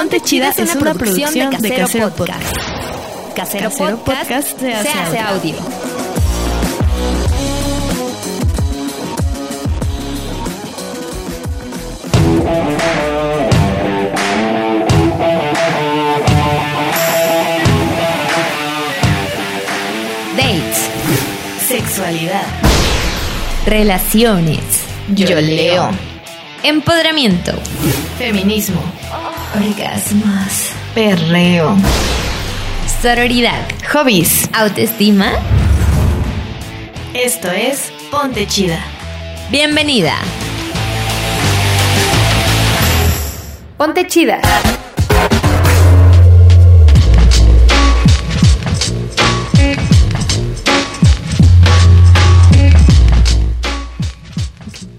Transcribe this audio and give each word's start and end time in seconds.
Ponte 0.00 0.18
Chida 0.22 0.48
es 0.56 0.74
una 0.76 0.94
producción 0.94 1.50
de 1.58 1.74
Casero 1.74 2.08
Podcast. 2.08 2.56
Casero 3.36 3.98
Podcast 3.98 4.58
se 4.58 4.72
hace 4.72 5.18
audio. 5.18 5.56
Dates. 20.34 20.88
Sexualidad. 21.68 22.46
Relaciones. 23.66 24.62
Yo 25.14 25.38
leo. 25.42 25.90
Empoderamiento. 26.62 27.52
Feminismo. 28.16 28.80
Orgasmos. 29.54 30.70
Perreo. 30.94 31.76
Sororidad. 33.02 33.66
Hobbies. 33.92 34.48
Autoestima. 34.52 35.32
Esto 37.14 37.50
es 37.50 37.90
Ponte 38.12 38.46
Chida. 38.46 38.78
Bienvenida. 39.50 40.14
Ponte 43.76 44.06
Chida. 44.06 44.40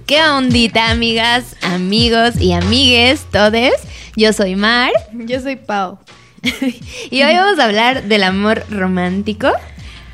¿Qué 0.06 0.22
ondita, 0.22 0.90
amigas, 0.90 1.56
amigos 1.62 2.36
y 2.38 2.52
amigues, 2.52 3.22
todes? 3.32 3.91
Yo 4.16 4.34
soy 4.34 4.56
Mar 4.56 4.92
Yo 5.14 5.40
soy 5.40 5.56
Pau. 5.56 5.98
y 7.12 7.22
hoy 7.24 7.36
vamos 7.36 7.60
a 7.60 7.66
hablar 7.66 8.04
del 8.04 8.24
amor 8.24 8.64
romántico. 8.70 9.50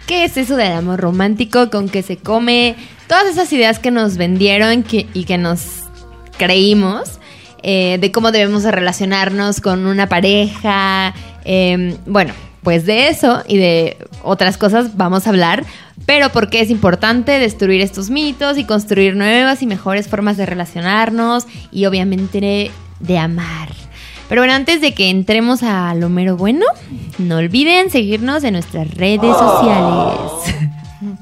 ¿Qué 0.08 0.23
es 0.25 0.38
eso 0.38 0.55
del 0.55 0.73
amor 0.73 0.99
romántico? 0.99 1.69
¿Con 1.69 1.89
qué 1.89 2.02
se 2.03 2.17
come? 2.17 2.75
Todas 3.08 3.25
esas 3.27 3.52
ideas 3.53 3.80
que 3.80 3.91
nos 3.91 4.17
vendieron 4.17 4.83
que- 4.83 5.08
y 5.13 5.23
que 5.23 5.38
nos 5.38 5.61
creímos 6.38 7.19
eh, 7.63 7.97
de 7.99 8.11
cómo 8.11 8.31
debemos 8.31 8.63
de 8.63 8.71
relacionarnos 8.71 9.61
con 9.61 9.86
una 9.88 10.08
pareja. 10.08 11.14
eh, 11.45 11.97
bueno, 12.05 12.33
pues 12.64 12.86
de 12.86 13.08
eso 13.08 13.41
y 13.47 13.58
de 13.58 13.97
otras 14.23 14.58
cosas 14.58 14.95
vamos 14.97 15.25
a 15.27 15.30
hablar. 15.31 15.66
Pero 16.05 16.30
porque 16.30 16.61
es 16.61 16.69
importante 16.69 17.39
destruir 17.39 17.81
estos 17.81 18.09
mitos 18.09 18.58
y 18.58 18.66
construir 18.66 19.16
nuevas 19.16 19.61
y 19.61 19.66
mejores 19.66 20.08
formas 20.08 20.38
de 20.38 20.45
relacionarnos 20.45 21.47
y 21.71 21.86
obviamente 21.86 22.71
de 22.99 23.17
amar. 23.17 23.69
Pero 24.30 24.42
bueno, 24.42 24.53
antes 24.53 24.81
de 24.81 24.94
que 24.94 25.09
entremos 25.09 25.64
a 25.64 25.94
lo 25.95 26.09
mero 26.09 26.36
bueno, 26.36 26.66
no 27.17 27.38
olviden 27.38 27.89
seguirnos 27.89 28.44
en 28.44 28.53
nuestras 28.53 28.94
redes 28.94 29.36
sociales. 29.38 30.56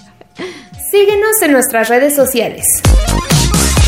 Síguenos 0.91 1.41
en 1.43 1.51
nuestras 1.51 1.89
redes 1.89 2.15
sociales. 2.15 2.65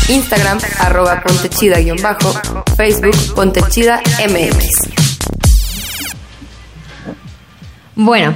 Instagram, 0.08 0.58
arroba 0.80 1.22
pontechida-bajo, 1.22 2.32
Facebook, 2.76 3.34
pontechida 3.34 4.00
MX. 4.28 4.88
Bueno, 7.94 8.34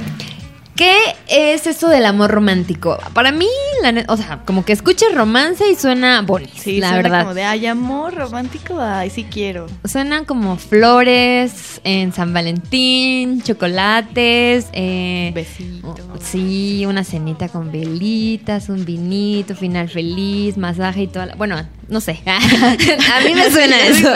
¿qué 0.75 0.97
es 1.27 1.65
esto 1.65 1.87
del 1.87 2.05
amor 2.05 2.29
romántico? 2.29 2.99
Para 3.13 3.31
mí, 3.31 3.47
la 3.91 4.05
o 4.07 4.17
sea, 4.17 4.39
como 4.45 4.65
que 4.65 4.73
escuchas 4.73 5.13
romance 5.13 5.69
y 5.69 5.75
suena 5.75 6.21
bonito, 6.21 6.51
Sí, 6.55 6.79
la 6.79 6.89
suena 6.89 7.01
verdad. 7.03 7.21
como 7.23 7.33
de, 7.33 7.43
ay, 7.43 7.65
amor 7.67 8.13
romántico, 8.15 8.79
ay, 8.79 9.09
sí 9.09 9.25
quiero. 9.25 9.67
Suenan 9.85 10.25
como 10.25 10.57
flores 10.57 11.81
en 11.83 12.13
San 12.13 12.33
Valentín, 12.33 13.41
chocolates, 13.41 14.67
eh, 14.73 15.31
Besito. 15.33 15.95
Sí, 16.21 16.85
una 16.85 17.03
cenita 17.03 17.49
con 17.49 17.71
velitas, 17.71 18.69
un 18.69 18.85
vinito, 18.85 19.55
final 19.55 19.89
feliz, 19.89 20.57
masaje 20.57 21.03
y 21.03 21.07
toda 21.07 21.27
la... 21.27 21.35
Bueno, 21.35 21.57
no 21.89 22.01
sé. 22.01 22.21
A 22.25 23.21
mí 23.25 23.33
me 23.33 23.49
suena 23.51 23.79
eso. 23.87 24.09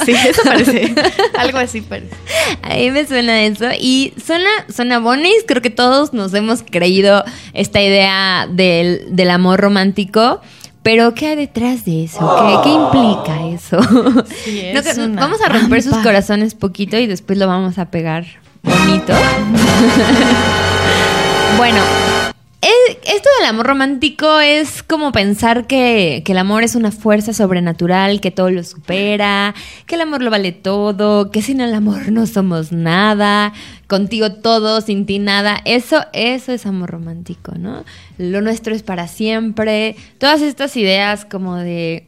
Sí, 0.04 0.12
eso 0.12 0.42
parece. 0.44 0.94
Algo 1.38 1.58
así 1.58 1.80
parece. 1.80 2.14
A 2.62 2.74
mí 2.74 2.90
me 2.90 3.06
suena 3.06 3.42
eso. 3.42 3.66
Y 3.78 4.14
suena, 4.24 4.50
suena 4.74 4.98
bonis. 4.98 5.44
Creo 5.46 5.62
que 5.62 5.70
todos 5.70 6.12
nos 6.12 6.32
hemos 6.34 6.62
creído 6.62 7.24
esta 7.52 7.82
idea 7.82 8.46
del, 8.50 9.06
del 9.10 9.30
amor 9.30 9.60
romántico. 9.60 10.40
Pero, 10.82 11.14
¿qué 11.14 11.26
hay 11.26 11.36
detrás 11.36 11.84
de 11.84 12.04
eso? 12.04 12.20
¿Qué, 12.20 12.70
qué 12.70 12.74
implica 12.74 13.46
eso? 13.48 14.24
Sí, 14.44 14.60
es 14.64 14.96
vamos 15.14 15.40
a 15.44 15.48
romper 15.50 15.82
sus 15.82 15.96
corazones 15.98 16.54
poquito 16.54 16.98
y 16.98 17.06
después 17.06 17.38
lo 17.38 17.46
vamos 17.46 17.78
a 17.78 17.90
pegar 17.90 18.24
bonito. 18.62 19.12
Bueno, 21.56 21.78
el- 22.62 22.96
esto 23.04 23.28
del 23.38 23.48
amor 23.48 23.66
romántico 23.66 24.40
es 24.40 24.82
como 24.82 25.12
pensar 25.12 25.66
que 25.66 26.22
el 26.26 26.38
amor 26.38 26.62
es 26.62 26.74
una 26.74 26.90
fuerza 26.92 27.32
sobrenatural, 27.32 28.20
que 28.20 28.30
todo 28.30 28.50
lo 28.50 28.62
supera, 28.62 29.54
que 29.86 29.94
el 29.96 30.00
amor 30.02 30.22
lo 30.22 30.30
vale 30.30 30.52
todo, 30.52 31.30
que 31.30 31.42
sin 31.42 31.60
el 31.60 31.74
amor 31.74 32.10
no 32.12 32.26
somos 32.26 32.72
nada, 32.72 33.52
contigo 33.90 34.30
todo, 34.32 34.80
sin 34.80 35.04
ti 35.04 35.18
nada. 35.18 35.58
Eso, 35.66 36.00
eso 36.14 36.52
es 36.52 36.64
amor 36.64 36.90
romántico, 36.90 37.52
¿no? 37.58 37.84
Lo 38.16 38.40
nuestro 38.40 38.72
es 38.74 38.82
para 38.84 39.08
siempre. 39.08 39.96
Todas 40.18 40.40
estas 40.42 40.76
ideas 40.76 41.24
como 41.26 41.56
de, 41.56 42.06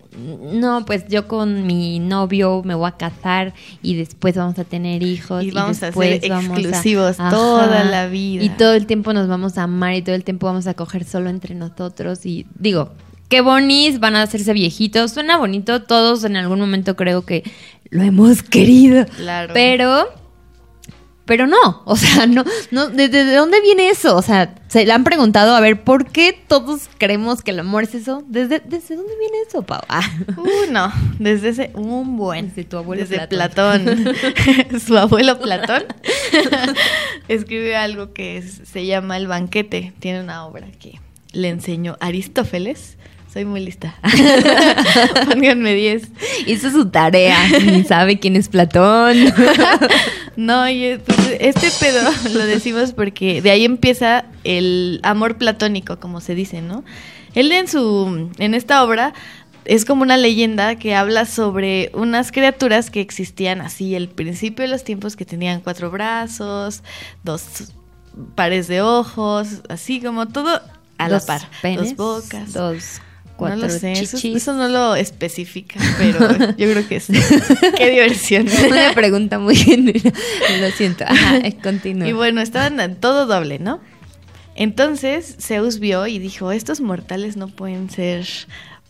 no, 0.52 0.86
pues 0.86 1.06
yo 1.08 1.26
con 1.26 1.66
mi 1.66 1.98
novio 1.98 2.62
me 2.64 2.74
voy 2.76 2.88
a 2.88 2.92
casar 2.92 3.52
y 3.82 3.96
después 3.96 4.36
vamos 4.36 4.58
a 4.60 4.64
tener 4.64 5.02
hijos. 5.02 5.42
Y 5.42 5.50
vamos 5.50 5.82
a 5.82 5.86
después 5.86 6.20
ser 6.20 6.30
vamos 6.30 6.56
a- 6.56 6.60
exclusivos 6.60 7.18
Ajá. 7.20 7.30
toda 7.30 7.82
la 7.84 8.06
vida. 8.06 8.44
Y 8.44 8.48
todo 8.50 8.74
el 8.74 8.86
tiempo 8.86 9.12
nos 9.12 9.26
vamos 9.26 9.58
a 9.58 9.64
amar 9.64 9.94
y 9.94 10.02
todo 10.02 10.14
el 10.14 10.22
tiempo 10.24 10.46
vamos 10.46 10.66
a 10.68 10.74
coger 10.74 11.04
solo 11.04 11.28
entre 11.30 11.56
nosotros. 11.56 12.24
Y 12.24 12.46
digo, 12.58 12.92
qué 13.28 13.40
bonis, 13.40 13.98
van 13.98 14.14
a 14.14 14.22
hacerse 14.22 14.52
viejitos. 14.52 15.10
Suena 15.10 15.36
bonito, 15.36 15.82
todos 15.82 16.22
en 16.22 16.36
algún 16.36 16.60
momento 16.60 16.94
creo 16.94 17.26
que 17.26 17.42
lo 17.90 18.02
hemos 18.02 18.42
querido. 18.44 19.04
Claro. 19.16 19.52
Pero, 19.52 20.06
pero 21.32 21.46
no, 21.46 21.80
o 21.86 21.96
sea, 21.96 22.26
no, 22.26 22.44
no, 22.70 22.88
¿de, 22.90 23.08
de- 23.08 23.24
de 23.24 23.36
dónde 23.36 23.62
viene 23.62 23.88
eso? 23.88 24.14
O 24.16 24.20
sea, 24.20 24.54
se 24.68 24.84
le 24.84 24.92
han 24.92 25.02
preguntado, 25.02 25.56
a 25.56 25.60
ver, 25.60 25.82
¿por 25.82 26.04
qué 26.10 26.38
todos 26.46 26.90
creemos 26.98 27.40
que 27.40 27.52
el 27.52 27.60
amor 27.60 27.84
es 27.84 27.94
eso? 27.94 28.22
¿Desde, 28.28 28.60
desde 28.60 28.96
dónde 28.96 29.14
viene 29.18 29.38
eso, 29.48 29.62
Pau? 29.62 29.80
Ah. 29.88 30.02
Uh, 30.36 30.70
no, 30.70 30.92
desde 31.18 31.48
ese, 31.48 31.70
un 31.72 32.18
buen. 32.18 32.48
Desde 32.50 32.64
tu 32.64 32.76
abuelo 32.76 33.00
Desde 33.06 33.26
Platón. 33.28 33.84
Platón. 33.86 34.80
Su 34.86 34.98
abuelo 34.98 35.38
Platón 35.40 35.84
escribe 37.28 37.76
algo 37.76 38.12
que 38.12 38.36
es- 38.36 38.60
se 38.70 38.84
llama 38.84 39.16
El 39.16 39.26
banquete. 39.26 39.94
Tiene 40.00 40.20
una 40.20 40.44
obra 40.44 40.66
que 40.78 41.00
le 41.32 41.48
enseñó 41.48 41.96
Aristófeles. 42.00 42.98
Soy 43.32 43.46
muy 43.46 43.64
lista. 43.64 43.94
Pónganme 45.32 45.72
10. 45.74 46.02
Hizo 46.46 46.70
su 46.70 46.90
tarea, 46.90 47.38
ni 47.64 47.82
sabe 47.84 48.18
quién 48.18 48.36
es 48.36 48.50
Platón. 48.50 49.16
No, 50.36 50.68
y 50.68 50.98
pues, 51.04 51.36
este 51.40 51.70
pedo 51.80 52.00
lo 52.32 52.46
decimos 52.46 52.92
porque 52.92 53.42
de 53.42 53.50
ahí 53.50 53.64
empieza 53.64 54.24
el 54.44 55.00
amor 55.02 55.36
platónico, 55.36 55.98
como 55.98 56.20
se 56.20 56.34
dice, 56.34 56.62
¿no? 56.62 56.84
Él 57.34 57.50
en 57.52 57.68
su 57.68 58.30
en 58.38 58.54
esta 58.54 58.84
obra 58.84 59.14
es 59.64 59.84
como 59.84 60.02
una 60.02 60.16
leyenda 60.16 60.76
que 60.76 60.94
habla 60.94 61.24
sobre 61.24 61.90
unas 61.94 62.32
criaturas 62.32 62.90
que 62.90 63.00
existían 63.00 63.60
así 63.60 63.94
al 63.94 64.08
principio 64.08 64.64
de 64.64 64.68
los 64.68 64.84
tiempos 64.84 65.16
que 65.16 65.24
tenían 65.24 65.60
cuatro 65.60 65.90
brazos, 65.90 66.82
dos 67.22 67.72
pares 68.34 68.68
de 68.68 68.82
ojos, 68.82 69.62
así 69.68 70.00
como 70.00 70.28
todo 70.28 70.60
a 70.98 71.08
la 71.08 71.20
par, 71.20 71.42
penes, 71.60 71.96
dos 71.96 72.22
bocas. 72.22 72.52
Dos, 72.52 73.00
cuatro 73.48 73.66
no 73.66 73.72
lo 73.72 73.78
sé, 73.78 73.92
eso, 73.92 74.16
chichis. 74.16 74.42
eso 74.42 74.54
no 74.54 74.68
lo 74.68 74.94
especifica, 74.94 75.80
pero 75.98 76.28
yo 76.56 76.70
creo 76.70 76.88
que 76.88 77.00
sí. 77.00 77.12
Qué 77.76 77.90
diversión. 77.90 78.46
Una 78.66 78.92
pregunta 78.94 79.38
muy 79.38 79.56
general. 79.56 80.12
Lo 80.60 80.70
siento. 80.70 81.04
Ajá, 81.06 81.38
eh, 81.38 81.56
continúa. 81.62 82.08
Y 82.08 82.12
bueno, 82.12 82.40
estaban 82.40 82.96
todo 82.96 83.26
doble, 83.26 83.58
¿no? 83.58 83.80
Entonces 84.54 85.36
Zeus 85.40 85.78
vio 85.78 86.06
y 86.06 86.18
dijo, 86.18 86.52
estos 86.52 86.80
mortales 86.80 87.36
no 87.36 87.48
pueden 87.48 87.88
ser 87.90 88.26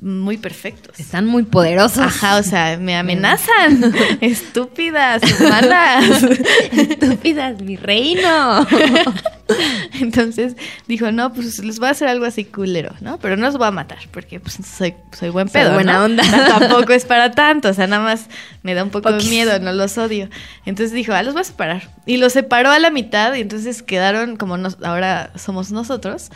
muy 0.02 0.36
perfectos. 0.36 0.98
Están 0.98 1.26
muy 1.26 1.44
poderosos. 1.44 1.98
Ajá, 2.00 2.36
o 2.38 2.42
sea, 2.42 2.76
me 2.76 2.96
amenazan. 2.96 3.94
Estúpidas, 4.20 5.22
malas. 5.40 6.24
Estúpidas, 6.72 7.62
mi 7.62 7.76
reino. 7.76 8.66
Entonces 10.00 10.56
dijo, 10.88 11.12
no, 11.12 11.32
pues 11.32 11.62
les 11.62 11.78
voy 11.78 11.86
a 11.86 11.90
hacer 11.92 12.08
algo 12.08 12.24
así 12.24 12.44
culero, 12.44 12.92
¿no? 13.00 13.18
Pero 13.18 13.36
no 13.36 13.46
los 13.46 13.56
voy 13.56 13.68
a 13.68 13.70
matar, 13.70 13.98
porque 14.10 14.40
pues 14.40 14.58
soy, 14.66 14.94
soy 15.12 15.30
buen 15.30 15.48
Soy 15.48 15.62
pedo, 15.62 15.74
buena 15.74 15.98
¿no? 15.98 16.04
onda. 16.06 16.24
Tampoco 16.48 16.92
es 16.92 17.04
para 17.04 17.30
tanto, 17.30 17.68
o 17.68 17.74
sea, 17.74 17.86
nada 17.86 18.02
más 18.02 18.26
me 18.64 18.74
da 18.74 18.82
un 18.82 18.90
poco 18.90 19.12
de 19.12 19.22
miedo, 19.28 19.56
no 19.60 19.72
los 19.72 19.98
odio. 19.98 20.28
Entonces 20.66 20.92
dijo, 20.92 21.12
ah, 21.12 21.22
los 21.22 21.32
voy 21.34 21.42
a 21.42 21.44
separar. 21.44 21.88
Y 22.06 22.16
los 22.16 22.32
separó 22.32 22.72
a 22.72 22.80
la 22.80 22.90
mitad 22.90 23.34
y 23.34 23.40
entonces 23.40 23.84
quedaron 23.84 24.36
como 24.36 24.56
nos, 24.56 24.78
ahora 24.82 25.30
somos 25.36 25.70
nosotros. 25.70 26.30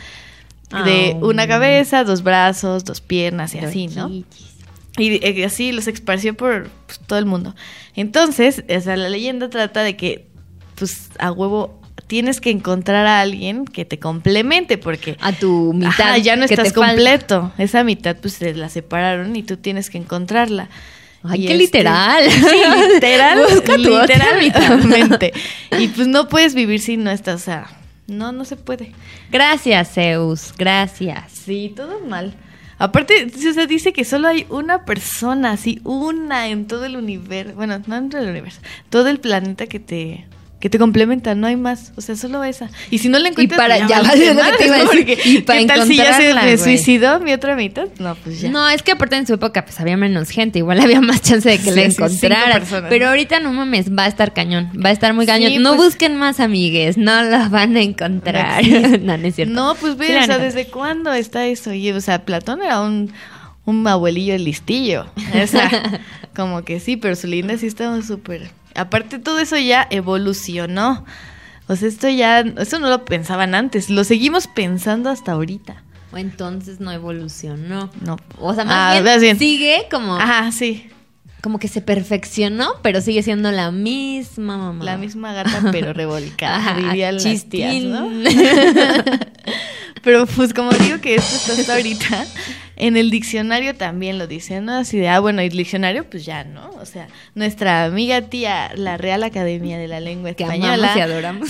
De 0.84 1.12
Ah. 1.14 1.18
una 1.24 1.46
cabeza, 1.46 2.02
dos 2.04 2.22
brazos, 2.22 2.84
dos 2.84 3.00
piernas 3.00 3.54
y 3.54 3.58
así, 3.58 3.88
¿no? 3.88 4.08
Chichis. 4.08 4.54
Y 4.98 5.24
eh, 5.24 5.44
así 5.44 5.72
los 5.72 5.86
esparció 5.88 6.34
por 6.34 6.70
pues, 6.86 6.98
todo 7.06 7.18
el 7.18 7.26
mundo. 7.26 7.54
Entonces, 7.94 8.64
o 8.68 8.80
sea, 8.80 8.96
la 8.96 9.08
leyenda 9.08 9.48
trata 9.50 9.82
de 9.82 9.96
que, 9.96 10.26
pues, 10.74 11.10
a 11.18 11.30
huevo 11.32 11.80
tienes 12.08 12.40
que 12.40 12.50
encontrar 12.50 13.06
a 13.06 13.20
alguien 13.20 13.64
que 13.64 13.84
te 13.84 13.98
complemente 13.98 14.78
porque 14.78 15.16
A 15.20 15.32
tu 15.32 15.72
mitad. 15.74 15.90
Ajá, 15.90 16.18
ya 16.18 16.36
no 16.36 16.46
que 16.46 16.54
estás 16.54 16.68
te 16.68 16.74
falta. 16.74 16.88
completo. 16.94 17.52
Esa 17.58 17.84
mitad 17.84 18.16
pues 18.16 18.34
se 18.34 18.54
la 18.54 18.68
separaron 18.68 19.34
y 19.36 19.42
tú 19.42 19.56
tienes 19.56 19.90
que 19.90 19.98
encontrarla. 19.98 20.68
Ay, 21.24 21.42
Y 21.44 21.46
qué 21.46 21.52
este- 21.54 21.78
literal. 21.78 22.24
Sí, 22.30 22.92
literal. 22.94 23.40
Otra 24.02 24.38
literalmente. 24.40 25.32
Y 25.78 25.88
pues 25.88 26.06
no 26.08 26.28
puedes 26.28 26.54
vivir 26.54 26.80
si 26.80 26.96
no 26.96 27.10
estás, 27.10 27.42
o 27.42 27.44
sea, 27.44 27.66
no, 28.06 28.32
no 28.32 28.44
se 28.44 28.56
puede. 28.56 28.92
Gracias, 29.30 29.94
Zeus. 29.94 30.54
Gracias. 30.56 31.32
Sí, 31.32 31.72
todo 31.74 32.00
mal. 32.00 32.34
Aparte, 32.78 33.26
o 33.26 33.66
dice 33.66 33.92
que 33.92 34.04
solo 34.04 34.28
hay 34.28 34.46
una 34.50 34.84
persona, 34.84 35.52
así, 35.52 35.80
una 35.82 36.48
en 36.48 36.66
todo 36.66 36.84
el 36.84 36.96
universo. 36.96 37.54
Bueno, 37.54 37.82
no 37.86 37.96
en 37.96 38.10
todo 38.10 38.20
el 38.20 38.28
universo, 38.28 38.60
todo 38.90 39.08
el 39.08 39.18
planeta 39.18 39.66
que 39.66 39.80
te 39.80 40.26
que 40.58 40.70
te 40.70 40.78
complementa, 40.78 41.34
no 41.34 41.46
hay 41.46 41.56
más. 41.56 41.92
O 41.96 42.00
sea, 42.00 42.16
solo 42.16 42.42
esa. 42.42 42.70
Y 42.90 42.96
si 42.98 43.08
no 43.10 43.18
la 43.18 43.28
encuentras, 43.28 43.58
para- 43.60 43.76
pues 43.76 43.88
ya 43.90 44.00
valiste 44.00 44.34
va, 44.34 44.48
es 44.48 44.52
lo 44.52 44.52
que 44.52 44.56
te 44.56 44.64
iba 44.66 44.76
a 44.76 44.84
madre, 44.84 44.98
decir. 45.04 45.16
porque 45.16 45.28
Y 45.28 45.38
para 45.42 45.58
¿qué 45.60 45.66
tal 45.66 45.86
si 45.86 45.96
ya 45.96 46.12
se 46.16 46.32
me 46.34 46.56
suicidó 46.58 47.20
mi 47.20 47.32
otra 47.34 47.54
mitad? 47.56 47.88
No, 47.98 48.14
pues 48.16 48.40
ya. 48.40 48.50
No, 48.50 48.66
es 48.70 48.82
que 48.82 48.92
aparte 48.92 49.16
en 49.16 49.26
su 49.26 49.34
época 49.34 49.64
pues 49.66 49.78
había 49.80 49.96
menos 49.98 50.30
gente, 50.30 50.58
igual 50.60 50.80
había 50.80 51.00
más 51.02 51.20
chance 51.20 51.48
de 51.48 51.58
que 51.58 51.64
Sí, 51.64 51.70
la 51.70 51.82
sí, 51.82 51.96
encontraran. 51.96 52.52
personas, 52.60 52.88
Pero 52.88 53.08
ahorita 53.08 53.38
no 53.40 53.52
mames, 53.52 53.90
va 53.92 54.04
a 54.04 54.08
estar 54.08 54.32
cañón, 54.32 54.70
va 54.82 54.88
a 54.88 54.92
estar 54.92 55.12
muy 55.12 55.26
Sí, 55.26 55.30
cañón. 55.32 55.62
no 55.62 55.76
pues- 55.76 55.88
busquen 55.90 56.16
más 56.16 56.40
amigues, 56.40 56.96
no 56.96 57.22
la 57.22 57.48
van 57.50 57.76
a 57.76 57.82
encontrar. 57.82 58.64
No 58.66 58.88
no, 58.98 59.18
no 59.18 59.26
es 59.28 59.34
cierto. 59.34 59.52
No, 59.52 59.74
pues 59.74 59.96
ve, 59.98 60.06
Sí 60.06 60.14
o 60.14 60.24
sea. 60.24 60.38
¿desde 60.38 60.66
cuándo 60.68 61.12
está 61.12 61.46
eso? 61.46 61.74
Y, 61.74 61.90
o 61.90 62.00
sea, 62.00 62.24
Platón 62.24 62.62
era 62.62 62.80
un, 62.80 63.12
un 63.66 63.86
abuelillo 63.86 64.36
listillo. 64.38 65.06
O 65.42 65.46
sea, 65.46 66.00
como 66.34 66.64
que 66.64 66.80
sí, 66.80 66.96
pero 66.96 67.14
su 67.14 67.26
linda 67.26 67.58
sí 67.58 67.66
estaba 67.66 68.00
súper... 68.02 68.48
Aparte, 68.76 69.18
todo 69.18 69.38
eso 69.38 69.56
ya 69.58 69.86
evolucionó. 69.90 71.04
O 71.68 71.76
sea, 71.76 71.88
esto 71.88 72.08
ya... 72.08 72.40
Eso 72.40 72.78
no 72.78 72.88
lo 72.88 73.04
pensaban 73.04 73.54
antes. 73.54 73.90
Lo 73.90 74.04
seguimos 74.04 74.46
pensando 74.46 75.10
hasta 75.10 75.32
ahorita. 75.32 75.82
O 76.12 76.16
entonces 76.18 76.78
no 76.80 76.92
evolucionó. 76.92 77.90
No. 78.00 78.16
O 78.38 78.54
sea, 78.54 78.64
Ah, 78.64 78.66
más 78.66 78.92
bien, 78.92 79.04
más 79.04 79.20
bien. 79.20 79.38
sigue 79.38 79.86
como, 79.90 80.14
Ajá, 80.16 80.52
sí. 80.52 80.88
como 81.42 81.58
que 81.58 81.66
se 81.68 81.80
perfeccionó, 81.80 82.74
pero 82.82 83.00
sigue 83.00 83.22
siendo 83.24 83.50
la 83.50 83.72
misma 83.72 84.56
mamá. 84.56 84.84
La 84.84 84.96
misma 84.96 85.32
gata, 85.32 85.70
pero 85.72 85.92
revolcada, 85.94 86.56
Ajá, 86.56 86.76
dirían 86.76 87.14
las 87.16 87.24
tías, 87.24 87.42
chistín. 87.42 87.90
¿no? 87.90 88.08
Pero 90.02 90.24
pues 90.26 90.54
como 90.54 90.70
digo 90.70 91.00
que 91.00 91.16
esto 91.16 91.34
está 91.34 91.52
hasta 91.60 91.74
ahorita, 91.74 92.26
en 92.76 92.96
el 92.96 93.10
diccionario 93.10 93.74
también 93.74 94.18
lo 94.18 94.26
dicen, 94.26 94.66
¿no? 94.66 94.74
Así 94.76 94.98
de, 94.98 95.08
ah, 95.08 95.18
bueno, 95.20 95.40
el 95.40 95.48
diccionario, 95.50 96.04
pues 96.08 96.24
ya, 96.26 96.44
¿no? 96.44 96.70
O 96.80 96.84
sea, 96.84 97.08
nuestra 97.34 97.84
amiga 97.84 98.20
tía, 98.22 98.70
la 98.76 98.96
Real 98.98 99.22
Academia 99.24 99.78
de 99.78 99.88
la 99.88 99.98
Lengua 100.00 100.34
Que 100.34 100.42
Española. 100.44 100.74
amamos 100.92 100.96
y 100.96 101.00
adoramos. 101.00 101.48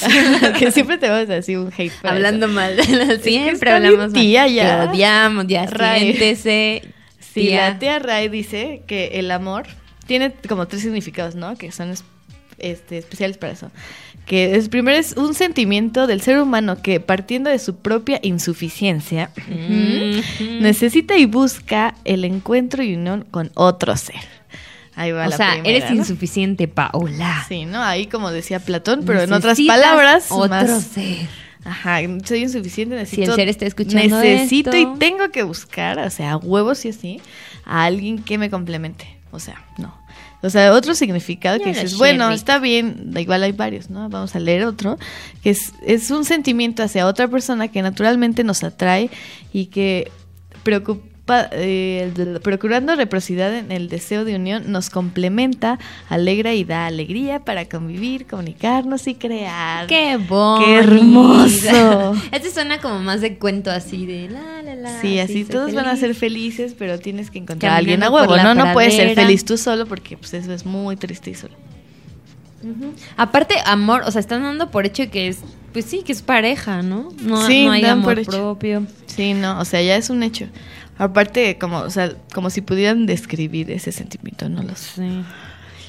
que 0.59 0.71
siempre 0.71 0.99
te 0.99 1.09
vamos 1.09 1.29
a 1.29 1.35
decir 1.35 1.59
un 1.59 1.73
hate 1.77 1.93
para 2.01 2.15
Hablando 2.15 2.47
eso. 2.47 2.55
mal 2.55 3.21
siempre 3.23 3.71
hablamos 3.73 3.99
mal. 3.99 4.13
tía 4.13 4.47
ya. 4.47 4.83
Que 4.85 4.89
odiamos, 4.91 5.47
ya 5.49 5.67
Ray. 5.67 6.01
siéntese. 6.15 6.83
Sí, 7.19 7.41
tía. 7.49 7.71
la 7.71 7.79
tía 7.79 7.99
Ray 7.99 8.29
dice 8.29 8.83
que 8.87 9.19
el 9.19 9.31
amor 9.31 9.67
tiene 10.07 10.33
como 10.49 10.67
tres 10.69 10.83
significados, 10.83 11.35
¿no? 11.35 11.57
Que 11.57 11.73
son 11.73 11.91
es- 11.91 12.05
este, 12.59 12.99
especiales 12.99 13.37
para 13.37 13.53
eso. 13.53 13.71
Que 14.27 14.57
es, 14.57 14.69
primero 14.69 14.99
es 14.99 15.13
un 15.17 15.35
sentimiento 15.35 16.07
del 16.09 16.21
ser 16.21 16.41
humano 16.41 16.83
que 16.83 16.99
partiendo 17.01 17.49
de 17.49 17.61
su 17.61 17.77
propia 17.77 18.19
insuficiencia 18.23 19.31
necesita 20.61 21.17
y 21.17 21.27
busca 21.27 21.95
el 22.05 22.25
encuentro 22.25 22.83
y 22.83 22.95
unión 22.97 23.25
con 23.31 23.51
otro 23.55 23.97
ser. 23.97 24.17
Ahí 24.97 25.13
va 25.13 25.27
O 25.27 25.31
la 25.31 25.37
sea, 25.37 25.53
primera, 25.53 25.77
eres 25.77 25.91
¿no? 25.91 25.97
insuficiente, 25.97 26.67
Paola. 26.69 27.45
Sí, 27.49 27.67
¿no? 27.67 27.83
Ahí 27.83 28.07
como 28.07 28.31
decía 28.33 28.59
Platón, 28.59 29.05
pero 29.07 29.23
en 29.23 29.33
otras 29.33 29.61
palabras 29.61 30.27
Otro 30.31 30.49
más 30.49 30.85
ser. 30.85 31.29
Ajá, 31.65 31.99
soy 32.25 32.43
insuficiente, 32.43 32.95
necesito... 32.95 33.25
Si 33.27 33.31
el 33.31 33.37
ser 33.37 33.49
está 33.49 33.67
escuchando 33.67 34.21
Necesito 34.21 34.71
esto. 34.71 34.95
y 34.95 34.99
tengo 34.99 35.31
que 35.31 35.43
buscar, 35.43 35.99
o 35.99 36.11
sea, 36.11 36.37
huevos 36.37 36.85
y 36.85 36.91
así, 36.91 37.21
a 37.65 37.85
alguien 37.85 38.23
que 38.23 38.39
me 38.39 38.51
complemente. 38.51 39.17
O 39.33 39.41
sea, 39.41 39.65
no. 39.77 39.93
O 40.47 40.51
sea, 40.51 40.73
otro 40.73 40.95
significado 40.95 41.59
que 41.59 41.71
dices, 41.71 41.99
bueno, 41.99 42.31
está 42.31 42.59
bien, 42.59 43.13
igual 43.17 43.43
hay 43.43 43.53
varios, 43.53 43.91
¿no? 43.91 44.09
Vamos 44.09 44.35
a 44.37 44.39
leer 44.39 44.65
otro, 44.65 44.99
que 45.43 45.51
es, 45.51 45.73
es 45.85 46.11
un 46.11 46.25
sentimiento 46.25 46.83
hacia 46.83 47.07
otra 47.07 47.29
persona 47.29 47.69
que 47.69 47.83
naturalmente 47.83 48.45
nos 48.45 48.63
atrae 48.63 49.11
y 49.53 49.67
que 49.67 50.11
preocupa, 50.63 51.05
eh, 51.53 52.13
procurando 52.43 52.95
reciprocidad 52.95 53.57
en 53.57 53.73
el 53.73 53.89
deseo 53.89 54.25
de 54.25 54.37
unión, 54.37 54.71
nos 54.71 54.91
complementa, 54.91 55.79
alegra 56.09 56.55
y 56.55 56.65
da 56.65 56.87
alegría 56.87 57.41
para 57.41 57.65
convivir, 57.69 58.27
comunicarnos 58.27 59.07
y 59.07 59.15
crear. 59.15 59.87
¡Qué 59.87 60.17
bonito! 60.17 60.65
¡Qué 60.65 60.75
hermoso! 60.77 62.15
Este 62.33 62.51
suena 62.51 62.81
como 62.81 63.01
más 63.01 63.21
de 63.21 63.39
cuento 63.39 63.71
así 63.71 64.07
de 64.07 64.29
la, 64.29 64.63
la, 64.63 64.77
la. 64.77 65.01
Sí, 65.01 65.19
así 65.19 65.45
todos 65.45 65.75
van 65.75 65.87
a 65.87 65.97
ser 65.97 66.15
felices, 66.15 66.75
pero 66.79 66.99
tienes 66.99 67.31
que 67.31 67.39
encontrar 67.39 67.73
a 67.73 67.77
alguien 67.77 68.03
a 68.03 68.11
huevo, 68.11 68.37
¿no? 68.37 68.55
No 68.55 68.73
puedes 68.73 68.95
ser 68.95 69.15
feliz 69.15 69.45
tú 69.45 69.57
solo 69.57 69.87
porque 69.87 70.17
pues 70.17 70.35
eso 70.35 70.53
es 70.53 70.65
muy 70.65 70.97
triste 70.97 71.31
y 71.31 71.35
solo. 71.35 71.55
Aparte, 73.17 73.55
amor, 73.65 74.03
o 74.07 74.11
sea, 74.11 74.21
están 74.21 74.43
dando 74.43 74.71
por 74.71 74.87
hecho 74.87 75.09
que 75.11 75.29
es, 75.29 75.39
pues 75.73 75.85
sí, 75.85 76.03
que 76.05 76.13
es 76.13 76.23
pareja, 76.23 76.83
¿no? 76.83 77.11
No, 77.21 77.47
Sí, 77.47 77.67
no 77.67 77.73
hay 77.73 77.85
amor 77.85 78.25
propio. 78.25 78.87
Sí, 79.07 79.35
no, 79.35 79.61
o 79.61 79.65
sea, 79.65 79.83
ya 79.83 79.97
es 79.97 80.11
un 80.11 80.23
hecho. 80.23 80.47
Aparte, 80.99 81.59
como, 81.59 81.79
o 81.81 81.91
sea, 81.91 82.13
como 82.33 82.51
si 82.51 82.61
pudieran 82.61 83.07
describir 83.07 83.71
ese 83.71 83.93
sentimiento, 83.93 84.49
no 84.49 84.63
lo 84.63 84.75
sé. 84.77 84.95
Sí. 85.03 85.23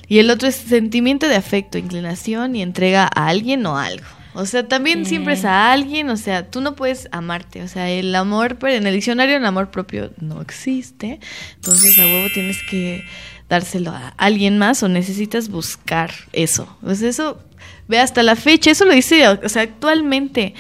Y 0.10 0.20
el 0.20 0.30
otro 0.30 0.48
es 0.48 0.56
sentimiento 0.56 1.28
de 1.28 1.36
afecto, 1.36 1.78
inclinación 1.78 2.56
y 2.56 2.62
entrega 2.62 3.10
a 3.14 3.28
alguien 3.28 3.66
o 3.66 3.78
algo. 3.78 4.06
O 4.34 4.46
sea, 4.46 4.68
también 4.68 5.04
Sí. 5.04 5.10
siempre 5.10 5.34
es 5.34 5.46
a 5.46 5.72
alguien, 5.72 6.10
o 6.10 6.18
sea, 6.18 6.46
tú 6.50 6.62
no 6.62 6.76
puedes 6.76 7.08
amarte. 7.12 7.64
O 7.64 7.68
sea, 7.68 7.90
el 7.90 8.14
amor, 8.16 8.58
pero 8.58 8.74
en 8.74 8.86
el 8.86 8.94
diccionario 8.94 9.36
el 9.38 9.46
amor 9.46 9.72
propio 9.72 10.12
no 10.22 10.42
existe. 10.42 11.20
Entonces, 11.56 11.98
a 11.98 12.04
huevo 12.04 12.28
tienes 12.34 12.58
que 12.70 13.04
dárselo 13.50 13.92
a 13.92 14.14
alguien 14.18 14.58
más 14.58 14.84
o 14.84 14.90
necesitas 14.90 15.50
buscar 15.50 16.12
eso. 16.34 16.78
Pues 16.82 17.02
eso, 17.02 17.40
ve 17.88 18.00
hasta 18.00 18.22
la 18.24 18.36
fecha, 18.36 18.72
eso 18.72 18.86
lo 18.86 18.94
dice, 18.94 19.28
o 19.28 19.50
sea, 19.50 19.64
actualmente. 19.64 20.54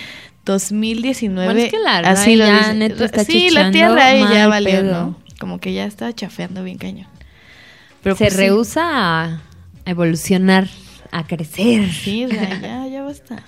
2019. 0.47 1.45
Bueno, 1.45 1.59
es 1.59 1.71
que 1.71 1.79
la 1.79 1.97
así 1.99 2.35
lo 2.35 2.45
ya 2.45 2.71
está 2.71 3.23
Sí, 3.23 3.49
la 3.51 3.71
tía 3.71 3.89
Ray 3.89 4.21
ya 4.33 4.47
valió. 4.47 4.81
¿no? 4.83 5.17
Como 5.39 5.59
que 5.59 5.73
ya 5.73 5.85
está 5.85 6.11
chafeando 6.13 6.63
bien 6.63 6.77
cañón. 6.77 7.07
Pero 8.01 8.15
Se 8.15 8.25
pues, 8.25 8.33
sí. 8.33 8.39
rehúsa 8.39 8.81
a 9.23 9.41
evolucionar, 9.85 10.67
a 11.11 11.25
crecer. 11.27 11.91
Sí, 11.91 12.25
Ray, 12.25 12.59
ya, 12.61 12.87
ya 12.87 13.03
basta. 13.03 13.43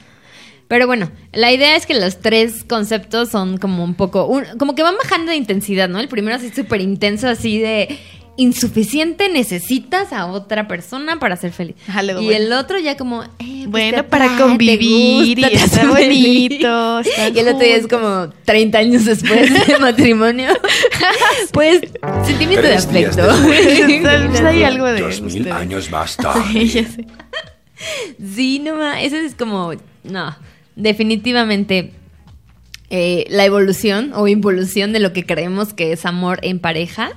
Pero 0.68 0.86
bueno, 0.86 1.10
la 1.34 1.52
idea 1.52 1.76
es 1.76 1.88
que 1.88 2.00
los 2.00 2.20
tres 2.20 2.64
conceptos 2.64 3.30
son 3.30 3.58
como 3.58 3.84
un 3.84 3.96
poco, 3.96 4.26
un- 4.28 4.46
como 4.60 4.76
que 4.76 4.84
van 4.84 4.96
bajando 5.02 5.32
de 5.32 5.38
intensidad, 5.38 5.90
¿no? 5.90 6.00
El 6.00 6.08
primero 6.08 6.36
así 6.36 6.50
súper 6.52 6.82
intenso, 6.82 7.28
así 7.28 7.58
de 7.58 7.98
insuficiente, 8.40 9.30
necesitas 9.30 10.14
a 10.14 10.26
otra 10.28 10.68
persona 10.68 11.20
para 11.20 11.36
ser 11.36 11.52
feliz. 11.52 11.76
Y 11.88 12.06
bueno. 12.06 12.32
el 12.32 12.54
otro 12.54 12.80
ya 12.80 12.98
como, 12.98 13.24
eh, 13.24 13.28
pues 13.38 13.68
Bueno, 13.68 13.98
te 13.98 14.04
para 14.04 14.38
convivir 14.38 15.38
y 15.40 15.44
gusta, 15.44 15.68
feliz. 15.68 16.50
bonito, 16.50 17.00
estar 17.00 17.36
Y 17.36 17.40
el 17.40 17.48
otro 17.50 17.68
ya 17.68 17.76
es 17.76 17.88
como 17.88 18.30
30 18.46 18.78
años 18.78 19.06
después 19.06 19.68
de 19.68 19.78
matrimonio. 19.80 20.50
pues, 21.52 21.82
sentimiento 22.26 22.68
de 22.68 22.76
afecto. 22.76 23.28
Tal 24.04 24.28
vez 24.30 24.42
hay 24.42 24.64
algo 24.64 24.86
de 24.86 25.02
Dos 25.02 25.22
mil 25.22 25.52
años 25.52 25.92
más 25.92 26.16
tarde. 26.18 26.44
Sí, 26.52 26.68
ya 26.68 26.84
sé. 26.86 27.06
Sí, 28.36 28.60
no 28.60 28.76
ma, 28.76 29.02
ese 29.02 29.26
es 29.26 29.36
como, 29.36 29.74
no, 30.04 30.36
definitivamente 30.76 31.94
eh, 32.90 33.26
la 33.30 33.46
evolución 33.46 34.12
o 34.16 34.28
involución 34.28 34.94
de 34.94 35.00
lo 35.00 35.14
que 35.14 35.26
creemos 35.26 35.74
que 35.74 35.92
es 35.92 36.06
amor 36.06 36.40
en 36.42 36.60
pareja. 36.60 37.12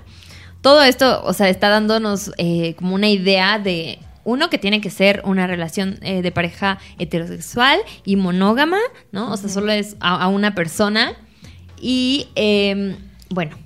Todo 0.62 0.82
esto, 0.82 1.22
o 1.24 1.32
sea, 1.34 1.48
está 1.50 1.68
dándonos 1.68 2.32
eh, 2.38 2.74
como 2.76 2.94
una 2.94 3.10
idea 3.10 3.58
de 3.58 3.98
uno 4.24 4.48
que 4.48 4.58
tiene 4.58 4.80
que 4.80 4.90
ser 4.90 5.20
una 5.24 5.46
relación 5.46 5.98
eh, 6.02 6.22
de 6.22 6.32
pareja 6.32 6.78
heterosexual 6.98 7.80
y 8.04 8.16
monógama, 8.16 8.78
¿no? 9.10 9.32
O 9.32 9.36
sea, 9.36 9.50
solo 9.50 9.72
es 9.72 9.96
a, 10.00 10.22
a 10.22 10.28
una 10.28 10.54
persona. 10.54 11.12
Y 11.80 12.28
eh, 12.36 12.96
bueno, 13.28 13.56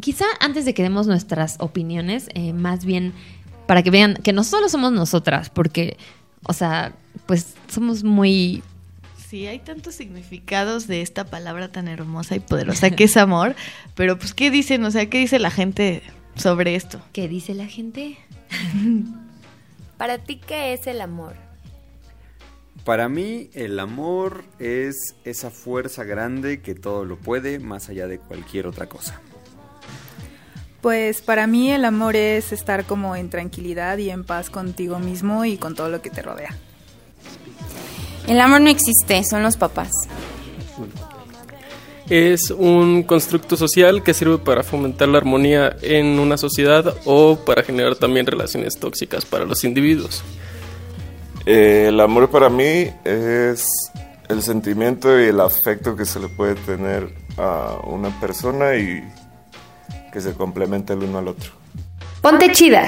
quizá 0.00 0.24
antes 0.40 0.64
de 0.64 0.74
que 0.74 0.82
demos 0.82 1.06
nuestras 1.06 1.56
opiniones, 1.58 2.28
eh, 2.34 2.52
más 2.52 2.84
bien 2.84 3.12
para 3.66 3.82
que 3.82 3.90
vean 3.90 4.14
que 4.14 4.32
no 4.32 4.44
solo 4.44 4.68
somos 4.68 4.92
nosotras, 4.92 5.50
porque, 5.50 5.96
o 6.44 6.52
sea, 6.52 6.92
pues 7.26 7.54
somos 7.68 8.04
muy... 8.04 8.62
Sí, 9.28 9.46
hay 9.46 9.58
tantos 9.58 9.94
significados 9.94 10.86
de 10.86 11.02
esta 11.02 11.26
palabra 11.26 11.70
tan 11.70 11.86
hermosa 11.86 12.34
y 12.34 12.40
poderosa 12.40 12.90
que 12.92 13.04
es 13.04 13.18
amor, 13.18 13.54
pero 13.94 14.18
pues 14.18 14.32
¿qué 14.32 14.50
dicen? 14.50 14.82
O 14.84 14.90
sea, 14.90 15.10
¿qué 15.10 15.18
dice 15.18 15.38
la 15.38 15.50
gente 15.50 16.02
sobre 16.34 16.76
esto? 16.76 17.02
¿Qué 17.12 17.28
dice 17.28 17.52
la 17.52 17.66
gente? 17.66 18.16
Para 19.98 20.16
ti, 20.16 20.36
¿qué 20.36 20.72
es 20.72 20.86
el 20.86 21.02
amor? 21.02 21.34
Para 22.84 23.10
mí 23.10 23.50
el 23.52 23.78
amor 23.80 24.44
es 24.58 24.96
esa 25.24 25.50
fuerza 25.50 26.04
grande 26.04 26.62
que 26.62 26.74
todo 26.74 27.04
lo 27.04 27.18
puede 27.18 27.58
más 27.58 27.90
allá 27.90 28.06
de 28.06 28.18
cualquier 28.18 28.66
otra 28.66 28.88
cosa. 28.88 29.20
Pues 30.80 31.20
para 31.20 31.46
mí 31.46 31.70
el 31.70 31.84
amor 31.84 32.16
es 32.16 32.52
estar 32.52 32.86
como 32.86 33.14
en 33.14 33.28
tranquilidad 33.28 33.98
y 33.98 34.08
en 34.08 34.24
paz 34.24 34.48
contigo 34.48 35.00
mismo 35.00 35.44
y 35.44 35.58
con 35.58 35.74
todo 35.74 35.90
lo 35.90 36.00
que 36.00 36.08
te 36.08 36.22
rodea. 36.22 36.56
El 38.28 38.40
amor 38.42 38.60
no 38.60 38.68
existe, 38.68 39.24
son 39.24 39.42
los 39.42 39.56
papás. 39.56 39.90
Es 42.10 42.50
un 42.50 43.02
constructo 43.02 43.56
social 43.56 44.02
que 44.02 44.12
sirve 44.12 44.38
para 44.38 44.62
fomentar 44.62 45.08
la 45.08 45.18
armonía 45.18 45.76
en 45.80 46.18
una 46.18 46.36
sociedad 46.36 46.94
o 47.06 47.36
para 47.44 47.62
generar 47.62 47.96
también 47.96 48.26
relaciones 48.26 48.78
tóxicas 48.78 49.24
para 49.24 49.46
los 49.46 49.64
individuos. 49.64 50.22
Eh, 51.46 51.86
el 51.88 51.98
amor 52.00 52.30
para 52.30 52.50
mí 52.50 52.90
es 53.04 53.66
el 54.28 54.42
sentimiento 54.42 55.18
y 55.18 55.24
el 55.24 55.40
afecto 55.40 55.96
que 55.96 56.04
se 56.04 56.20
le 56.20 56.28
puede 56.28 56.54
tener 56.54 57.08
a 57.38 57.78
una 57.84 58.10
persona 58.20 58.76
y 58.76 59.02
que 60.12 60.20
se 60.20 60.34
complementa 60.34 60.92
el 60.92 61.00
uno 61.00 61.18
al 61.18 61.28
otro. 61.28 61.50
Ponte 62.20 62.52
chida. 62.52 62.84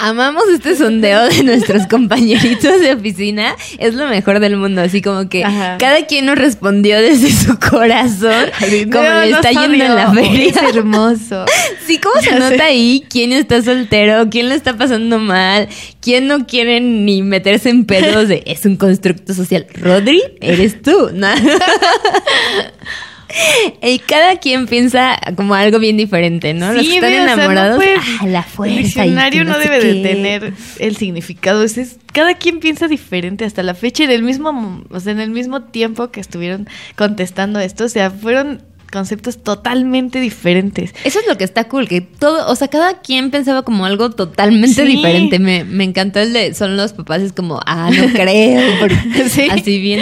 Amamos 0.00 0.44
este 0.52 0.76
sondeo 0.76 1.24
de 1.28 1.42
nuestros 1.42 1.86
compañeritos 1.88 2.80
de 2.80 2.92
oficina. 2.92 3.56
Es 3.78 3.94
lo 3.94 4.06
mejor 4.06 4.38
del 4.40 4.56
mundo. 4.56 4.80
Así 4.82 5.02
como 5.02 5.28
que 5.28 5.44
Ajá. 5.44 5.76
cada 5.78 6.06
quien 6.06 6.26
nos 6.26 6.38
respondió 6.38 7.00
desde 7.00 7.30
su 7.32 7.58
corazón. 7.58 8.46
como 8.92 9.04
No, 9.04 9.20
le 9.22 9.30
no 9.30 9.36
está 9.36 9.50
yendo 9.50 9.84
en 9.84 9.94
la 9.94 10.12
feria. 10.12 10.48
Es 10.48 10.56
hermoso. 10.56 11.44
Sí, 11.86 11.96
¿cómo 11.98 12.20
se 12.20 12.38
nota 12.38 12.64
ahí 12.64 13.02
quién 13.08 13.32
está 13.32 13.62
soltero, 13.62 14.28
quién 14.30 14.50
lo 14.50 14.54
está 14.54 14.76
pasando 14.76 15.18
mal, 15.18 15.68
quién 16.02 16.26
no 16.26 16.46
quiere 16.46 16.80
ni 16.80 17.22
meterse 17.22 17.70
en 17.70 17.86
pedos 17.86 18.28
de 18.28 18.42
es 18.44 18.66
un 18.66 18.76
constructo 18.76 19.32
social? 19.32 19.66
Rodri, 19.72 20.22
eres 20.42 20.82
tú. 20.82 21.10
¿no? 21.14 21.28
Y 23.82 23.98
cada 24.00 24.36
quien 24.38 24.66
piensa 24.66 25.18
como 25.36 25.54
algo 25.54 25.78
bien 25.78 25.96
diferente, 25.96 26.54
¿no? 26.54 26.72
Los 26.72 26.82
que 26.86 26.94
están 26.96 27.10
ve, 27.10 27.20
o 27.20 27.24
sea, 27.24 27.36
no 27.36 27.42
enamorados, 27.42 27.76
puedes- 27.76 27.98
ah, 28.20 28.26
la 28.26 28.42
fuerza. 28.42 28.76
El 28.76 28.82
diccionario 28.84 29.44
no, 29.44 29.54
sé 29.54 29.68
debe 29.68 29.80
de 29.84 30.02
tener 30.02 30.52
el 30.78 30.96
significado. 30.96 31.62
Es, 31.62 31.76
es- 31.78 31.98
cada 32.12 32.34
quien 32.34 32.58
piensa 32.60 32.88
diferente 32.88 33.44
hasta 33.44 33.62
la 33.62 33.74
fecha 33.74 34.04
en 34.04 34.10
el 34.10 34.22
mismo, 34.22 34.52
mo- 34.52 34.84
o 34.90 35.00
sea, 35.00 35.12
en 35.12 35.20
el 35.20 35.30
mismo 35.30 35.62
tiempo 35.64 36.10
que 36.10 36.20
estuvieron 36.20 36.68
contestando 36.96 37.60
esto. 37.60 37.84
O 37.84 37.88
sea, 37.88 38.10
fueron 38.10 38.62
conceptos 38.90 39.42
totalmente 39.42 40.18
diferentes. 40.18 40.94
Eso 41.04 41.20
es 41.20 41.26
lo 41.28 41.36
que 41.36 41.44
está 41.44 41.64
cool, 41.68 41.86
que 41.88 42.00
todo, 42.00 42.50
o 42.50 42.56
sea, 42.56 42.68
cada 42.68 43.00
quien 43.02 43.30
pensaba 43.30 43.62
como 43.62 43.84
algo 43.84 44.10
totalmente 44.10 44.86
Sí. 44.86 44.96
diferente. 44.96 45.38
Me, 45.38 45.64
me 45.64 45.84
encantó 45.84 46.20
el 46.20 46.32
de 46.32 46.54
son 46.54 46.78
los 46.78 46.94
papás, 46.94 47.20
es 47.20 47.34
como, 47.34 47.60
ah, 47.66 47.90
no 47.94 48.06
creo, 48.14 48.62
porque 48.80 49.28
Sí. 49.28 49.46
así 49.50 49.78
bien, 49.78 50.00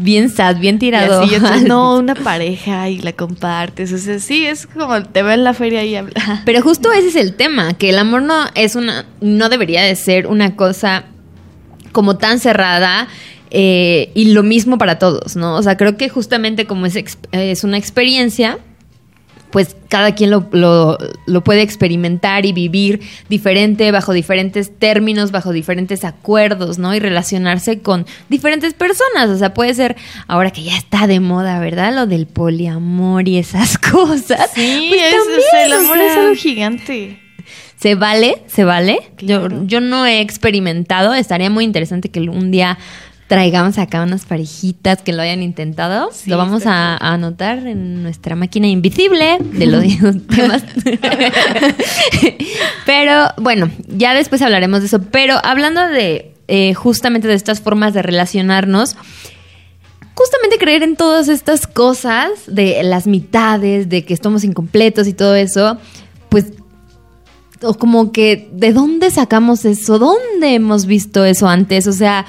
bien 0.00 0.30
sad, 0.30 0.56
bien 0.56 0.76
Y 0.76 0.78
tirado. 0.78 1.22
así, 1.22 1.34
entonces, 1.34 1.60
al 1.62 1.68
no, 1.68 1.96
una 1.96 2.14
pareja 2.14 2.88
y 2.88 2.98
la 2.98 3.12
compartes. 3.12 3.92
O 3.92 3.98
sea, 3.98 4.18
sí, 4.18 4.46
es 4.46 4.66
como 4.66 5.02
te 5.02 5.22
veo 5.22 5.32
en 5.32 5.44
la 5.44 5.54
feria 5.54 5.84
y 5.84 5.94
habla. 5.96 6.42
Pero 6.44 6.62
justo 6.62 6.92
ese 6.92 7.08
es 7.08 7.16
el 7.16 7.34
tema, 7.34 7.74
que 7.74 7.90
el 7.90 7.98
amor 7.98 8.22
no 8.22 8.46
es 8.54 8.76
una, 8.76 9.06
no 9.20 9.48
debería 9.48 9.82
de 9.82 9.94
ser 9.96 10.26
una 10.26 10.56
cosa 10.56 11.04
como 11.92 12.16
tan 12.16 12.38
cerrada 12.38 13.08
eh, 13.50 14.10
y 14.14 14.32
lo 14.32 14.42
mismo 14.42 14.78
para 14.78 14.98
todos, 14.98 15.36
¿no? 15.36 15.56
O 15.56 15.62
sea, 15.62 15.76
creo 15.76 15.96
que 15.96 16.08
justamente 16.08 16.66
como 16.66 16.86
es, 16.86 16.96
es 17.32 17.64
una 17.64 17.78
experiencia, 17.78 18.58
pues 19.50 19.76
cada 19.88 20.14
quien 20.14 20.30
lo, 20.30 20.48
lo- 20.52 20.96
lo 21.26 21.44
puede 21.44 21.62
experimentar 21.62 22.46
y 22.46 22.52
vivir 22.52 23.00
diferente, 23.28 23.90
bajo 23.90 24.12
diferentes 24.12 24.70
términos, 24.78 25.30
bajo 25.32 25.52
diferentes 25.52 26.04
acuerdos, 26.04 26.78
¿no? 26.78 26.94
Y 26.94 27.00
relacionarse 27.00 27.80
con 27.80 28.06
diferentes 28.28 28.74
personas. 28.74 29.28
O 29.30 29.36
sea, 29.38 29.52
puede 29.54 29.74
ser, 29.74 29.96
ahora 30.28 30.50
que 30.52 30.62
ya 30.62 30.76
está 30.76 31.06
de 31.06 31.20
moda, 31.20 31.58
¿verdad? 31.60 31.94
Lo 31.94 32.06
del 32.06 32.26
poliamor 32.26 33.26
y 33.28 33.38
esas 33.38 33.76
cosas. 33.92 34.50
Sí, 34.54 34.86
Pues 34.90 35.02
es, 35.02 35.14
o 35.14 35.24
también, 35.24 35.40
sea, 35.50 35.66
el 35.66 35.72
o 35.72 35.76
amor 35.78 35.96
sea, 35.98 36.06
es 36.12 36.16
algo 36.18 36.34
gigante. 36.34 37.20
¿Se 37.76 37.94
vale? 37.94 38.42
¿Se 38.46 38.64
vale? 38.64 39.00
Yo, 39.18 39.48
yo 39.66 39.80
no 39.80 40.04
he 40.04 40.20
experimentado. 40.20 41.14
Estaría 41.14 41.48
muy 41.48 41.64
interesante 41.64 42.10
que 42.10 42.20
un 42.20 42.50
día 42.50 42.76
traigamos 43.30 43.78
acá 43.78 44.02
unas 44.02 44.24
parejitas 44.24 45.02
que 45.02 45.12
lo 45.12 45.22
hayan 45.22 45.40
intentado. 45.40 46.10
Sí, 46.12 46.28
lo 46.28 46.36
vamos 46.36 46.66
a 46.66 46.96
anotar 46.96 47.64
en 47.64 48.02
nuestra 48.02 48.34
máquina 48.34 48.66
invisible 48.66 49.38
de 49.40 49.66
los 49.66 49.84
temas. 50.26 50.64
Pero 52.86 53.28
bueno, 53.36 53.70
ya 53.86 54.14
después 54.14 54.42
hablaremos 54.42 54.80
de 54.80 54.86
eso. 54.86 55.00
Pero 55.12 55.36
hablando 55.44 55.86
de 55.86 56.34
eh, 56.48 56.74
justamente 56.74 57.28
de 57.28 57.34
estas 57.34 57.60
formas 57.60 57.94
de 57.94 58.02
relacionarnos, 58.02 58.96
justamente 60.16 60.58
creer 60.58 60.82
en 60.82 60.96
todas 60.96 61.28
estas 61.28 61.68
cosas, 61.68 62.30
de 62.48 62.82
las 62.82 63.06
mitades, 63.06 63.88
de 63.88 64.04
que 64.04 64.12
estamos 64.12 64.42
incompletos 64.42 65.06
y 65.06 65.12
todo 65.12 65.36
eso, 65.36 65.78
pues 66.30 66.46
o 67.62 67.74
como 67.74 68.10
que 68.10 68.48
de 68.52 68.72
dónde 68.72 69.12
sacamos 69.12 69.64
eso, 69.64 70.00
dónde 70.00 70.54
hemos 70.54 70.86
visto 70.86 71.24
eso 71.24 71.46
antes, 71.46 71.86
o 71.86 71.92
sea, 71.92 72.26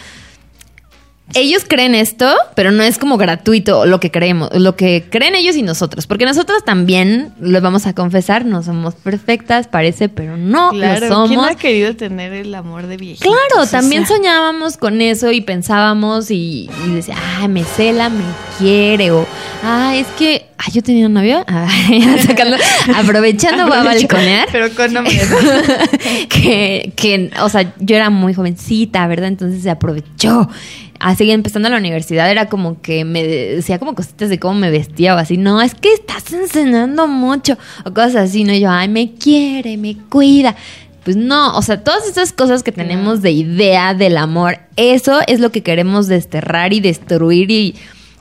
ellos 1.36 1.64
creen 1.68 1.96
esto, 1.96 2.34
pero 2.56 2.72
no 2.72 2.84
es 2.84 2.98
como 2.98 3.18
gratuito 3.18 3.86
lo 3.86 4.00
que 4.00 4.12
creemos, 4.12 4.50
lo 4.54 4.76
que 4.76 5.06
creen 5.10 5.36
ellos 5.36 5.56
y 5.56 5.62
nosotros, 5.64 6.08
porque 6.08 6.26
nosotros 6.26 6.64
también 6.66 7.34
lo 7.40 7.60
vamos 7.62 7.88
a 7.88 7.94
confesar, 7.94 8.46
no 8.46 8.64
somos 8.64 8.96
perfectas, 8.96 9.68
parece, 9.68 10.10
pero 10.10 10.38
no 10.38 10.72
Claro, 10.72 11.08
lo 11.10 11.26
¿quién 11.28 11.40
somos. 11.40 11.52
ha 11.52 11.56
querido 11.56 11.96
tener 11.96 12.34
el 12.34 12.54
amor 12.56 12.88
de 12.88 12.98
viejitos? 12.98 13.28
Claro, 13.28 13.64
O 13.64 13.66
sea, 13.66 13.80
también 13.82 14.06
soñábamos 14.06 14.78
con 14.78 15.02
eso 15.02 15.32
y 15.32 15.42
pensábamos 15.42 16.32
y, 16.32 16.70
y 16.86 16.90
decía, 16.92 17.16
ay, 17.40 17.48
me 17.48 17.64
cela, 17.64 18.10
me 18.10 18.24
quiere, 18.58 19.12
o, 19.12 19.26
ah, 19.64 19.94
es 19.96 20.08
que, 20.18 20.46
ay, 20.64 20.74
yo 20.74 20.84
tenía 20.84 21.08
un 21.08 21.14
novio, 21.14 21.44
Ay, 21.48 22.02
sacando- 22.26 22.58
aprovechando 22.96 23.68
voy 23.68 23.78
a 23.78 23.84
balconear. 23.84 24.48
Pero 24.52 24.70
con 24.76 24.94
nombres. 24.94 25.28
que, 26.30 26.94
que, 26.96 27.32
o 27.42 27.50
sea, 27.50 27.74
yo 27.80 27.96
era 27.96 28.10
muy 28.10 28.34
jovencita, 28.34 29.06
¿verdad? 29.08 29.28
Entonces 29.28 29.64
se 29.64 29.70
aprovechó. 29.70 30.50
Así 31.00 31.32
empezando 31.32 31.68
la 31.70 31.78
universidad 31.78 32.30
era 32.30 32.46
como 32.46 32.80
que 32.80 33.06
me 33.06 33.24
decía 33.26 33.80
como 33.80 33.96
cositas 33.96 34.30
de 34.30 34.38
cómo 34.40 34.54
me 34.54 34.70
vestía 34.70 35.16
o 35.16 35.18
así. 35.18 35.36
No, 35.36 35.60
es 35.60 35.74
que 35.74 35.92
estás 35.94 36.32
enseñando 36.32 37.08
mucho. 37.08 37.58
O 37.86 37.92
cosas 37.94 38.16
así, 38.30 38.44
¿no? 38.44 38.54
Y 38.54 38.60
yo, 38.60 38.70
ay, 38.70 38.88
me 38.88 39.14
quiere, 39.14 39.78
me 39.78 39.98
cuida. 39.98 40.56
Pues 41.04 41.18
no, 41.18 41.58
o 41.58 41.62
sea, 41.64 41.84
todas 41.84 42.08
esas 42.08 42.32
cosas 42.34 42.62
que 42.62 42.72
tenemos 42.72 43.24
de 43.24 43.32
idea 43.32 43.96
del 43.96 44.18
amor, 44.18 44.60
eso 44.76 45.22
es 45.26 45.40
lo 45.40 45.52
que 45.52 45.64
queremos 45.64 46.06
desterrar 46.08 46.74
y 46.74 46.80
destruir 46.80 47.50
y, 47.50 47.74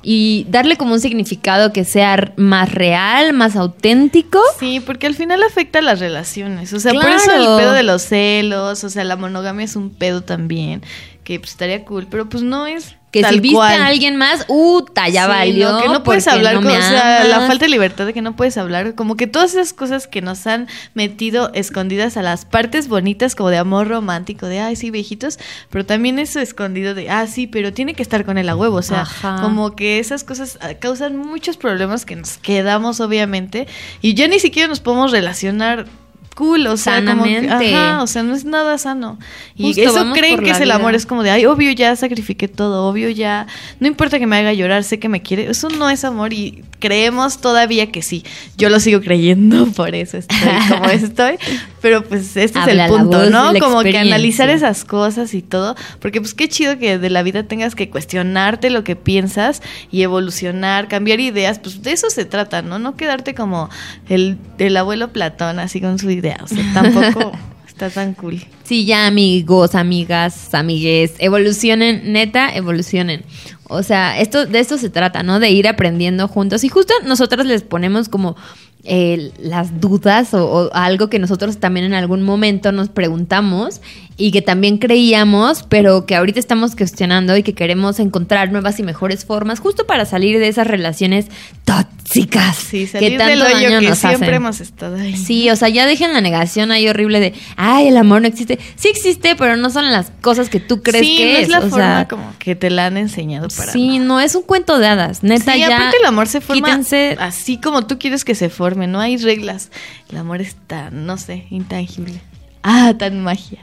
y 0.02 0.46
darle 0.48 0.76
como 0.76 0.94
un 0.94 1.00
significado 1.00 1.72
que 1.72 1.84
sea 1.84 2.32
más 2.36 2.72
real, 2.72 3.32
más 3.32 3.54
auténtico. 3.56 4.40
Sí, 4.58 4.80
porque 4.80 5.06
al 5.06 5.14
final 5.14 5.42
afecta 5.42 5.80
a 5.80 5.82
las 5.82 6.00
relaciones. 6.00 6.72
O 6.72 6.80
sea, 6.80 6.92
por 6.92 7.02
Claro. 7.02 7.16
eso 7.16 7.32
el 7.32 7.60
pedo 7.60 7.72
de 7.72 7.82
los 7.82 8.02
celos, 8.02 8.82
o 8.84 8.88
sea, 8.90 9.04
la 9.04 9.16
monogamia 9.16 9.64
es 9.64 9.76
un 9.76 9.90
pedo 9.90 10.22
también, 10.22 10.82
que 11.24 11.38
pues 11.38 11.52
estaría 11.52 11.84
cool, 11.84 12.06
pero 12.10 12.28
pues 12.28 12.42
no 12.42 12.66
es 12.66 12.96
Que 13.12 13.22
tal 13.22 13.34
si 13.34 13.40
viste 13.40 13.56
cual. 13.56 13.80
a 13.82 13.86
alguien 13.86 14.14
más, 14.16 14.44
¡uta! 14.48 15.08
Ya 15.08 15.24
Sí, 15.24 15.28
valió. 15.28 15.72
no, 15.72 15.82
que 15.82 15.88
no 15.88 16.02
puedes 16.04 16.28
hablar 16.28 16.54
no 16.54 16.60
con, 16.62 16.70
o 16.70 16.74
sea, 16.82 17.24
la 17.24 17.40
falta 17.46 17.64
de 17.64 17.68
libertad 17.70 18.06
de 18.06 18.12
que 18.12 18.22
no 18.22 18.36
puedes 18.36 18.56
hablar, 18.56 18.94
como 18.94 19.16
que 19.16 19.26
todas 19.26 19.50
esas 19.52 19.72
cosas 19.72 20.06
que 20.06 20.22
nos 20.22 20.46
han 20.46 20.68
metido 20.94 21.50
escondidas 21.52 22.16
a 22.16 22.22
las 22.22 22.44
partes 22.44 22.86
bonitas 22.86 23.34
como 23.34 23.50
de 23.50 23.58
amor 23.58 23.88
romántico, 23.88 24.46
de 24.46 24.60
ay 24.60 24.76
sí, 24.76 24.90
viejitos, 24.92 25.38
pero 25.70 25.84
también 25.84 26.18
eso 26.20 26.38
escondido 26.40 26.94
de 26.94 27.10
ah 27.10 27.26
sí, 27.26 27.46
pero 27.48 27.72
tiene 27.72 27.94
que 27.94 28.02
estar 28.02 28.24
con 28.24 28.38
él 28.38 28.48
a 28.48 28.54
huevo, 28.56 28.76
o 28.76 28.82
sea, 28.82 29.00
Ajá. 29.02 29.38
como 29.42 29.74
que 29.74 29.98
esas 29.98 30.22
cosas 30.22 30.58
ah, 30.62 30.74
causan 30.74 31.16
muchos 31.16 31.56
problemas 31.56 32.06
que 32.06 32.14
nos 32.16 32.38
quedamos 32.38 33.00
obviamente 33.00 33.66
y 34.00 34.14
ya 34.14 34.28
ni 34.28 34.38
siquiera 34.38 34.68
nos 34.68 34.78
podemos 34.80 35.10
relacionar 35.10 35.86
cool, 36.34 36.66
o 36.68 36.76
sea, 36.76 36.98
como 37.12 37.24
que- 37.24 37.50
ajá, 37.74 38.02
o 38.02 38.06
sea, 38.06 38.22
no 38.22 38.34
es 38.34 38.44
nada 38.44 38.78
sano. 38.78 39.18
Y 39.56 39.64
Justo, 39.64 39.82
eso 39.82 40.04
creen 40.14 40.36
que 40.44 40.50
es 40.50 40.60
el 40.60 40.70
amor, 40.80 40.94
es 40.94 41.06
como 41.06 41.22
de, 41.22 41.30
ay, 41.30 41.46
obvio 41.46 41.70
ya 41.72 41.94
sacrifiqué 41.96 42.48
todo, 42.48 42.88
obvio 42.88 43.10
ya, 43.10 43.46
no 43.78 43.86
importa 43.86 44.18
que 44.18 44.26
me 44.26 44.36
haga 44.36 44.52
llorar, 44.52 44.84
sé 44.84 44.98
que 44.98 45.08
me 45.08 45.20
quiere. 45.22 45.50
Eso 45.50 45.68
no 45.68 45.90
es 45.90 46.04
amor 46.04 46.32
y 46.32 46.64
creemos 46.80 47.40
todavía 47.40 47.92
que 47.92 48.02
sí. 48.02 48.24
Yo 48.56 48.68
lo 48.68 48.80
sigo 48.80 49.00
creyendo, 49.00 49.66
por 49.76 49.94
eso 49.94 50.16
estoy 50.16 50.38
como 50.68 50.84
estoy. 50.90 51.36
Pero 51.80 52.02
pues 52.04 52.36
este 52.36 52.58
Habla 52.58 52.86
es 52.86 52.90
el 52.90 52.96
punto, 52.96 53.18
voz 53.18 53.30
¿no? 53.30 53.52
Como 53.58 53.82
que 53.82 53.96
analizar 53.96 54.50
esas 54.50 54.84
cosas 54.84 55.32
y 55.34 55.42
todo, 55.42 55.76
porque 56.00 56.20
pues 56.20 56.34
qué 56.34 56.48
chido 56.48 56.78
que 56.78 56.98
de 56.98 57.10
la 57.10 57.22
vida 57.22 57.44
tengas 57.44 57.74
que 57.74 57.88
cuestionarte 57.88 58.70
lo 58.70 58.84
que 58.84 58.96
piensas 58.96 59.62
y 59.90 60.02
evolucionar, 60.02 60.88
cambiar 60.88 61.20
ideas, 61.20 61.58
pues 61.58 61.82
de 61.82 61.92
eso 61.92 62.10
se 62.10 62.24
trata, 62.24 62.62
¿no? 62.62 62.78
No 62.78 62.96
quedarte 62.96 63.34
como 63.34 63.70
el, 64.08 64.38
el 64.58 64.76
abuelo 64.76 65.12
Platón 65.12 65.58
así 65.58 65.80
con 65.80 65.98
su 65.98 66.10
idea, 66.10 66.38
o 66.42 66.46
sea, 66.46 66.64
tampoco 66.74 67.32
está 67.66 67.90
tan 67.90 68.14
cool. 68.14 68.42
Sí, 68.64 68.84
ya 68.84 69.06
amigos, 69.06 69.74
amigas, 69.74 70.54
amigues, 70.54 71.14
evolucionen, 71.18 72.12
neta, 72.12 72.54
evolucionen. 72.54 73.24
O 73.70 73.82
sea, 73.82 74.18
esto 74.20 74.46
de 74.46 74.58
esto 74.58 74.78
se 74.78 74.90
trata, 74.90 75.22
¿no? 75.22 75.40
De 75.40 75.50
ir 75.50 75.68
aprendiendo 75.68 76.28
juntos. 76.28 76.64
Y 76.64 76.68
justo 76.68 76.92
nosotros 77.04 77.46
les 77.46 77.62
ponemos 77.62 78.08
como 78.08 78.36
eh, 78.84 79.32
las 79.38 79.80
dudas 79.80 80.34
o, 80.34 80.46
o 80.46 80.70
algo 80.74 81.08
que 81.08 81.18
nosotros 81.18 81.58
también 81.58 81.86
en 81.86 81.94
algún 81.94 82.22
momento 82.22 82.72
nos 82.72 82.88
preguntamos 82.88 83.80
y 84.20 84.30
que 84.32 84.42
también 84.42 84.78
creíamos, 84.78 85.64
pero 85.68 86.06
que 86.06 86.14
ahorita 86.14 86.38
estamos 86.38 86.76
cuestionando 86.76 87.36
y 87.36 87.42
que 87.42 87.54
queremos 87.54 87.98
encontrar 87.98 88.52
nuevas 88.52 88.78
y 88.78 88.82
mejores 88.82 89.24
formas 89.24 89.58
justo 89.60 89.86
para 89.86 90.04
salir 90.04 90.38
de 90.38 90.48
esas 90.48 90.66
relaciones 90.66 91.26
tóxicas 91.64 92.56
Sí, 92.56 92.80
que 92.80 92.86
salir 92.88 93.18
tanto 93.18 93.30
del 93.30 93.42
hoyo 93.42 93.54
daño 93.70 93.80
que 93.80 93.88
nos 93.88 93.98
siempre 93.98 94.26
hacen. 94.28 94.34
hemos 94.34 94.60
estado 94.60 94.96
ahí. 94.96 95.16
Sí, 95.16 95.48
o 95.50 95.56
sea, 95.56 95.68
ya 95.68 95.86
dejen 95.86 96.12
la 96.12 96.20
negación 96.20 96.70
ahí 96.72 96.88
horrible 96.88 97.20
de, 97.20 97.34
ay, 97.56 97.88
el 97.88 97.96
amor 97.96 98.20
no 98.22 98.26
existe. 98.28 98.58
Sí 98.76 98.88
existe, 98.88 99.36
pero 99.36 99.56
no 99.56 99.70
son 99.70 99.90
las 99.92 100.10
cosas 100.20 100.48
que 100.50 100.58
tú 100.60 100.82
crees 100.82 101.06
sí, 101.06 101.16
que 101.16 101.24
no 101.32 101.38
es. 101.38 101.42
es 101.44 101.48
la 101.48 101.58
o 101.58 101.62
forma 101.62 101.76
sea, 101.98 102.08
como 102.08 102.34
que 102.38 102.56
te 102.56 102.68
la 102.70 102.86
han 102.86 102.96
enseñado 102.96 103.48
para 103.56 103.72
sí, 103.72 103.98
no 104.00 104.18
es 104.20 104.34
un 104.34 104.42
cuento 104.42 104.78
de 104.78 104.88
hadas. 104.88 105.22
Neta, 105.22 105.52
Sí, 105.54 105.60
ya. 105.60 105.76
aparte 105.76 105.96
el 106.00 106.06
amor 106.06 106.26
se 106.26 106.40
forma 106.40 106.66
quítense- 106.68 107.16
así 107.20 107.58
como 107.58 107.86
tú 107.86 107.98
quieres 107.98 108.24
que 108.24 108.34
se 108.34 108.48
forme, 108.50 108.86
no 108.88 108.98
hay 109.00 109.16
reglas. 109.16 109.70
El 110.10 110.18
amor 110.18 110.40
es 110.40 110.56
tan, 110.66 111.06
no 111.06 111.16
sé, 111.16 111.46
intangible. 111.50 112.20
Ah, 112.62 112.92
tan 112.98 113.22
magia. 113.22 113.60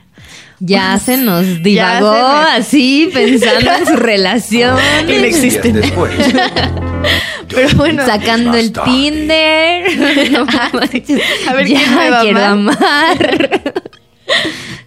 Ya 0.60 0.98
se 0.98 1.18
nos 1.18 1.62
divagó 1.62 2.14
se 2.14 2.58
así 2.58 3.10
pensando 3.14 3.72
en 3.72 3.86
su 3.86 3.96
relación. 3.98 4.78
Inexistente. 5.08 5.82
Después. 5.82 6.14
Pero 7.50 7.70
bueno, 7.78 8.06
Sacando 8.06 8.58
el 8.58 8.72
Tinder. 8.74 10.32
No 10.32 10.46
manches. 10.46 11.22
A 11.48 11.54
ver, 11.54 11.68
ya 11.68 11.78
¿quién 11.80 11.96
me 11.96 12.10
va 12.10 12.20
a 12.20 12.24
quiero 12.24 12.44
amar? 12.44 12.78
amar. 12.82 13.74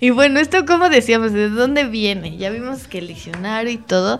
Y 0.01 0.11
bueno, 0.11 0.41
esto 0.41 0.65
como 0.67 0.89
decíamos, 0.89 1.33
¿de 1.33 1.49
dónde 1.51 1.85
viene? 1.85 2.37
Ya 2.37 2.51
vimos 2.51 2.87
que 2.89 2.99
el 2.99 3.09
diccionario 3.09 3.71
y 3.71 3.77
todo, 3.77 4.19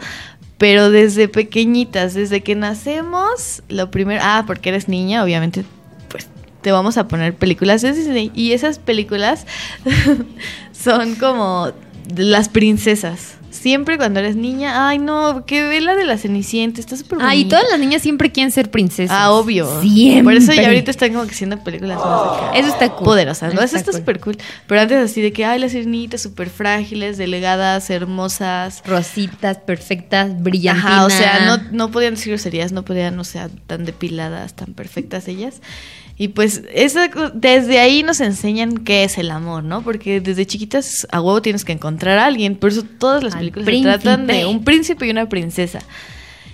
pero 0.59 0.91
desde 0.91 1.29
pequeñitas, 1.29 2.15
desde 2.15 2.43
que 2.43 2.55
nacemos, 2.55 3.63
lo 3.69 3.91
primero, 3.91 4.21
ah, 4.23 4.45
porque 4.47 4.69
eres 4.69 4.89
niña, 4.89 5.25
obviamente, 5.25 5.65
pues 6.09 6.29
te 6.61 6.73
vamos 6.73 6.99
a 6.99 7.09
poner 7.09 7.35
películas 7.35 7.83
de 7.83 7.93
Disney 7.93 8.31
y 8.35 8.53
esas 8.53 8.79
películas 8.79 9.47
son 10.73 11.15
como 11.15 11.73
las 12.17 12.49
princesas. 12.49 13.37
Siempre 13.51 13.99
cuando 13.99 14.21
eres 14.21 14.37
niña, 14.37 14.89
ay 14.89 14.99
no, 14.99 15.45
que 15.45 15.65
ve 15.65 15.81
la 15.81 15.97
de 15.97 16.05
la 16.05 16.17
Cenicienta, 16.17 16.81
está 16.81 16.97
súper 16.97 17.19
y 17.19 17.23
bonita. 17.23 17.57
todas 17.57 17.71
las 17.73 17.81
niñas 17.81 18.01
siempre 18.01 18.31
quieren 18.31 18.53
ser 18.53 18.71
princesas. 18.71 19.17
Ah, 19.19 19.33
obvio. 19.33 19.81
Siempre. 19.83 20.23
Por 20.23 20.35
eso 20.35 20.53
ya 20.53 20.69
ahorita 20.69 20.93
están 20.93 21.13
como 21.13 21.27
que 21.27 21.35
siendo 21.35 21.59
películas 21.59 21.99
más. 21.99 22.57
Eso 22.57 22.69
está 22.69 22.91
cool. 22.91 23.05
poderosas, 23.05 23.53
¿no? 23.53 23.61
Eso 23.61 23.77
está 23.77 23.91
cool. 23.91 24.01
súper 24.01 24.21
cool. 24.21 24.39
Pero 24.69 24.81
antes 24.81 25.11
así 25.11 25.21
de 25.21 25.33
que, 25.33 25.45
ay, 25.45 25.59
las 25.59 25.73
sirenitas 25.73 26.23
súper 26.23 26.49
frágiles, 26.49 27.19
delegadas, 27.19 27.91
hermosas. 27.91 28.83
Rositas, 28.87 29.59
perfectas, 29.59 30.41
brillantinas. 30.41 30.85
Ajá, 30.85 31.07
o 31.07 31.11
sea, 31.11 31.45
no, 31.45 31.61
no 31.73 31.91
podían 31.91 32.15
decir 32.15 32.29
groserías, 32.29 32.71
no 32.71 32.85
podían, 32.85 33.19
o 33.19 33.25
sea, 33.25 33.51
tan 33.67 33.85
depiladas, 33.85 34.55
tan 34.55 34.75
perfectas 34.75 35.27
ellas. 35.27 35.61
Y 36.21 36.29
pues 36.29 36.65
desde 37.33 37.81
ahí 37.81 38.03
nos 38.03 38.21
enseñan 38.21 38.77
qué 38.77 39.05
es 39.05 39.17
el 39.17 39.31
amor, 39.31 39.65
¿no? 39.65 39.81
Porque 39.81 40.21
desde 40.21 40.45
chiquitas 40.45 41.09
a 41.11 41.23
huevo 41.23 41.41
tienes 41.41 41.65
que 41.65 41.73
encontrar 41.73 42.19
a 42.19 42.27
alguien. 42.27 42.57
Por 42.57 42.69
eso 42.69 42.83
todas 42.83 43.25
las 43.25 43.35
Al 43.35 43.51
películas 43.53 43.97
se 43.97 44.03
tratan 44.03 44.27
de 44.27 44.45
un 44.45 44.63
príncipe 44.63 45.07
y 45.07 45.11
una 45.11 45.31
princesa. 45.31 45.79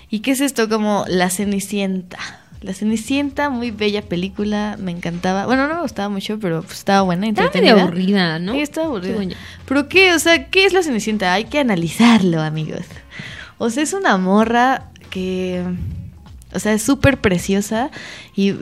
¿Y 0.09 0.21
qué 0.21 0.31
es 0.31 0.41
esto? 0.41 0.69
Como 0.69 1.05
La 1.09 1.31
Cenicienta. 1.31 2.17
La 2.61 2.75
Cenicienta, 2.75 3.51
muy 3.51 3.73
bella 3.73 4.03
película, 4.03 4.77
me 4.79 4.93
encantaba. 4.93 5.47
Bueno, 5.47 5.67
no 5.67 5.75
me 5.75 5.83
gustaba 5.83 6.11
mucho, 6.11 6.39
pero 6.39 6.63
pues, 6.63 6.79
estaba 6.79 7.03
buena, 7.03 7.27
Estaba 7.27 7.49
entretenida. 7.49 7.75
medio 7.75 7.87
aburrida, 7.89 8.39
¿no? 8.39 8.53
Sí, 8.53 8.61
estaba 8.61 8.87
aburrida. 8.87 9.35
¿Pero 9.67 9.89
qué? 9.89 10.15
O 10.15 10.21
sea, 10.21 10.49
¿qué 10.49 10.67
es 10.67 10.75
la 10.75 10.85
Cenicienta? 10.85 11.33
Hay 11.33 11.47
que 11.47 11.59
analizarlo, 11.59 12.41
amigos. 12.41 12.83
O 13.59 13.69
sea, 13.71 13.83
es 13.83 13.95
una 13.95 14.17
morra 14.17 14.91
que... 15.11 15.65
O 16.57 16.59
sea, 16.59 16.73
es 16.73 16.83
súper 16.83 17.21
preciosa 17.21 17.91
y 18.35 18.53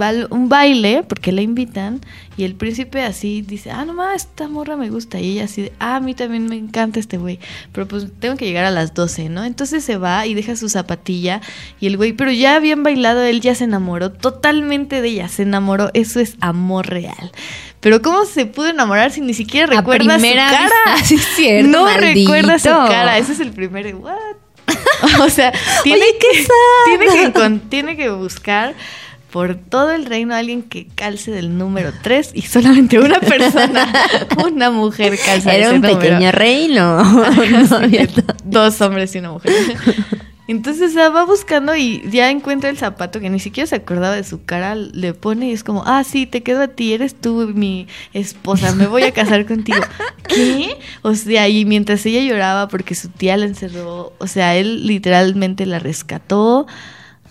va 0.00 0.12
un 0.30 0.48
baile 0.48 1.02
porque 1.08 1.32
la 1.32 1.42
invitan 1.42 2.00
y 2.36 2.44
el 2.44 2.54
príncipe 2.54 3.02
así 3.02 3.42
dice, 3.42 3.70
ah, 3.70 3.84
no 3.84 3.92
más, 3.92 4.22
esta 4.22 4.48
morra 4.48 4.76
me 4.76 4.88
gusta. 4.90 5.18
Y 5.20 5.32
ella 5.32 5.44
así, 5.44 5.62
de, 5.62 5.72
ah, 5.78 5.96
a 5.96 6.00
mí 6.00 6.14
también 6.14 6.46
me 6.46 6.56
encanta 6.56 7.00
este 7.00 7.18
güey, 7.18 7.38
pero 7.72 7.86
pues 7.88 8.06
tengo 8.18 8.36
que 8.36 8.46
llegar 8.46 8.64
a 8.64 8.70
las 8.70 8.94
12, 8.94 9.28
¿no? 9.28 9.44
Entonces 9.44 9.84
se 9.84 9.96
va 9.96 10.26
y 10.26 10.34
deja 10.34 10.56
su 10.56 10.68
zapatilla 10.68 11.40
y 11.80 11.86
el 11.86 11.96
güey, 11.96 12.12
pero 12.12 12.30
ya 12.30 12.56
habían 12.56 12.82
bailado, 12.82 13.22
él 13.22 13.40
ya 13.40 13.54
se 13.54 13.64
enamoró 13.64 14.12
totalmente 14.12 15.00
de 15.02 15.08
ella, 15.08 15.28
se 15.28 15.42
enamoró, 15.42 15.90
eso 15.94 16.20
es 16.20 16.36
amor 16.40 16.88
real. 16.88 17.32
Pero 17.80 18.02
¿cómo 18.02 18.26
se 18.26 18.44
pudo 18.46 18.68
enamorar 18.68 19.10
si 19.10 19.22
ni 19.22 19.32
siquiera 19.34 19.66
A 19.72 19.78
recuerda 19.80 20.14
su 20.14 20.20
primera 20.20 20.50
cara? 20.50 20.94
vista, 20.94 21.04
sí 21.06 21.14
es 21.16 21.24
cierto, 21.36 21.70
no 21.70 21.84
maldito. 21.84 22.30
recuerda 22.32 22.58
su 22.58 22.68
cara, 22.68 23.18
ese 23.18 23.32
es 23.32 23.40
el 23.40 23.52
primer, 23.52 23.94
what? 23.96 24.14
O 25.22 25.28
sea, 25.30 25.52
tiene 25.82 26.02
Oye, 26.02 26.18
que, 26.18 26.46
tiene 26.86 27.32
que 27.32 27.60
tiene 27.68 27.96
que 27.96 28.10
buscar 28.10 28.74
por 29.30 29.54
todo 29.54 29.92
el 29.92 30.06
reino 30.06 30.34
a 30.34 30.38
alguien 30.38 30.62
que 30.62 30.86
calce 30.94 31.30
del 31.30 31.56
número 31.56 31.92
3 32.02 32.30
y 32.34 32.42
solamente 32.42 32.98
una 32.98 33.20
persona, 33.20 33.88
una 34.44 34.70
mujer 34.70 35.16
calza 35.24 35.54
Era 35.54 35.66
ese 35.66 35.74
un 35.76 35.80
número. 35.82 35.98
pequeño 36.00 36.32
reino. 36.32 37.02
No 37.70 37.76
había 37.76 38.06
tanto. 38.06 38.34
Dos 38.44 38.80
hombres 38.80 39.14
y 39.14 39.18
una 39.18 39.32
mujer. 39.32 39.52
Entonces 40.50 40.96
va 40.96 41.24
buscando 41.24 41.76
y 41.76 42.02
ya 42.10 42.28
encuentra 42.30 42.70
el 42.70 42.76
zapato 42.76 43.20
que 43.20 43.30
ni 43.30 43.38
siquiera 43.38 43.68
se 43.68 43.76
acordaba 43.76 44.16
de 44.16 44.24
su 44.24 44.44
cara, 44.44 44.74
le 44.74 45.14
pone 45.14 45.48
y 45.48 45.52
es 45.52 45.62
como, 45.62 45.84
ah, 45.86 46.02
sí, 46.02 46.26
te 46.26 46.42
quedo 46.42 46.62
a 46.62 46.68
ti, 46.68 46.92
eres 46.92 47.14
tú 47.14 47.52
mi 47.54 47.86
esposa, 48.14 48.74
me 48.74 48.88
voy 48.88 49.04
a 49.04 49.12
casar 49.12 49.46
contigo. 49.46 49.78
¿Qué? 50.28 50.76
O 51.02 51.14
sea, 51.14 51.48
y 51.48 51.64
mientras 51.64 52.04
ella 52.04 52.20
lloraba 52.22 52.66
porque 52.66 52.96
su 52.96 53.08
tía 53.10 53.36
la 53.36 53.46
encerró, 53.46 54.12
o 54.18 54.26
sea, 54.26 54.56
él 54.56 54.86
literalmente 54.88 55.66
la 55.66 55.78
rescató 55.78 56.66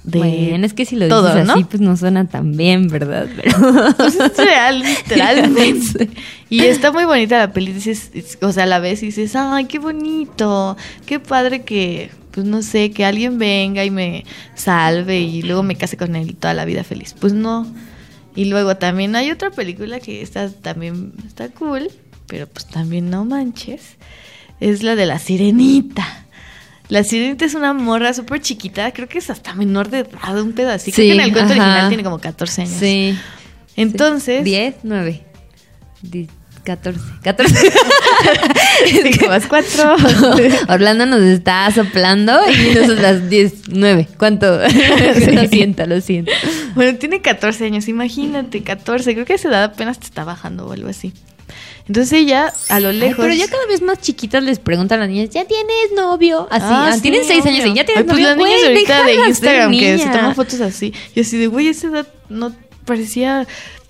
de 0.06 0.20
Bueno, 0.20 0.66
es 0.66 0.74
que 0.74 0.86
si 0.86 0.96
lo 0.96 1.10
todo, 1.10 1.28
dices 1.28 1.46
¿no? 1.46 1.54
así, 1.54 1.66
pues 1.66 1.82
no 1.82 1.98
suena 1.98 2.26
tan 2.26 2.56
bien, 2.56 2.88
¿verdad? 2.88 3.28
Pero... 3.36 3.94
Pues 3.98 4.16
es 4.16 4.38
real, 4.38 4.80
literalmente. 4.82 6.10
Y 6.52 6.62
está 6.62 6.92
muy 6.92 7.06
bonita 7.06 7.38
la 7.38 7.54
peli, 7.54 7.74
dices, 7.74 8.10
es- 8.14 8.38
o 8.42 8.52
sea, 8.52 8.66
la 8.66 8.80
ves 8.80 9.04
y 9.04 9.08
dices, 9.08 9.36
ay, 9.36 9.66
qué 9.66 9.78
bonito, 9.78 10.78
qué 11.06 11.20
padre 11.20 11.62
que, 11.64 12.10
pues 12.32 12.46
no 12.46 12.62
sé, 12.62 12.92
que 12.92 13.06
alguien 13.06 13.38
venga 13.38 13.84
y 13.84 13.92
me 13.92 14.26
salve 14.56 15.20
y 15.20 15.42
luego 15.42 15.64
me 15.64 15.76
case 15.76 15.98
con 15.98 16.16
él 16.16 16.36
toda 16.36 16.54
la 16.54 16.66
vida 16.66 16.84
feliz. 16.84 17.16
Pues 17.20 17.34
no. 17.34 17.68
Y 18.36 18.46
luego 18.46 18.78
también 18.78 19.16
hay 19.16 19.32
otra 19.32 19.52
película 19.52 20.00
que 20.00 20.22
está 20.22 20.50
también 20.50 21.14
está 21.28 21.50
cool, 21.50 21.90
pero 22.28 22.48
pues 22.48 22.66
también 22.68 23.10
no 23.10 23.26
manches. 23.26 23.98
Es 24.60 24.84
la 24.84 24.96
de 24.96 25.06
la 25.06 25.20
sirenita. 25.20 26.26
La 26.88 27.04
sirenita 27.04 27.46
es 27.46 27.54
una 27.54 27.74
morra 27.74 28.14
súper 28.14 28.42
chiquita, 28.42 28.92
creo 28.94 29.08
que 29.08 29.20
es 29.20 29.30
hasta 29.30 29.54
menor 29.54 29.90
de 29.90 30.00
edad, 30.00 30.42
un 30.42 30.54
pedo 30.54 30.72
así. 30.72 30.92
creo 30.92 31.08
que 31.08 31.14
en 31.14 31.22
el 31.22 31.32
cuento 31.32 31.54
ajá. 31.54 31.62
original 31.62 31.90
tiene 31.90 32.04
como 32.04 32.20
14 32.20 32.62
años. 32.64 32.74
Sí. 32.80 33.18
Entonces, 33.76 34.44
10, 34.44 34.78
9, 34.84 35.24
14. 36.70 37.00
14. 37.24 37.56
Cinco 39.02 39.28
más 39.28 39.48
cuatro. 39.48 39.96
Orlando 40.70 41.06
nos 41.08 41.22
está 41.22 41.72
soplando 41.72 42.40
y 42.52 42.76
nosotras 42.76 43.28
10, 43.28 43.54
9. 43.70 44.08
¿Cuánto? 44.18 44.60
Lo 45.34 45.48
siento, 45.48 45.86
lo 45.88 46.00
siento. 46.02 46.32
Bueno, 46.76 46.98
tiene 46.98 47.22
14 47.22 47.66
años, 47.66 47.88
imagínate, 47.88 48.62
14. 48.62 49.14
Creo 49.14 49.26
que 49.26 49.34
a 49.34 49.36
esa 49.38 49.50
edad 49.50 49.64
apenas 49.64 50.00
te 50.00 50.06
está 50.06 50.24
bajando 50.24 50.68
o 50.68 50.72
algo 50.74 50.90
así. 50.90 51.12
Entonces 51.88 52.14
ella, 52.14 52.54
a 52.70 52.80
lo 52.80 52.90
Ay, 52.90 53.00
lejos. 53.00 53.18
pero 53.26 53.34
ya 53.34 53.48
cada 53.48 53.66
vez 53.66 53.82
más 53.82 54.00
chiquitas 54.00 54.44
les 54.44 54.60
preguntan 54.60 55.00
a 55.00 55.02
las 55.06 55.10
niñas, 55.10 55.32
¿ya 55.32 55.46
tienes 55.46 55.92
novio? 55.96 56.48
Así, 56.52 56.66
Ah, 56.70 56.90
ah, 56.90 56.94
sí, 56.94 57.02
tienen 57.02 57.24
6 57.26 57.46
años 57.48 57.66
y 57.66 57.74
ya 57.74 57.84
tienes 57.84 57.98
Ay, 57.98 58.04
pues 58.04 58.14
novio. 58.14 58.28
las 58.28 58.38
niñas 58.38 58.60
Güey, 58.62 58.68
ahorita 58.74 59.04
de 59.06 59.16
Instagram 59.30 59.72
que 59.72 59.98
se 59.98 60.06
toman 60.06 60.36
fotos 60.36 60.62
así. 60.62 60.94
Y 61.16 61.22
así 61.22 61.38
de, 61.40 61.48
güey, 61.48 61.68
esa 61.68 61.88
edad 61.88 62.08
no 62.30 62.54
parecía 62.86 63.48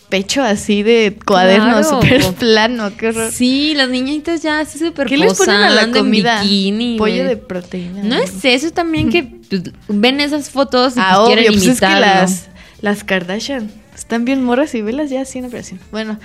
pecho 0.10 0.42
así 0.42 0.82
de 0.84 1.18
cuaderno, 1.26 1.66
Claro. 1.82 1.84
súper 1.84 2.24
plano, 2.34 2.92
qué 2.98 3.08
horror. 3.10 3.32
Sí, 3.32 3.74
las 3.76 3.90
niñitas 3.90 4.42
ya 4.42 4.66
se 4.66 4.80
súper 4.80 5.08
¿Qué 5.08 5.18
les 5.18 5.38
ponen 5.38 5.56
a 5.56 5.70
la 5.70 5.92
comida? 5.92 6.42
bikini, 6.42 6.98
Pollo 6.98 7.24
de 7.26 7.38
proteína. 7.38 8.04
No 8.04 8.16
es 8.16 8.44
eso, 8.44 8.68
es 8.68 8.74
también 8.74 9.10
que 9.10 9.24
pues, 9.24 9.64
ven 9.88 10.20
esas 10.20 10.50
fotos 10.50 10.98
y 10.98 11.00
Ah, 11.00 11.14
pues, 11.18 11.28
quieren 11.28 11.46
obvio, 11.52 11.60
pues 11.60 11.68
es 11.74 11.80
que 11.80 11.86
imitarlo. 11.86 12.06
las, 12.22 12.48
las 12.82 13.04
Kardashian 13.04 13.72
están 13.96 14.26
bien 14.26 14.44
morras 14.44 14.74
y 14.76 14.82
velas 14.82 15.10
ya 15.10 15.26
sin 15.26 15.46
operación. 15.46 15.80
Bueno, 15.92 16.20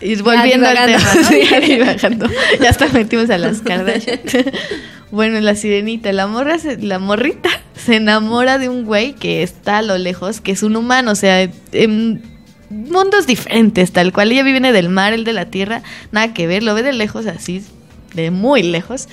y 0.00 0.16
volviendo 0.16 0.66
al 0.66 0.76
tema. 0.86 0.98
Ya. 1.30 1.88
Ya 2.60 2.70
hasta 2.70 2.88
metimos 2.88 3.30
a 3.30 3.38
las 3.38 3.60
Kardashian. 3.60 4.20
bueno, 5.10 5.40
la 5.40 5.54
sirenita, 5.54 6.12
la 6.12 6.26
morra, 6.26 6.58
se- 6.58 6.78
la 6.78 6.98
morrita 6.98 7.50
se 7.76 7.96
enamora 7.96 8.58
de 8.58 8.68
un 8.68 8.84
güey 8.84 9.14
que 9.14 9.42
está 9.42 9.78
a 9.78 9.82
lo 9.82 9.98
lejos, 9.98 10.40
que 10.40 10.52
es 10.52 10.62
un 10.62 10.76
humano, 10.76 11.12
o 11.12 11.14
sea, 11.14 11.42
en 11.72 12.22
mundos 12.70 13.26
diferentes, 13.26 13.92
tal 13.92 14.12
cual. 14.12 14.32
Ella 14.32 14.42
viene 14.42 14.72
del 14.72 14.88
mar, 14.88 15.12
el 15.12 15.24
de 15.24 15.32
la 15.32 15.46
tierra, 15.46 15.82
nada 16.12 16.32
que 16.32 16.46
ver, 16.46 16.62
lo 16.62 16.74
ve 16.74 16.82
de 16.82 16.92
lejos 16.92 17.26
así, 17.26 17.62
de 18.14 18.30
muy 18.30 18.62
lejos. 18.62 19.08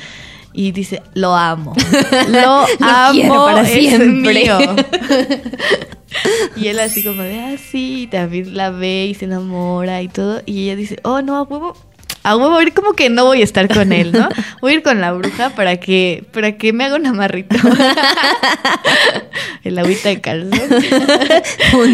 Y 0.54 0.72
dice, 0.72 1.04
lo 1.14 1.36
amo. 1.36 1.76
Lo 2.30 2.66
amo 2.80 3.46
para 3.46 3.62
es 3.62 3.70
siempre. 3.70 4.34
mío. 4.34 4.58
y 6.56 6.68
él 6.68 6.80
así 6.80 7.04
como 7.04 7.22
de, 7.22 7.40
ah, 7.40 7.56
sí, 7.58 8.04
y 8.04 8.08
también 8.08 8.56
la 8.56 8.72
ve 8.72 9.06
y 9.06 9.14
se 9.14 9.26
enamora 9.26 10.02
y 10.02 10.08
todo. 10.08 10.42
Y 10.48 10.64
ella 10.64 10.76
dice, 10.76 10.98
oh, 11.04 11.22
no, 11.22 11.36
a 11.36 11.44
huevo, 11.44 11.76
a 12.30 12.36
huevo, 12.36 12.62
ir 12.62 12.74
como 12.74 12.94
que 12.94 13.10
no 13.10 13.26
voy 13.26 13.42
a 13.42 13.44
estar 13.44 13.68
con 13.74 13.92
él, 13.94 14.12
¿no? 14.12 14.30
Voy 14.62 14.72
a 14.74 14.76
ir 14.76 14.84
con 14.84 15.00
la 15.02 15.12
bruja 15.14 15.50
para 15.52 15.78
que, 15.78 16.24
para 16.32 16.58
que 16.58 16.74
me 16.74 16.84
haga 16.86 16.96
un 16.96 17.06
amarrito. 17.06 17.56
El 19.64 19.78
agüita 19.80 20.10
de 20.10 20.22
calzón. 20.22 20.60
Lo 21.74 21.86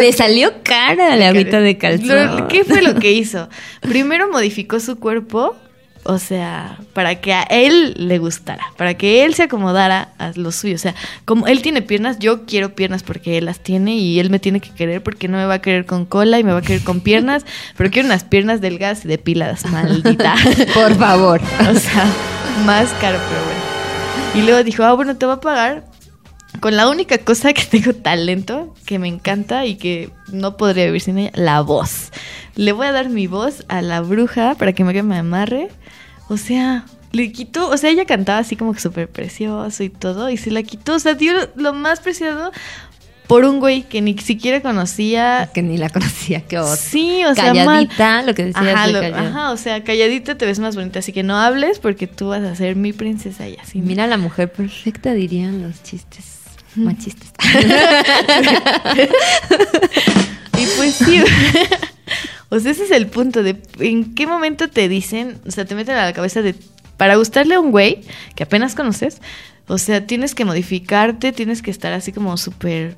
que- 0.00 0.12
salió 0.12 0.52
cara 0.62 1.16
la 1.16 1.28
agüita 1.28 1.60
de 1.60 1.76
calzón. 1.78 2.48
¿Qué 2.48 2.64
fue 2.64 2.82
lo 2.82 2.94
que 2.96 3.12
hizo? 3.12 3.48
Primero 3.80 4.30
modificó 4.30 4.80
su 4.80 4.98
cuerpo 4.98 5.56
o 6.04 6.18
sea, 6.18 6.78
para 6.94 7.20
que 7.20 7.32
a 7.32 7.42
él 7.42 7.94
le 7.96 8.18
gustara, 8.18 8.64
para 8.76 8.94
que 8.94 9.24
él 9.24 9.34
se 9.34 9.44
acomodara 9.44 10.08
a 10.18 10.32
lo 10.34 10.50
suyo. 10.50 10.74
O 10.74 10.78
sea, 10.78 10.94
como 11.24 11.46
él 11.46 11.62
tiene 11.62 11.82
piernas, 11.82 12.18
yo 12.18 12.44
quiero 12.44 12.74
piernas 12.74 13.02
porque 13.02 13.38
él 13.38 13.44
las 13.44 13.60
tiene 13.60 13.96
y 13.96 14.18
él 14.18 14.30
me 14.30 14.38
tiene 14.38 14.60
que 14.60 14.70
querer 14.70 15.02
porque 15.02 15.28
no 15.28 15.36
me 15.36 15.46
va 15.46 15.54
a 15.54 15.62
querer 15.62 15.86
con 15.86 16.04
cola 16.04 16.38
y 16.38 16.44
me 16.44 16.52
va 16.52 16.58
a 16.58 16.62
querer 16.62 16.82
con 16.82 17.00
piernas, 17.00 17.44
pero 17.76 17.90
quiero 17.90 18.06
unas 18.06 18.24
piernas 18.24 18.60
delgadas 18.60 19.04
y 19.04 19.08
depiladas, 19.08 19.64
maldita. 19.66 20.34
Por 20.74 20.94
favor. 20.96 21.40
o 21.60 21.74
sea, 21.74 22.06
más 22.64 22.90
caro, 23.00 23.18
pero 23.28 23.44
bueno. 23.44 23.62
Y 24.34 24.46
luego 24.46 24.64
dijo, 24.64 24.82
ah, 24.82 24.94
bueno, 24.94 25.16
te 25.16 25.26
voy 25.26 25.36
a 25.36 25.40
pagar 25.40 25.84
con 26.60 26.76
la 26.76 26.88
única 26.88 27.18
cosa 27.18 27.52
que 27.52 27.64
tengo 27.64 27.94
talento, 27.94 28.74
que 28.86 28.98
me 28.98 29.08
encanta 29.08 29.66
y 29.66 29.76
que 29.76 30.10
no 30.30 30.56
podría 30.56 30.86
vivir 30.86 31.00
sin 31.00 31.18
ella, 31.18 31.30
la 31.34 31.60
voz. 31.60 32.12
Le 32.54 32.72
voy 32.72 32.86
a 32.86 32.92
dar 32.92 33.08
mi 33.08 33.26
voz 33.26 33.64
a 33.68 33.82
la 33.82 34.00
bruja 34.00 34.54
para 34.56 34.72
que 34.72 34.84
me, 34.84 35.02
me 35.02 35.18
amarre. 35.18 35.68
O 36.28 36.36
sea, 36.36 36.84
le 37.12 37.30
quitó, 37.32 37.68
o 37.68 37.76
sea, 37.76 37.90
ella 37.90 38.04
cantaba 38.06 38.38
así 38.38 38.56
como 38.56 38.72
que 38.72 38.80
súper 38.80 39.08
precioso 39.08 39.82
y 39.82 39.90
todo, 39.90 40.30
y 40.30 40.36
se 40.36 40.50
la 40.50 40.62
quitó, 40.62 40.94
o 40.94 40.98
sea, 40.98 41.14
dio 41.14 41.32
lo 41.56 41.72
más 41.74 42.00
preciado 42.00 42.52
por 43.26 43.44
un 43.44 43.60
güey 43.60 43.82
que 43.84 44.00
ni 44.02 44.16
siquiera 44.18 44.60
conocía. 44.60 45.50
Que 45.54 45.62
ni 45.62 45.78
la 45.78 45.88
conocía, 45.90 46.40
qué 46.42 46.58
oso. 46.58 46.76
Sí, 46.76 47.22
o 47.24 47.34
sea, 47.34 47.46
calladita, 47.52 48.04
mal. 48.16 48.26
lo 48.26 48.34
que 48.34 48.44
decías 48.46 48.64
ajá, 48.74 48.86
lo- 48.88 48.98
ajá, 49.16 49.50
o 49.52 49.56
sea, 49.56 49.84
calladita 49.84 50.36
te 50.36 50.44
ves 50.46 50.58
más 50.58 50.74
bonita, 50.76 50.98
así 50.98 51.12
que 51.12 51.22
no 51.22 51.38
hables 51.38 51.78
porque 51.78 52.06
tú 52.06 52.28
vas 52.28 52.42
a 52.42 52.54
ser 52.54 52.76
mi 52.76 52.92
princesa 52.92 53.48
y 53.48 53.56
así. 53.56 53.80
Mira 53.80 54.06
la 54.06 54.16
mujer 54.18 54.50
perfecta, 54.52 55.12
dirían 55.14 55.62
los 55.62 55.82
chistes 55.82 56.26
machistas. 56.74 57.30
Y 60.58 60.66
pues 60.76 60.94
sí. 60.94 61.22
o 62.52 62.60
sea, 62.60 62.70
ese 62.70 62.84
es 62.84 62.90
el 62.90 63.06
punto 63.06 63.42
de 63.42 63.56
en 63.78 64.14
qué 64.14 64.26
momento 64.26 64.68
te 64.68 64.86
dicen, 64.86 65.40
o 65.46 65.50
sea, 65.50 65.64
te 65.64 65.74
meten 65.74 65.96
a 65.96 66.04
la 66.04 66.12
cabeza 66.12 66.42
de 66.42 66.54
para 66.98 67.16
gustarle 67.16 67.54
a 67.54 67.60
un 67.60 67.70
güey 67.70 68.02
que 68.34 68.42
apenas 68.42 68.74
conoces, 68.74 69.22
o 69.68 69.78
sea, 69.78 70.06
tienes 70.06 70.34
que 70.34 70.44
modificarte, 70.44 71.32
tienes 71.32 71.62
que 71.62 71.70
estar 71.70 71.94
así 71.94 72.12
como 72.12 72.36
súper 72.36 72.94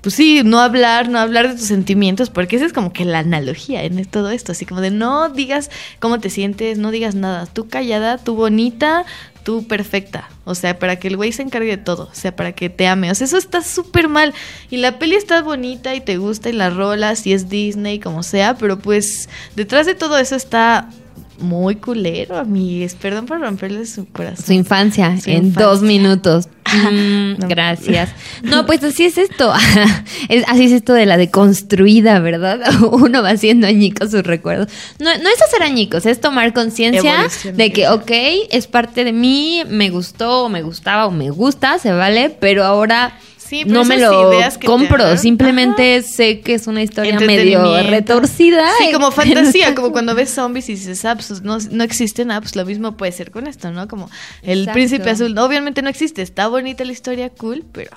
pues 0.00 0.14
sí, 0.14 0.42
no 0.44 0.60
hablar, 0.60 1.08
no 1.08 1.18
hablar 1.18 1.48
de 1.48 1.54
tus 1.56 1.66
sentimientos, 1.66 2.30
porque 2.30 2.56
esa 2.56 2.66
es 2.66 2.72
como 2.72 2.92
que 2.92 3.04
la 3.04 3.20
analogía 3.20 3.82
en 3.82 4.04
todo 4.04 4.30
esto, 4.30 4.52
así 4.52 4.64
como 4.64 4.80
de 4.80 4.90
no 4.90 5.28
digas 5.28 5.70
cómo 5.98 6.20
te 6.20 6.30
sientes, 6.30 6.78
no 6.78 6.90
digas 6.90 7.14
nada, 7.14 7.46
tú 7.46 7.68
callada, 7.68 8.18
tú 8.18 8.34
bonita, 8.34 9.04
tú 9.42 9.66
perfecta, 9.66 10.28
o 10.44 10.54
sea, 10.54 10.78
para 10.78 10.96
que 10.96 11.08
el 11.08 11.16
güey 11.16 11.32
se 11.32 11.42
encargue 11.42 11.70
de 11.70 11.82
todo, 11.82 12.08
o 12.12 12.14
sea, 12.14 12.36
para 12.36 12.52
que 12.52 12.70
te 12.70 12.86
ame, 12.86 13.10
o 13.10 13.14
sea, 13.14 13.24
eso 13.24 13.38
está 13.38 13.62
súper 13.62 14.08
mal, 14.08 14.34
y 14.70 14.76
la 14.76 14.98
peli 14.98 15.16
está 15.16 15.42
bonita 15.42 15.94
y 15.94 16.00
te 16.00 16.16
gusta 16.16 16.48
y 16.48 16.52
la 16.52 16.70
rolas 16.70 17.26
y 17.26 17.32
es 17.32 17.48
Disney, 17.48 17.98
como 17.98 18.22
sea, 18.22 18.56
pero 18.56 18.78
pues 18.78 19.28
detrás 19.56 19.86
de 19.86 19.94
todo 19.94 20.18
eso 20.18 20.36
está 20.36 20.90
muy 21.38 21.76
culero, 21.76 22.36
amigues, 22.36 22.94
perdón 22.94 23.26
por 23.26 23.40
romperles 23.40 23.90
su 23.90 24.06
corazón. 24.06 24.44
Su 24.46 24.52
infancia, 24.52 25.18
Su 25.20 25.30
en 25.30 25.46
infancia. 25.46 25.66
dos 25.66 25.82
minutos. 25.82 26.48
Mm, 26.68 27.38
No. 27.38 27.48
Gracias. 27.48 28.10
No, 28.42 28.66
pues 28.66 28.84
así 28.84 29.04
es 29.04 29.16
esto. 29.16 29.50
Es- 30.28 30.44
así 30.48 30.64
es 30.66 30.72
esto 30.72 30.92
de 30.92 31.06
la 31.06 31.16
deconstruida, 31.16 32.18
¿verdad? 32.20 32.60
Uno 32.92 33.22
va 33.22 33.30
haciendo 33.30 33.66
añicos 33.66 34.10
sus 34.10 34.22
recuerdos. 34.22 34.68
No, 34.98 35.06
no 35.16 35.28
es 35.30 35.40
hacer 35.40 35.62
añicos, 35.62 36.04
es 36.04 36.20
tomar 36.20 36.52
conciencia 36.52 37.26
de 37.54 37.72
que, 37.72 37.88
ok, 37.88 38.10
es 38.50 38.66
parte 38.66 39.04
de 39.04 39.12
mí, 39.12 39.62
me 39.66 39.88
gustó, 39.88 40.44
o 40.44 40.48
me 40.50 40.60
gustaba, 40.60 41.06
o 41.06 41.10
me 41.10 41.30
gusta, 41.30 41.78
se 41.78 41.90
vale, 41.92 42.28
pero 42.38 42.64
ahora 42.64 43.18
Sí, 43.48 43.64
no 43.64 43.84
me 43.84 43.96
lo 43.96 44.30
compro. 44.66 45.16
Simplemente 45.16 46.02
sé 46.02 46.40
que 46.40 46.54
es 46.54 46.66
una 46.66 46.82
historia 46.82 47.18
medio 47.18 47.82
retorcida. 47.82 48.66
Sí, 48.78 48.88
y 48.90 48.92
como 48.92 49.10
fantasía, 49.12 49.74
como 49.74 49.90
cuando 49.90 50.14
ves 50.14 50.30
zombies 50.30 50.68
y 50.68 50.74
dices, 50.74 51.02
ah, 51.06 51.14
pues 51.14 51.42
no, 51.42 51.56
no 51.70 51.82
existen, 51.82 52.30
ah, 52.30 52.42
pues 52.42 52.56
lo 52.56 52.66
mismo 52.66 52.98
puede 52.98 53.12
ser 53.12 53.30
con 53.30 53.46
esto, 53.46 53.70
¿no? 53.70 53.88
Como 53.88 54.10
el 54.42 54.60
Exacto. 54.60 54.74
príncipe 54.74 55.08
azul, 55.08 55.34
no, 55.34 55.44
obviamente 55.44 55.80
no 55.80 55.88
existe, 55.88 56.20
está 56.20 56.48
bonita 56.48 56.84
la 56.84 56.92
historia, 56.92 57.30
cool, 57.30 57.64
pero 57.72 57.90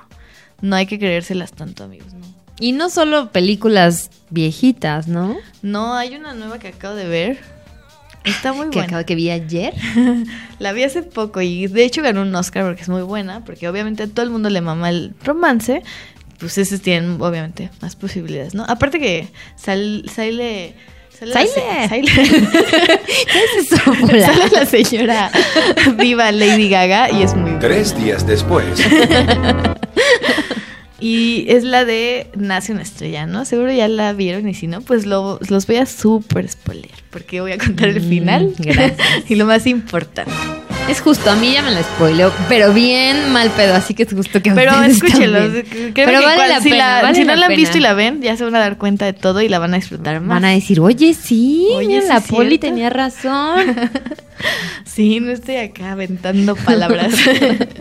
no 0.61 0.77
hay 0.77 0.85
que 0.85 0.97
creérselas 0.97 1.51
tanto, 1.51 1.83
amigos, 1.83 2.13
¿no? 2.13 2.25
Y 2.59 2.71
no 2.71 2.89
solo 2.89 3.31
películas 3.31 4.09
viejitas, 4.29 5.07
¿no? 5.07 5.37
No, 5.61 5.95
hay 5.95 6.15
una 6.15 6.33
nueva 6.33 6.59
que 6.59 6.69
acabo 6.69 6.95
de 6.95 7.07
ver, 7.07 7.39
está 8.23 8.53
muy 8.53 8.65
Que 8.69 8.79
buena. 8.79 8.87
acabo 8.87 9.05
que 9.05 9.15
vi 9.15 9.29
ayer. 9.29 9.73
La 10.59 10.73
vi 10.73 10.83
hace 10.83 11.01
poco 11.03 11.41
y 11.41 11.67
de 11.67 11.83
hecho 11.85 12.01
ganó 12.01 12.21
un 12.21 12.33
Oscar 12.35 12.65
porque 12.65 12.81
es 12.83 12.89
muy 12.89 13.01
buena, 13.01 13.43
porque 13.45 13.67
obviamente 13.67 14.03
a 14.03 14.07
todo 14.07 14.23
el 14.23 14.31
mundo 14.31 14.49
le 14.49 14.61
mama 14.61 14.89
el 14.89 15.13
romance, 15.23 15.81
pues 16.39 16.57
esos 16.57 16.81
tienen 16.81 17.21
obviamente 17.21 17.69
más 17.81 17.95
posibilidades, 17.95 18.53
¿no? 18.53 18.63
Aparte 18.67 18.99
que 18.99 19.27
sal- 19.55 20.05
sale... 20.13 20.75
Sale. 21.17 21.33
Sale. 21.33 21.49
sale- 21.87 22.01
¿Qué 22.11 23.59
es 23.59 23.71
eso? 23.71 23.77
Sale 24.07 24.49
la 24.51 24.65
señora 24.65 25.29
viva 25.99 26.31
Lady 26.31 26.67
Gaga 26.67 27.11
y 27.11 27.21
es 27.21 27.35
muy 27.35 27.59
Tres 27.59 27.95
días 27.95 28.25
después. 28.25 28.65
Y 31.01 31.45
es 31.49 31.63
la 31.63 31.83
de 31.83 32.27
Nace 32.37 32.71
una 32.73 32.83
estrella, 32.83 33.25
¿no? 33.25 33.43
Seguro 33.43 33.71
ya 33.71 33.87
la 33.87 34.13
vieron 34.13 34.47
y 34.47 34.53
si 34.53 34.67
no, 34.67 34.81
pues 34.81 35.05
lo- 35.07 35.39
los 35.49 35.65
voy 35.67 35.77
a 35.77 35.85
súper 35.87 36.47
spoilear 36.47 36.93
porque 37.09 37.41
voy 37.41 37.51
a 37.53 37.57
contar 37.57 37.89
el 37.89 38.01
Mm, 38.01 38.07
final 38.09 38.53
y 39.27 39.35
lo 39.35 39.45
más 39.45 39.65
importante. 39.67 40.31
Es 40.89 40.99
justo, 41.01 41.29
a 41.29 41.35
mí 41.35 41.51
ya 41.53 41.61
me 41.61 41.71
la 41.71 41.81
spoileo, 41.83 42.31
pero 42.49 42.73
bien 42.73 43.31
mal 43.31 43.49
pedo, 43.51 43.75
así 43.75 43.93
que 43.93 44.03
es 44.03 44.13
justo 44.13 44.41
que 44.41 44.51
Pero 44.51 44.71
creo 44.71 45.93
Pero 45.93 46.19
que 46.19 46.25
vale 46.25 46.47
la 46.49 46.59
si, 46.61 46.69
pena, 46.69 46.95
la- 46.97 47.01
vale 47.03 47.15
si 47.15 47.21
no 47.23 47.33
la 47.33 47.39
la 47.41 47.45
han 47.47 47.55
visto 47.55 47.77
y 47.77 47.81
la 47.81 47.93
ven, 47.93 48.21
ya 48.21 48.35
se 48.37 48.43
van 48.43 48.55
a 48.55 48.59
dar 48.59 48.77
cuenta 48.77 49.05
de 49.05 49.13
todo 49.13 49.41
y 49.41 49.47
la 49.49 49.59
van 49.59 49.73
a 49.73 49.77
disfrutar 49.77 50.19
más. 50.21 50.29
Van 50.41 50.45
a 50.45 50.49
decir, 50.51 50.79
oye, 50.79 51.13
sí, 51.13 51.67
Oye, 51.75 51.87
mira, 51.87 52.01
sí 52.01 52.07
la 52.07 52.19
poli 52.21 52.49
cierto. 52.49 52.67
tenía 52.67 52.89
razón. 52.89 53.75
Sí, 54.85 55.19
no 55.19 55.31
estoy 55.31 55.57
acá 55.57 55.91
aventando 55.91 56.55
palabras. 56.55 57.13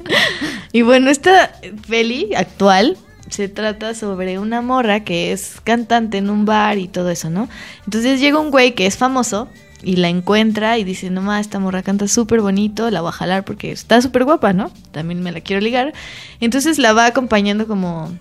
y 0.73 0.83
bueno, 0.83 1.11
esta 1.11 1.53
peli 1.89 2.35
actual 2.37 2.99
se 3.31 3.49
trata 3.49 3.95
sobre 3.95 4.39
una 4.39 4.61
morra 4.61 5.01
que 5.01 5.33
es 5.33 5.61
cantante 5.65 6.19
en 6.19 6.31
un 6.31 6.45
bar 6.45 6.79
y 6.79 6.89
todo 6.89 7.11
eso, 7.11 7.31
¿no? 7.31 7.49
Entonces 7.85 8.21
llega 8.21 8.39
un 8.39 8.51
güey 8.51 8.75
que 8.75 8.87
es 8.87 8.97
famoso 8.97 9.49
y 9.83 9.97
la 9.97 10.09
encuentra 10.09 10.79
y 10.79 10.85
dice, 10.85 11.11
no 11.11 11.23
más, 11.23 11.41
esta 11.43 11.59
morra 11.59 11.83
canta 11.83 12.07
súper 12.09 12.41
bonito, 12.41 12.91
la 12.91 13.01
voy 13.01 13.09
a 13.09 13.13
jalar 13.13 13.45
porque 13.45 13.73
está 13.73 14.03
súper 14.03 14.25
guapa, 14.25 14.53
¿no? 14.53 14.71
También 14.93 15.23
me 15.23 15.33
la 15.33 15.41
quiero 15.41 15.61
ligar. 15.61 15.93
Entonces 16.41 16.79
la 16.79 16.93
va 16.93 17.07
acompañando 17.07 17.67
como 17.67 18.13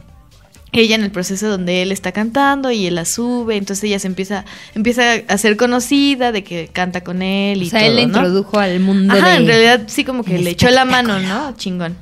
ella 0.72 0.96
en 0.96 1.04
el 1.04 1.12
proceso 1.12 1.50
donde 1.50 1.82
él 1.82 1.92
está 1.92 2.12
cantando 2.12 2.72
y 2.72 2.86
él 2.86 2.96
la 2.96 3.06
sube, 3.06 3.58
entonces 3.58 3.86
ella 3.86 4.00
se 4.00 4.08
empieza, 4.08 4.46
empieza 4.76 5.14
a 5.28 5.38
ser 5.38 5.58
conocida 5.58 6.32
de 6.32 6.44
que 6.44 6.70
canta 6.72 7.04
con 7.04 7.22
él 7.22 7.64
y 7.64 7.68
o 7.68 7.70
sea, 7.72 7.80
todo, 7.80 7.90
él 7.90 7.96
le 7.96 8.02
¿no? 8.04 8.08
introdujo 8.10 8.60
al 8.60 8.80
mundo 8.80 9.16
Ajá, 9.16 9.32
de... 9.32 9.36
en 9.38 9.48
realidad 9.48 9.82
sí 9.88 10.04
como 10.04 10.24
que 10.24 10.38
le 10.38 10.52
echó 10.52 10.70
la 10.70 10.86
mano, 10.86 11.20
¿no? 11.20 11.56
Chingón. 11.58 11.98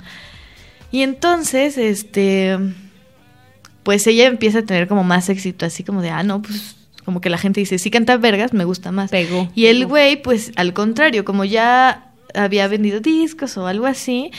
Y 0.91 1.02
entonces, 1.02 1.78
este, 1.78 2.58
pues 3.88 4.06
ella 4.06 4.26
empieza 4.28 4.60
a 4.60 4.62
tener 4.63 4.89
como 4.89 5.06
más 5.06 5.30
éxito, 5.30 5.65
así 5.65 5.82
como 5.82 6.02
de, 6.02 6.10
ah, 6.10 6.21
no, 6.21 6.41
pues 6.41 6.76
como 7.06 7.21
que 7.21 7.30
la 7.30 7.38
gente 7.38 7.62
dice, 7.62 7.80
sí 7.80 7.89
canta 7.89 8.17
vergas, 8.17 8.52
me 8.52 8.65
gusta 8.65 8.91
más. 8.91 9.10
Pegó. 9.12 9.50
Y 9.56 9.67
el 9.67 9.86
güey, 9.86 10.21
pues 10.21 10.52
al 10.58 10.73
contrario, 10.73 11.23
como 11.23 11.45
ya 11.45 12.12
había 12.34 12.67
vendido 12.67 13.00
discos 13.00 13.56
o 13.56 13.65
algo 13.65 13.86
así, 13.86 14.32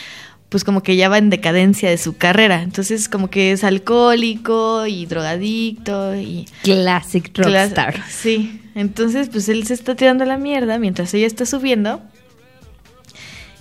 pues 0.51 0.65
como 0.65 0.83
que 0.83 0.97
ya 0.97 1.09
va 1.09 1.17
en 1.17 1.31
decadencia 1.31 1.89
de 1.89 1.97
su 1.97 2.19
carrera. 2.19 2.61
Entonces 2.61 3.09
como 3.09 3.31
que 3.31 3.53
es 3.53 3.65
alcohólico 3.65 4.87
y 4.87 5.07
drogadicto 5.07 6.15
y... 6.15 6.45
Classic 6.63 7.33
Clas- 7.33 7.45
rockstar. 7.71 8.03
Sí, 8.07 8.61
entonces 8.75 9.31
pues 9.31 9.49
él 9.49 9.67
se 9.67 9.73
está 9.73 9.95
tirando 9.95 10.27
la 10.27 10.37
mierda 10.37 10.79
mientras 10.79 11.15
ella 11.15 11.27
está 11.27 11.47
subiendo 11.47 12.03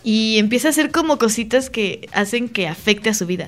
y 0.03 0.37
empieza 0.37 0.67
a 0.67 0.71
hacer 0.71 0.91
como 0.91 1.17
cositas 1.17 1.69
que 1.69 2.09
hacen 2.11 2.49
que 2.49 2.67
afecte 2.67 3.07
a 3.09 3.13
su 3.13 3.25
vida. 3.25 3.47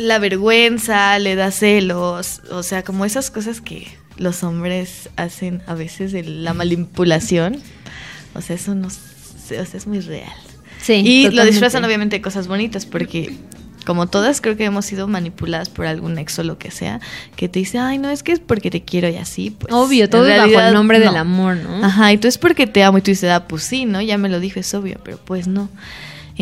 La 0.00 0.18
vergüenza, 0.18 1.18
le 1.18 1.34
da 1.34 1.50
celos, 1.50 2.40
o 2.50 2.62
sea, 2.62 2.82
como 2.82 3.04
esas 3.04 3.30
cosas 3.30 3.60
que 3.60 3.86
los 4.16 4.42
hombres 4.42 5.08
hacen 5.16 5.62
a 5.66 5.74
veces 5.74 6.12
de 6.12 6.22
la 6.24 6.54
manipulación. 6.54 7.60
O 8.34 8.40
sea, 8.40 8.56
eso 8.56 8.74
no 8.74 8.88
o 8.88 8.90
sea, 8.90 9.62
es 9.62 9.86
muy 9.86 10.00
real. 10.00 10.32
Sí, 10.80 10.94
Y 10.94 11.30
lo 11.30 11.44
disfrazan 11.44 11.84
obviamente 11.84 12.16
de 12.16 12.22
cosas 12.22 12.46
bonitas 12.46 12.86
porque 12.86 13.34
como 13.84 14.06
todas 14.06 14.40
creo 14.40 14.56
que 14.56 14.64
hemos 14.64 14.84
sido 14.84 15.08
manipuladas 15.08 15.68
por 15.68 15.86
algún 15.86 16.18
ex 16.18 16.38
o 16.38 16.44
lo 16.44 16.58
que 16.58 16.70
sea 16.70 17.00
que 17.36 17.48
te 17.48 17.58
dice, 17.58 17.78
ay, 17.78 17.98
no, 17.98 18.10
es 18.10 18.22
que 18.22 18.32
es 18.32 18.40
porque 18.40 18.70
te 18.70 18.82
quiero 18.82 19.08
y 19.08 19.16
así. 19.16 19.50
Pues, 19.50 19.72
Obvio, 19.72 20.08
todo 20.08 20.26
es 20.26 20.38
bajo 20.38 20.60
el 20.60 20.74
nombre 20.74 21.00
del 21.00 21.16
amor, 21.16 21.56
¿no? 21.56 21.84
Ajá, 21.84 22.12
y 22.12 22.18
tú 22.18 22.28
es 22.28 22.38
porque 22.38 22.66
te 22.66 22.82
amo 22.82 22.98
y 22.98 23.02
tú 23.02 23.10
dices, 23.10 23.30
ah, 23.30 23.46
pues 23.46 23.64
sí, 23.64 23.84
¿no? 23.84 24.00
Ya 24.00 24.18
me 24.18 24.28
lo 24.28 24.40
dijo, 24.40 24.60
es 24.60 24.72
obvio, 24.74 24.98
pero 25.02 25.18
pues 25.18 25.46
no. 25.46 25.68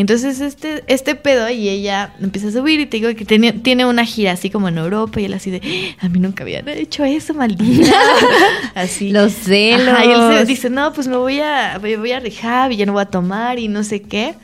Entonces 0.01 0.41
este, 0.41 0.85
este 0.87 1.17
pedo 1.17 1.51
y 1.51 1.69
ella 1.69 2.15
empieza 2.21 2.49
a 2.49 2.53
subir 2.53 2.79
y 2.79 2.87
te 2.87 2.99
digo 2.99 3.13
que 3.17 3.25
tiene, 3.25 3.53
tiene 3.53 3.85
una 3.85 4.05
gira 4.05 4.31
así 4.33 4.49
como 4.49 4.69
en 4.69 4.79
Europa 4.79 5.21
y 5.21 5.25
él 5.25 5.35
así 5.35 5.51
de, 5.51 5.61
"Ah, 5.99 6.07
a 6.07 6.09
mí 6.09 6.21
nunca 6.21 6.45
habían 6.45 6.69
hecho 6.69 7.05
eso, 7.05 7.35
maldita. 7.35 7.93
así. 8.77 9.11
Los 9.11 9.33
celos. 9.33 9.89
Ajá, 9.89 10.05
y 10.05 10.11
él 10.13 10.39
se 10.39 10.45
dice, 10.45 10.71
no, 10.71 10.93
pues 10.93 11.09
me 11.09 11.17
voy 11.17 11.41
a, 11.41 11.81
me 11.83 11.97
voy 11.97 12.13
a 12.13 12.21
rehab 12.21 12.71
y 12.71 12.77
ya 12.77 12.87
no 12.87 12.93
voy 12.93 13.03
a 13.03 13.07
tomar 13.07 13.59
y 13.59 13.67
no 13.67 13.83
sé 13.83 14.03
qué. 14.03 14.35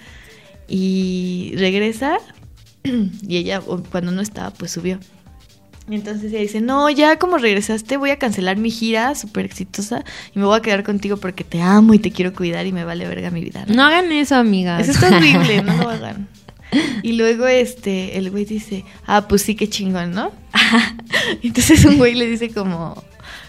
Y 0.67 1.53
regresa 1.57 2.19
y 2.83 3.37
ella 3.37 3.61
cuando 3.93 4.11
no 4.11 4.23
estaba, 4.23 4.51
pues 4.51 4.73
subió. 4.73 4.99
Y 5.89 5.97
entonces 5.97 6.33
ella 6.33 6.41
dice, 6.41 6.61
no, 6.63 6.89
ya 6.89 7.19
como 7.19 7.37
regresaste 7.37 7.99
voy 7.99 8.11
a 8.11 8.19
cancelar 8.19 8.57
mi 8.57 8.71
gira 8.71 9.15
súper 9.15 9.45
exitosa 9.45 10.03
y 10.35 10.39
me 10.39 10.47
voy 10.47 10.57
a 10.57 10.63
quedar 10.63 10.83
contigo 10.83 11.19
porque 11.19 11.45
te 11.45 11.61
amo 11.61 11.93
y 11.93 11.99
te 11.99 12.11
quiero 12.11 12.33
cuidar 12.33 12.67
y 12.67 12.73
me 12.73 12.85
vale 12.85 13.07
verga 13.07 13.31
mi 13.31 13.43
vida. 13.43 13.65
No 13.69 13.85
hagan 13.85 14.11
eso, 14.11 14.35
amiga. 14.37 14.81
Eso 14.81 14.93
es 14.93 15.03
horrible, 15.03 15.63
no 15.63 15.77
lo 15.77 15.89
hagan. 15.91 16.29
Y 17.03 17.13
luego 17.13 17.47
este, 17.47 18.17
el 18.19 18.31
güey 18.31 18.47
dice, 18.47 18.85
ah, 19.07 19.29
pues 19.29 19.43
sí, 19.43 19.55
qué 19.55 19.69
chingón, 19.69 20.13
¿no? 20.13 20.33
Entonces 21.43 21.85
un 21.85 21.99
güey 21.99 22.15
le 22.15 22.27
dice 22.27 22.49
como, 22.49 23.05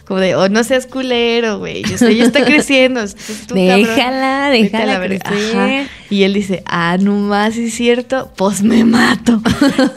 como 0.06 0.20
de, 0.20 0.36
oh, 0.36 0.50
no 0.50 0.64
seas 0.64 0.86
culero, 0.86 1.60
güey. 1.60 1.84
O 1.86 1.98
sea, 1.98 2.10
ella 2.10 2.26
está 2.26 2.46
creciendo. 2.46 3.00
entonces 3.00 3.48
tú, 3.48 3.56
déjala, 3.56 4.50
déjala 4.50 4.86
la 4.86 5.00
verga". 5.00 5.30
crecer. 5.30 5.88
Y 6.10 6.24
él 6.24 6.34
dice, 6.34 6.64
ah, 6.68 6.98
no 7.00 7.16
más, 7.16 7.56
es 7.58 7.74
cierto, 7.74 8.32
pues 8.36 8.62
me 8.62 8.84
mato. 8.84 9.42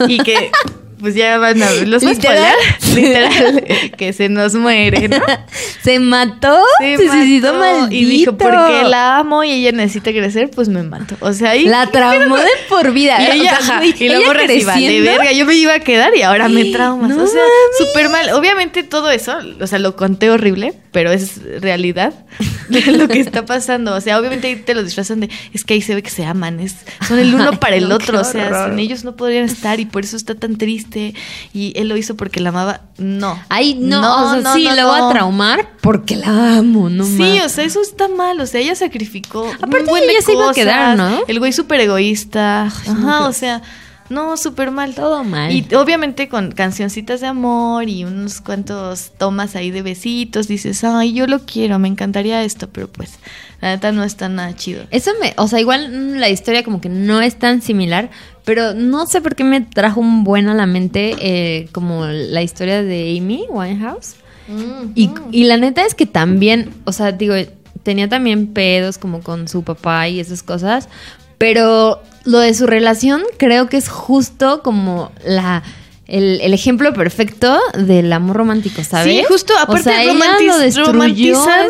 y 0.07 0.17
que, 0.19 0.51
pues 0.99 1.15
ya 1.15 1.37
van 1.37 1.61
a 1.61 1.71
ver 1.71 1.87
los 1.87 2.03
Literal. 2.03 2.53
literal, 2.95 3.63
que 3.97 4.13
se 4.13 4.29
nos 4.29 4.55
muere, 4.55 5.07
¿no? 5.07 5.19
Se 5.83 5.97
mató, 5.99 6.61
se, 6.79 6.97
suicidó 6.97 7.53
mató. 7.53 7.79
maldito. 7.79 8.01
Y 8.01 8.05
dijo, 8.05 8.37
porque 8.37 8.83
la 8.83 9.17
amo 9.17 9.45
y 9.45 9.51
ella 9.51 9.71
necesita 9.71 10.11
crecer, 10.11 10.51
pues 10.51 10.67
me 10.67 10.83
mato. 10.83 11.15
O 11.21 11.31
sea, 11.31 11.51
ahí... 11.51 11.65
La 11.65 11.87
traumó 11.87 12.37
de 12.37 12.49
por 12.67 12.91
vida. 12.91 13.17
Y 13.21 13.39
O 13.39 13.41
ella, 13.41 13.61
sea, 13.61 13.85
y 13.85 14.09
reciba 14.33 14.75
de 14.75 15.01
verga, 15.01 15.31
yo 15.31 15.45
me 15.45 15.55
iba 15.55 15.73
a 15.73 15.79
quedar 15.79 16.15
y 16.15 16.21
ahora 16.21 16.49
me 16.49 16.65
traumas. 16.65 17.15
No 17.15 17.23
o 17.23 17.27
sea, 17.27 17.41
súper 17.77 18.09
mal. 18.09 18.29
Obviamente 18.31 18.83
todo 18.83 19.09
eso, 19.09 19.37
o 19.59 19.67
sea, 19.67 19.79
lo 19.79 19.95
conté 19.95 20.29
horrible, 20.29 20.73
pero 20.91 21.11
es 21.11 21.41
realidad 21.61 22.13
de 22.69 22.81
lo 22.91 23.07
que 23.07 23.19
está 23.19 23.45
pasando. 23.45 23.95
O 23.95 24.01
sea, 24.01 24.19
obviamente 24.19 24.47
ahí 24.47 24.55
te 24.57 24.73
lo 24.73 24.83
disfrazan 24.83 25.21
de, 25.21 25.29
es 25.53 25.63
que 25.63 25.75
ahí 25.75 25.81
se 25.81 25.95
ve 25.95 26.03
que 26.03 26.09
se 26.09 26.25
aman, 26.25 26.59
es, 26.59 26.75
son 27.07 27.19
el 27.19 27.33
uno 27.33 27.59
para 27.59 27.75
el 27.75 27.91
otro. 27.91 28.19
O 28.19 28.23
sea, 28.23 28.69
sin 28.69 28.79
ellos 28.79 29.03
no 29.03 29.15
podrían 29.15 29.45
estar 29.45 29.79
y 29.79 29.85
por 29.85 30.03
eso 30.03 30.17
está 30.17 30.35
tan 30.35 30.57
triste. 30.57 30.88
Y 31.53 31.73
él 31.75 31.87
lo 31.87 31.97
hizo 31.97 32.15
porque 32.15 32.39
la 32.39 32.49
amaba. 32.49 32.81
No. 32.97 33.41
Ay, 33.49 33.75
no, 33.75 33.99
o 33.99 34.31
sea, 34.33 34.41
no, 34.41 34.53
sí, 34.53 34.63
no, 34.65 34.71
voy 34.71 34.99
no. 34.99 35.07
a 35.07 35.11
traumar 35.11 35.69
porque 35.81 36.15
la 36.15 36.57
amo, 36.57 36.89
no 36.89 37.05
Sí, 37.05 37.39
o 37.43 37.49
sea, 37.49 37.63
eso 37.63 37.81
está 37.81 38.07
mal. 38.07 38.39
O 38.39 38.45
sea, 38.45 38.61
ella 38.61 38.75
sacrificó. 38.75 39.47
Aparte, 39.61 39.81
un 39.81 39.85
buen 39.87 40.05
de 40.05 40.11
ella 40.11 40.21
se 40.21 40.33
iba 40.33 40.49
a 40.49 40.53
quedar, 40.53 40.97
cosas. 40.97 41.11
¿no? 41.11 41.23
El 41.27 41.39
güey 41.39 41.53
súper 41.53 41.79
egoísta. 41.81 42.63
Ajá, 42.63 42.93
no, 42.93 43.27
o 43.27 43.33
sea, 43.33 43.61
no, 44.09 44.37
súper 44.37 44.71
mal. 44.71 44.95
Todo 44.95 45.23
mal. 45.23 45.51
Y 45.51 45.67
obviamente 45.75 46.27
con 46.27 46.51
cancioncitas 46.51 47.21
de 47.21 47.27
amor 47.27 47.87
y 47.87 48.03
unos 48.03 48.41
cuantos 48.41 49.11
tomas 49.17 49.55
ahí 49.55 49.71
de 49.71 49.81
besitos, 49.81 50.47
dices, 50.47 50.83
ay, 50.83 51.13
yo 51.13 51.27
lo 51.27 51.45
quiero, 51.45 51.77
me 51.79 51.87
encantaría 51.87 52.43
esto, 52.43 52.69
pero 52.69 52.87
pues, 52.87 53.19
la 53.61 53.69
neta 53.69 53.91
no 53.91 54.03
está 54.03 54.27
nada 54.27 54.55
chido. 54.55 54.83
Eso 54.89 55.11
me, 55.21 55.33
o 55.37 55.47
sea, 55.47 55.59
igual 55.59 55.91
mm, 55.91 56.17
la 56.17 56.29
historia 56.29 56.63
como 56.63 56.81
que 56.81 56.89
no 56.89 57.21
es 57.21 57.37
tan 57.37 57.61
similar, 57.61 58.09
pero 58.45 58.73
no 58.73 59.05
sé 59.05 59.21
por 59.21 59.35
qué 59.35 59.43
me 59.43 59.61
trajo 59.61 59.99
un 60.01 60.23
buen 60.23 60.49
a 60.49 60.55
la 60.55 60.65
mente 60.65 61.15
eh, 61.19 61.69
como 61.71 62.05
la 62.05 62.41
historia 62.41 62.81
de 62.81 63.17
Amy 63.17 63.45
Winehouse. 63.49 64.15
Y, 64.95 65.11
y 65.31 65.43
la 65.43 65.57
neta 65.57 65.85
es 65.85 65.93
que 65.93 66.07
también, 66.07 66.73
o 66.85 66.91
sea, 66.91 67.11
digo, 67.11 67.35
tenía 67.83 68.09
también 68.09 68.47
pedos 68.47 68.97
como 68.97 69.21
con 69.21 69.47
su 69.47 69.63
papá 69.63 70.07
y 70.07 70.19
esas 70.19 70.41
cosas, 70.41 70.89
pero 71.39 72.03
lo 72.25 72.37
de 72.37 72.53
su 72.53 72.67
relación 72.67 73.23
creo 73.37 73.67
que 73.69 73.77
es 73.77 73.89
justo 73.89 74.61
como 74.61 75.11
la... 75.25 75.63
El, 76.11 76.41
el 76.41 76.55
ejemplo 76.55 76.91
perfecto 76.91 77.59
del 77.77 78.11
amor 78.11 78.37
romántico, 78.37 78.83
¿sabes? 78.83 79.13
Sí, 79.15 79.23
justo, 79.27 79.53
O 79.53 79.59
aparte 79.59 79.83
sea, 79.83 80.01
ella 80.01 80.13
romantiz- 80.13 80.75
lo 80.75 80.85
romantizan 80.91 81.67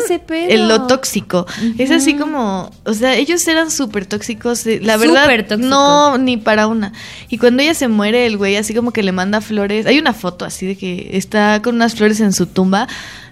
el- 0.54 0.66
lo 0.66 0.86
tóxico. 0.86 1.46
Es 1.76 1.90
así 1.90 2.14
como, 2.14 2.70
o 2.84 2.94
sea, 2.94 3.16
ellos 3.16 3.46
eran 3.48 3.70
súper 3.70 4.06
tóxicos, 4.06 4.66
eh, 4.66 4.80
la 4.82 4.96
verdad, 4.96 5.24
Súper 5.24 5.58
no, 5.58 6.16
ni 6.16 6.38
para 6.38 6.68
una. 6.68 6.94
Y 7.28 7.36
cuando 7.36 7.62
ella 7.62 7.74
se 7.74 7.88
muere, 7.88 8.24
el 8.24 8.38
güey 8.38 8.56
así 8.56 8.72
como 8.72 8.92
que 8.92 9.02
le 9.02 9.12
manda 9.12 9.42
flores. 9.42 9.84
Hay 9.84 9.98
una 9.98 10.14
foto 10.14 10.46
así 10.46 10.64
de 10.64 10.76
que 10.78 11.10
está 11.18 11.60
con 11.60 11.74
unas 11.74 11.94
flores 11.94 12.18
en 12.20 12.32
su 12.32 12.46
tumba. 12.46 12.88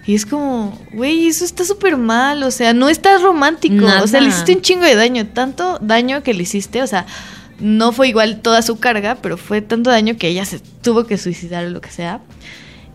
Y 0.09 0.15
es 0.15 0.25
como, 0.25 0.75
güey, 0.91 1.27
eso 1.27 1.45
está 1.45 1.63
súper 1.63 1.95
mal, 1.95 2.41
o 2.41 2.49
sea, 2.49 2.73
no 2.73 2.89
estás 2.89 3.21
romántico, 3.21 3.85
o 4.01 4.07
sea, 4.07 4.19
le 4.21 4.29
hiciste 4.29 4.55
un 4.55 4.61
chingo 4.63 4.83
de 4.83 4.95
daño, 4.95 5.27
tanto 5.27 5.77
daño 5.81 6.23
que 6.23 6.33
le 6.33 6.41
hiciste, 6.41 6.81
o 6.81 6.87
sea, 6.87 7.05
no 7.59 7.91
fue 7.91 8.07
igual 8.07 8.41
toda 8.41 8.63
su 8.63 8.79
carga, 8.79 9.19
pero 9.21 9.37
fue 9.37 9.61
tanto 9.61 9.91
daño 9.91 10.17
que 10.17 10.27
ella 10.27 10.45
se 10.45 10.61
tuvo 10.81 11.05
que 11.05 11.19
suicidar 11.19 11.67
o 11.67 11.69
lo 11.69 11.79
que 11.79 11.91
sea. 11.91 12.21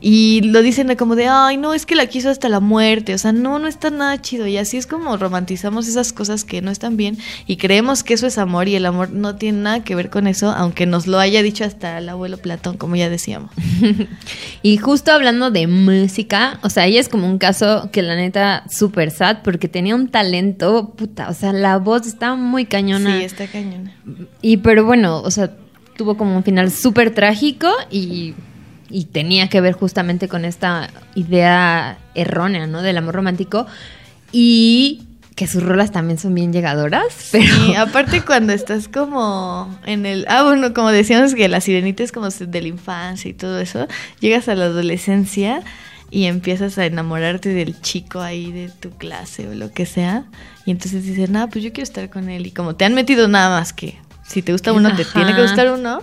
Y 0.07 0.43
lo 0.43 0.61
dicen 0.61 0.87
de 0.87 0.99
como 0.99 1.17
de, 1.17 1.29
ay, 1.29 1.57
no, 1.57 1.73
es 1.73 1.87
que 1.87 1.95
la 1.95 2.05
quiso 2.05 2.29
hasta 2.29 2.51
la 2.51 2.61
muerte. 2.61 3.15
O 3.15 3.19
sea, 3.19 3.33
no, 3.33 3.59
no 3.59 3.67
está 3.67 3.89
nada 3.89 4.21
chido. 4.21 4.47
Y 4.47 4.59
así 4.59 4.77
es 4.77 4.87
como 4.87 5.17
romantizamos 5.17 5.89
esas 5.89 6.13
cosas 6.13 6.45
que 6.45 6.61
no 6.61 6.71
están 6.71 6.99
bien 6.99 7.17
y 7.47 7.57
creemos 7.57 8.05
que 8.05 8.13
eso 8.13 8.27
es 8.27 8.37
amor 8.37 8.69
y 8.69 8.77
el 8.77 8.85
amor 8.85 9.13
no 9.13 9.37
tiene 9.37 9.63
nada 9.63 9.83
que 9.83 9.95
ver 9.95 10.11
con 10.11 10.27
eso, 10.27 10.51
aunque 10.51 10.85
nos 10.85 11.07
lo 11.07 11.19
haya 11.21 11.43
dicho 11.43 11.65
hasta 11.65 11.97
el 11.97 12.09
abuelo 12.11 12.37
Platón, 12.37 12.77
como 12.77 12.97
ya 12.97 13.09
decíamos. 13.09 13.51
Y 14.63 14.79
justo 14.79 15.13
hablando 15.13 15.51
de 15.51 15.67
música, 15.67 16.59
o 16.63 16.71
sea, 16.71 16.87
ella 16.87 17.01
es 17.01 17.09
como 17.09 17.27
un 17.27 17.39
caso 17.39 17.91
que 17.93 18.03
la 18.03 18.17
neta 18.17 18.65
súper 18.71 19.11
sad 19.11 19.39
porque 19.43 19.69
tenía 19.69 19.95
un 19.95 20.09
talento, 20.09 20.95
puta, 20.97 21.29
o 21.31 21.35
sea, 21.35 21.53
la 21.53 21.79
voz 21.79 22.07
estaba 22.07 22.35
muy 22.35 22.65
cañona. 22.67 23.19
Sí, 23.19 23.25
está 23.25 23.47
cañona. 23.47 23.95
Y 24.43 24.59
pero 24.59 24.85
bueno, 24.85 25.21
o 25.21 25.31
sea, 25.31 25.51
tuvo 25.97 26.17
como 26.17 26.37
un 26.37 26.45
final 26.45 26.71
súper 26.71 27.15
trágico 27.15 27.69
y, 27.91 28.35
y 28.95 29.07
tenía 29.07 29.49
que 29.49 29.61
ver 29.61 29.73
justamente 29.73 30.29
con 30.29 30.45
esta 30.45 30.89
idea 31.17 31.99
errónea, 32.15 32.69
¿no? 32.69 32.81
Del 32.81 32.97
amor 32.97 33.17
romántico. 33.17 33.67
Y 34.31 35.03
que 35.35 35.49
sus 35.49 35.65
rolas 35.65 35.91
también 35.91 36.17
son 36.17 36.33
bien 36.33 36.53
llegadoras, 36.53 37.31
pero... 37.33 37.67
Y 37.67 37.75
aparte 37.77 38.23
cuando 38.23 38.53
estás 38.53 38.87
como 38.87 39.77
en 39.85 40.07
el... 40.07 40.25
Ah, 40.29 40.45
bueno, 40.45 40.73
como 40.73 40.93
decíamos 40.93 41.35
que 41.35 41.49
la 41.49 41.61
sirenita 41.61 42.05
es 42.05 42.13
como 42.13 42.29
de 42.29 42.61
la 42.63 42.69
infancia 42.69 43.29
y 43.29 43.35
todo 43.35 43.59
eso, 43.59 43.89
llegas 44.21 44.49
a 44.49 44.55
la 44.55 44.67
adolescencia 44.67 45.65
y 46.13 46.27
empiezas 46.27 46.79
a 46.79 46.87
enamorarte 46.87 47.49
del 47.49 47.81
chico 47.81 48.21
ahí 48.21 48.53
de 48.53 48.69
tu 48.69 48.91
clase 48.91 49.49
o 49.49 49.55
lo 49.55 49.73
que 49.73 49.87
sea, 49.87 50.27
y 50.67 50.71
entonces 50.71 51.05
dices, 51.05 51.31
nada, 51.31 51.49
pues 51.49 51.65
yo 51.65 51.73
quiero 51.73 51.83
estar 51.83 52.09
con 52.11 52.29
él, 52.29 52.47
y 52.47 52.53
como 52.53 52.77
te 52.77 52.85
han 52.85 52.95
metido 52.95 53.27
nada 53.27 53.59
más 53.59 53.73
que 53.73 53.99
si 54.25 54.41
te 54.41 54.53
gusta 54.53 54.73
uno, 54.73 54.95
te 54.95 55.05
tiene 55.05 55.35
que 55.35 55.43
gustar 55.43 55.73
uno, 55.73 56.01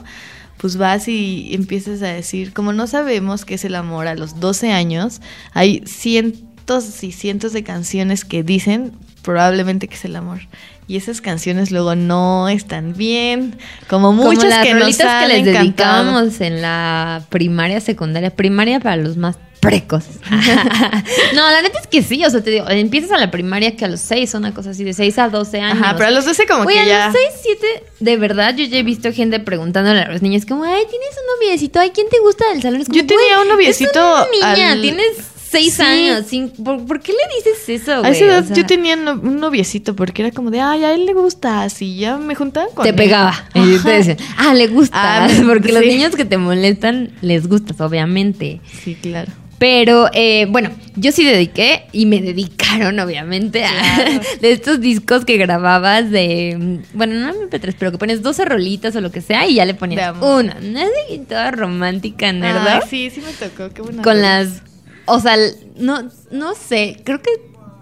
pues 0.62 0.78
vas 0.78 1.08
y 1.08 1.50
empiezas 1.56 2.04
a 2.04 2.08
decir, 2.08 2.54
como 2.54 2.71
no 2.71 2.86
sabemos 2.86 3.45
qué 3.45 3.56
es 3.56 3.65
el 3.65 3.74
amor 3.74 4.06
a 4.06 4.13
los 4.13 4.39
12 4.39 4.71
años, 4.71 5.19
hay 5.54 5.82
cientos 5.88 7.04
y 7.04 7.13
cientos 7.13 7.52
de 7.52 7.63
canciones 7.63 8.24
que 8.26 8.43
dicen 8.43 8.91
probablemente 9.24 9.88
que 9.88 9.95
es 9.95 10.06
el 10.06 10.15
amor. 10.15 10.41
Y 10.88 10.98
esas 10.98 11.22
canciones 11.22 11.72
luego 11.72 11.96
no 11.96 12.50
están 12.50 12.94
bien, 12.98 13.58
como 13.88 14.12
muchas 14.12 14.36
como 14.44 14.50
las 14.50 14.65
que 14.65 14.74
nos 14.74 15.00
han 15.00 15.22
que 15.22 15.28
les 15.30 15.38
encantado. 15.48 15.63
dedicábamos 15.63 16.41
en 16.41 16.62
la 16.62 17.24
primaria, 17.30 17.80
secundaria, 17.80 18.30
primaria 18.32 18.80
para 18.82 18.98
los 18.98 19.15
más 19.15 19.38
precoces. 19.62 20.17
no, 21.36 21.50
la 21.50 21.62
neta 21.62 21.80
es 21.80 21.88
que 21.88 22.02
sí, 22.02 22.26
o 22.26 22.30
sea, 22.30 22.44
te 22.44 22.50
digo, 22.52 22.67
empiezas 22.70 23.12
a 23.12 23.17
la 23.20 23.32
primaria 23.32 23.76
que 23.78 23.86
a 23.86 23.88
los 23.88 24.02
6, 24.02 24.34
una 24.34 24.54
cosa 24.54 24.72
así, 24.72 24.84
de 24.84 24.94
6 24.94 25.17
a 25.20 25.30
12 25.30 25.62
años. 25.62 25.82
Ajá, 25.82 25.94
pero 25.96 26.08
a 26.08 26.12
los 26.12 26.26
12 26.26 26.46
como 26.48 26.63
Oye, 26.63 26.74
que 26.74 26.80
a 26.82 26.86
ya... 26.86 27.06
los 27.08 27.15
6, 27.15 27.58
7, 27.62 27.84
de 28.00 28.17
verdad, 28.17 28.56
yo 28.56 28.65
ya 28.65 28.78
he 28.80 28.84
visto 28.84 29.13
gente 29.13 29.39
preguntándole 29.39 30.00
a 30.02 30.10
los 30.12 30.22
niños 30.22 30.46
como, 30.46 30.63
ay, 30.63 30.84
tienes 30.89 31.10
un 31.12 31.39
noviecito, 31.46 31.80
ay, 31.80 31.91
¿quién 31.94 32.10
te 32.10 32.20
gusta 32.20 32.50
del 32.52 32.62
salón? 32.62 32.82
Es 32.82 32.88
como, 32.88 32.98
Yo 33.00 33.06
tenía 33.06 33.36
"Güey, 33.36 33.41
un 33.44 33.48
noviecito 33.50 33.91
es 34.24 34.28
una 34.41 34.52
niña, 34.56 34.72
al- 34.74 34.82
tienes 34.82 35.17
6 35.52 35.74
Sí. 35.76 35.82
años, 35.82 36.32
cin- 36.32 36.52
¿por, 36.64 36.86
por 36.86 37.02
qué 37.02 37.12
le 37.12 37.18
dices 37.52 37.68
eso, 37.82 37.94
A 37.94 38.00
güey? 38.00 38.12
esa 38.14 38.26
edad 38.26 38.44
O 38.44 38.48
sea, 38.48 38.56
yo 38.56 38.66
tenía 38.66 38.96
no- 38.96 39.14
un 39.14 39.40
noviecito 39.40 39.96
porque 39.96 40.22
era 40.24 40.32
como 40.32 40.50
de, 40.50 40.62
ay, 40.62 40.84
a 40.84 40.94
él 40.94 41.06
le 41.06 41.14
gusta, 41.14 41.64
así 41.64 41.98
ya 41.98 42.18
me 42.18 42.36
juntaban 42.36 42.70
con 42.74 42.84
te 42.84 42.90
él. 42.90 42.96
pegaba. 42.96 43.34
Y 43.56 43.78
te 43.80 43.90
decían, 43.92 44.18
ah, 44.38 44.54
le 44.54 44.68
gusta. 44.68 45.26
Ah, 45.26 45.28
porque 45.48 45.72
los 45.74 45.82
niños 45.84 46.16
que 46.16 46.26
te 46.26 46.38
molestan 46.38 47.12
les 47.22 47.48
gustas, 47.48 47.80
obviamente. 47.82 48.62
Sí, 48.84 48.96
claro. 48.96 49.32
Pero 49.60 50.10
eh, 50.14 50.48
bueno, 50.50 50.72
yo 50.96 51.12
sí 51.12 51.24
dediqué 51.24 51.84
y 51.92 52.08
me 52.08 52.20
dedicaron, 52.20 53.00
obviamente, 53.00 53.64
a 53.64 53.72
de 54.42 54.52
estos 54.52 54.82
discos 54.82 55.24
que 55.24 55.38
grababas 55.38 56.10
de. 56.10 56.80
Bueno, 56.94 57.14
no 57.14 57.32
MP3, 57.48 57.76
pero 57.78 57.92
que 57.92 58.00
pones 58.00 58.24
12 58.24 58.44
rolitas 58.46 58.96
o 58.96 59.02
lo 59.02 59.12
que 59.12 59.22
sea 59.22 59.46
y 59.48 59.56
ya 59.56 59.66
le 59.66 59.76
ponías 59.76 60.16
una. 60.20 60.56
No 60.62 60.80
sé, 60.80 61.20
toda 61.30 61.52
romántica, 61.52 62.34
nerda. 62.34 62.78
Ay, 62.82 62.88
sí, 62.90 63.10
sí 63.12 63.22
me 63.22 63.34
tocó, 63.34 63.72
qué 63.72 63.84
buena 63.84 64.02
con 64.02 64.20
las. 64.20 64.64
O 65.06 65.20
sea, 65.20 65.36
no, 65.78 66.10
no 66.32 66.54
sé, 66.56 67.02
creo 67.04 67.22
que 67.22 67.32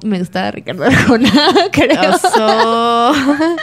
me 0.05 0.19
gustaba 0.19 0.51
Ricardo 0.51 0.85
Arjona, 0.85 1.31
creo. 1.71 2.11
Oso. 2.15 3.13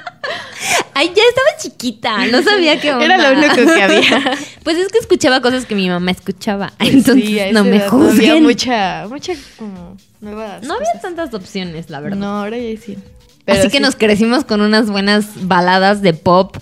Ay, 0.95 1.12
ya 1.14 1.23
estaba 1.29 1.49
chiquita, 1.59 2.27
no 2.27 2.42
sabía 2.42 2.81
qué 2.81 2.92
onda. 2.92 3.05
Era 3.05 3.19
lo 3.33 3.38
único 3.38 3.55
que 3.75 3.83
había. 3.83 4.33
Pues 4.62 4.79
es 4.79 4.88
que 4.88 4.99
escuchaba 4.99 5.40
cosas 5.40 5.64
que 5.64 5.75
mi 5.77 5.88
mamá 5.88 6.11
escuchaba, 6.11 6.73
entonces 6.81 7.25
Sí, 7.25 7.38
a 7.38 7.53
no 7.53 7.62
me 7.62 7.71
No 7.71 7.85
había 7.85 7.90
juzguen. 7.90 8.42
mucha, 8.42 9.07
mucha 9.09 9.33
como 9.57 9.97
nuevas 10.21 10.64
No 10.64 10.75
había 10.75 11.01
tantas 11.01 11.33
opciones, 11.35 11.88
la 11.88 12.01
verdad. 12.01 12.16
No, 12.19 12.38
ahora 12.40 12.59
ya 12.59 12.81
sí. 12.81 12.99
Así 13.47 13.69
que 13.69 13.79
nos 13.79 13.95
crecimos 13.95 14.45
con 14.45 14.61
unas 14.61 14.90
buenas 14.90 15.47
baladas 15.47 16.03
de 16.03 16.14
pop 16.14 16.57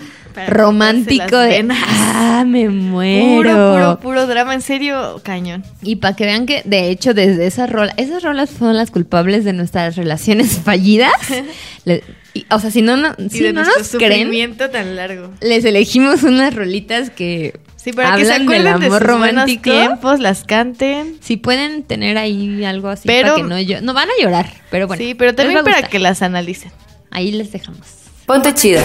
romántico 0.49 1.39
de 1.39 1.67
ah, 1.71 2.45
me 2.47 2.69
muero. 2.71 3.37
Puro, 3.37 3.73
puro, 3.73 4.01
puro 4.01 4.27
drama, 4.27 4.55
en 4.55 4.63
serio, 4.63 5.21
cañón. 5.23 5.65
Y 5.83 5.97
para 5.97 6.17
que 6.17 6.25
vean 6.27 6.47
que, 6.47 6.63
de 6.65 6.91
hecho, 6.91 7.15
desde 7.15 7.47
esas 7.47 7.71
rolas, 7.71 7.95
esas 7.97 8.23
rolas 8.23 8.51
fueron 8.51 8.77
las 8.77 8.91
culpables 8.91 9.45
de 9.45 9.53
nuestras 9.53 9.97
relaciones 9.97 10.59
fallidas. 10.65 11.13
Le- 11.85 12.03
y, 12.35 12.47
o 12.51 12.59
sea, 12.59 12.71
si 12.73 12.83
no, 12.83 12.97
no, 12.97 13.15
y 13.17 13.31
si 13.31 13.41
de 13.45 13.53
no 13.53 13.63
nos 13.63 13.91
creen, 13.91 14.13
sufrimiento 14.25 14.69
tan 14.69 14.97
largo. 14.97 15.31
les 15.41 15.65
elegimos 15.65 16.25
unas 16.25 16.53
rolitas 16.55 17.11
que 17.11 17.61
Sí, 17.77 17.93
para 17.93 18.17
que 18.17 18.25
se 18.25 18.33
hablan 18.33 18.47
del 18.49 18.67
acuerden 18.67 18.81
de 18.81 18.87
amor 18.87 18.99
sus 19.03 19.07
romántico. 19.09 19.63
tiempos, 19.71 20.19
las 20.19 20.43
canten. 20.45 21.17
Si 21.21 21.37
pueden 21.37 21.83
tener 21.85 22.17
ahí 22.19 22.65
algo 22.65 22.89
así 22.89 23.03
Pero- 23.07 23.35
para 23.35 23.37
que 23.37 23.43
no 23.49 23.59
llo- 23.61 23.83
no 23.83 23.93
van 23.95 24.09
a 24.09 24.23
llorar, 24.23 24.51
pero 24.71 24.87
bueno. 24.89 25.05
sí, 25.05 25.15
pero 25.15 25.35
también 25.35 25.63
para 25.63 25.83
que 25.83 25.99
las 26.01 26.23
analicen. 26.23 26.73
ahí 27.11 27.31
les 27.31 27.53
dejamos. 27.53 27.87
Ponte 28.27 28.53
chida. 28.55 28.83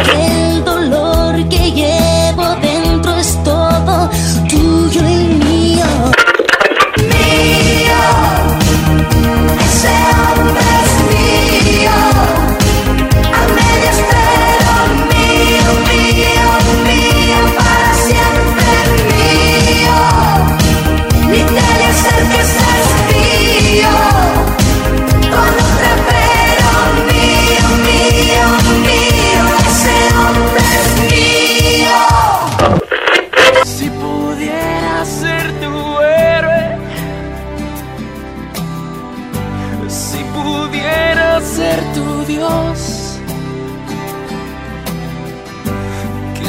El 0.00 0.39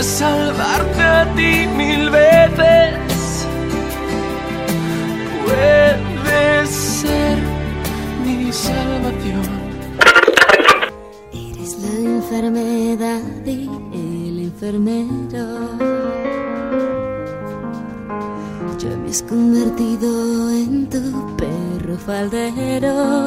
salvarte 0.04 1.02
a 1.02 1.26
ti 1.36 1.68
mil 1.68 2.10
veces 2.10 3.48
puede 5.46 6.68
ser 6.68 7.38
mi 8.26 8.52
salvación. 8.52 9.62
Eres 11.32 11.78
la 11.80 11.94
enfermedad 12.18 13.22
y 13.46 13.70
el 13.94 14.40
enfermero. 14.40 15.46
Ya 18.80 18.98
me 18.98 19.10
has 19.10 19.22
convertido 19.24 20.50
en 20.50 20.90
tu 20.90 21.36
perro 21.38 21.98
faldero. 21.98 23.26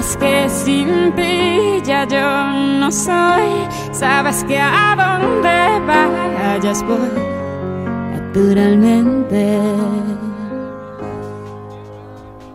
Sabes 0.00 0.16
que 0.16 0.48
sin 0.48 1.12
ti 1.12 1.82
ya 1.84 2.06
yo 2.06 2.52
no 2.80 2.90
soy. 2.90 3.68
Sabes 3.92 4.42
que 4.44 4.58
a 4.58 4.96
donde 4.96 5.58
vayas 5.86 6.82
voy. 6.84 6.96
Naturalmente. 8.14 9.60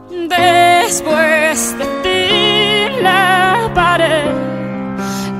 Después 0.09 1.77
de 1.77 1.85
ti 2.01 3.03
la 3.03 3.69
pared. 3.75 4.25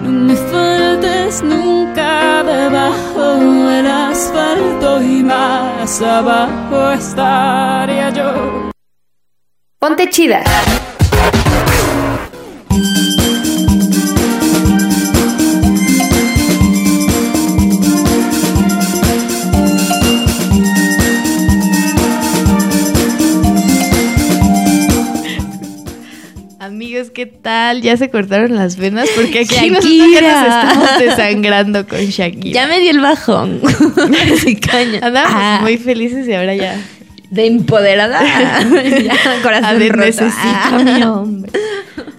No 0.04 0.10
me 0.12 0.36
faltes 0.36 1.42
nunca 1.42 2.44
debajo 2.44 3.36
del 3.68 3.88
asfalto 3.88 5.02
y 5.02 5.24
más 5.24 6.02
abajo 6.04 6.92
estaría 6.92 8.12
yo. 8.12 8.70
Ponte 9.80 10.08
chida. 10.12 10.44
¿Qué 27.16 27.26
tal? 27.26 27.82
¿Ya 27.82 27.98
se 27.98 28.10
cortaron 28.12 28.54
las 28.56 28.76
venas? 28.78 29.10
Porque 29.16 29.40
aquí 29.40 29.70
nosotros 29.72 29.94
ya 30.14 30.22
nos 30.22 30.70
estamos 30.76 31.00
desangrando 31.00 31.88
con 31.88 32.00
Shakira. 32.00 32.54
Ya 32.54 32.68
me 32.68 32.80
dio 32.80 32.92
el 32.92 33.00
bajón. 33.00 33.62
Así 34.34 34.56
caña. 34.58 35.00
Andábamos 35.02 35.34
Ah, 35.42 35.60
muy 35.64 35.78
felices 35.78 36.28
y 36.28 36.34
ahora 36.34 36.54
ya. 36.56 36.80
de 37.32 37.48
empoderada. 37.48 38.22
ya, 39.04 39.16
corazón 39.42 39.66
Ah, 39.66 39.74
de 39.74 39.90
roto. 39.90 40.06
necesito 40.06 40.36
Ah. 40.44 40.70
a 40.74 40.84
mi 40.84 41.04
hombre. 41.04 41.52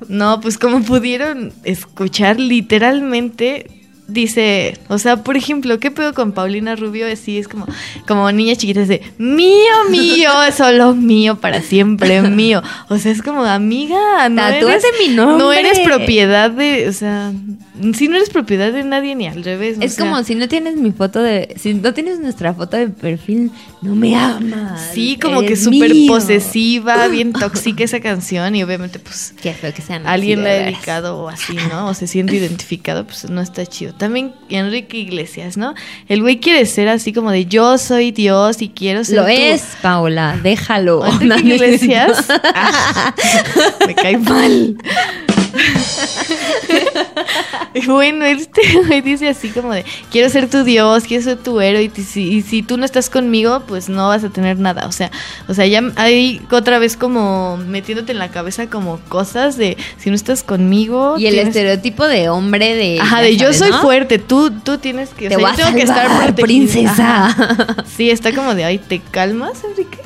No, 0.09 0.41
pues 0.41 0.57
como 0.59 0.83
pudieron 0.83 1.53
escuchar, 1.65 2.41
literalmente 2.41 3.67
dice, 4.09 4.79
o 4.88 4.99
sea, 4.99 5.23
por 5.25 5.37
ejemplo, 5.37 5.79
¿qué 5.81 5.90
pedo 5.90 6.14
con 6.14 6.33
Paulina 6.33 6.77
Rubio? 6.77 7.07
Así 7.11 7.38
es 7.38 7.49
como, 7.49 7.66
como 8.07 8.31
niña 8.33 8.55
chiquita, 8.57 8.81
es 8.83 8.88
de 8.88 9.03
mío, 9.19 9.75
mío, 9.90 10.31
es 10.49 10.55
solo 10.57 10.95
mío, 10.95 11.37
para 11.40 11.61
siempre 11.62 12.23
mío. 12.23 12.62
O 12.88 12.99
sea, 12.99 13.12
es 13.12 13.23
como, 13.23 13.45
amiga, 13.45 14.29
no 14.29 14.37
Tatúate 14.42 14.73
eres, 14.75 14.85
mi 15.09 15.14
nombre. 15.14 15.38
no 15.38 15.53
eres 15.53 15.81
propiedad 15.81 16.51
de, 16.51 16.88
o 16.88 16.92
sea, 16.92 17.33
si 17.95 18.09
no 18.09 18.16
eres 18.16 18.31
propiedad 18.31 18.73
de 18.73 18.85
nadie 18.85 19.14
ni 19.14 19.27
al 19.27 19.42
revés. 19.45 19.77
o 19.79 19.83
Es 19.83 19.95
sea, 19.95 20.05
como 20.05 20.23
si 20.25 20.35
no 20.35 20.49
tienes 20.49 20.77
mi 20.77 20.92
foto 20.92 21.21
de. 21.21 21.55
Si 21.59 21.75
no 21.75 21.92
tienes 21.92 22.21
nuestra 22.21 22.55
foto 22.55 22.77
de 22.77 22.88
perfil, 22.88 23.51
no 23.83 23.95
me 23.95 24.16
amas. 24.16 24.90
Sí, 24.95 25.19
como 25.21 25.42
que 25.42 25.57
súper 25.57 25.92
posesiva, 26.09 27.09
bien 27.09 27.33
tóxica 27.38 27.85
esa 27.85 28.01
canción 28.01 28.55
y 28.57 28.62
obviamente 28.62 28.99
pues 28.99 29.35
Qué 29.42 29.53
feo 29.53 29.73
que 29.75 29.83
sean. 29.83 30.07
alguien 30.07 30.42
la 30.45 30.51
ha 30.51 30.55
dedicado 30.55 31.19
o 31.19 31.29
así, 31.29 31.55
¿no? 31.71 31.88
O 31.88 31.95
se 31.95 32.07
siente 32.07 32.35
identificado, 32.37 33.05
pues 33.05 33.29
no 33.29 33.40
está 33.40 33.66
chido. 33.66 33.95
También 33.99 34.35
Enrique 34.51 34.99
Iglesias, 34.99 35.57
¿no? 35.57 35.75
El 36.09 36.21
güey 36.23 36.39
quiere 36.39 36.67
ser 36.67 36.89
así 36.89 37.13
como 37.13 37.31
de 37.31 37.47
yo 37.47 37.79
soy 37.79 38.11
Dios 38.11 38.61
y 38.61 38.69
quiero 38.69 39.05
ser 39.05 39.17
Lo 39.17 39.23
tú". 39.25 39.29
es, 39.31 39.63
Paula, 39.81 40.39
déjalo. 40.43 41.05
Enrique 41.07 41.49
Iglesias 41.55 42.27
ah, 42.55 43.15
me 43.87 43.95
cae 43.95 44.19
mal. 44.19 44.77
Bueno, 47.87 48.25
este 48.25 48.62
güey 48.87 49.03
dice 49.03 49.29
así 49.29 49.51
como 49.51 49.73
de, 49.73 49.85
quiero 50.11 50.31
ser 50.31 50.49
tu 50.49 50.64
Dios, 50.64 51.05
quiero 51.05 51.23
ser 51.23 51.37
tu 51.37 51.61
héroe, 51.61 51.90
y 51.95 52.03
si, 52.03 52.23
y 52.37 52.42
si 52.42 52.62
tú 52.62 52.79
no 52.79 52.85
estás 52.87 53.11
conmigo, 53.11 53.62
pues 53.66 53.88
no 53.90 54.09
vas 54.09 54.25
a 54.25 54.31
tener 54.31 54.59
nada. 54.59 54.87
O 54.87 54.92
sea, 54.92 55.11
o 55.47 55.53
sea, 55.55 55.66
ya 55.66 55.83
hay 55.97 56.40
otra 56.51 56.79
vez 56.79 56.97
como 56.97 57.59
metiéndote 57.59 58.12
en 58.12 58.19
la 58.19 58.31
cabeza 58.31 58.69
como 58.69 58.99
cosas 59.09 59.57
de, 59.59 59.77
si 59.99 60.09
no 60.09 60.16
estás 60.16 60.42
conmigo... 60.42 61.16
Y 61.19 61.27
el 61.27 61.35
tienes- 61.35 61.49
estereotipo 61.49 62.07
de 62.07 62.31
hombre 62.31 62.75
de. 62.75 62.99
Ajá, 63.01 63.21
de 63.21 63.37
yo 63.37 63.53
soy 63.53 63.71
¿no? 63.71 63.83
fuerte, 63.83 64.19
tú, 64.19 64.51
tú 64.51 64.79
tienes 64.79 65.11
que... 65.11 65.27
o 65.27 65.29
Te 65.29 65.37
sea, 65.37 65.47
voy 65.47 65.57
yo 65.57 65.64
a 65.64 65.66
tengo 65.66 65.77
que 65.77 65.83
estar 65.83 66.09
salvar, 66.09 66.35
protegida. 66.35 66.47
princesa. 66.47 67.27
Ajá. 67.27 67.77
Sí, 67.97 68.11
está 68.11 68.35
como 68.35 68.55
de, 68.55 68.64
ay, 68.64 68.79
¿te 68.79 69.01
calmas, 69.01 69.62
Enrique? 69.64 69.99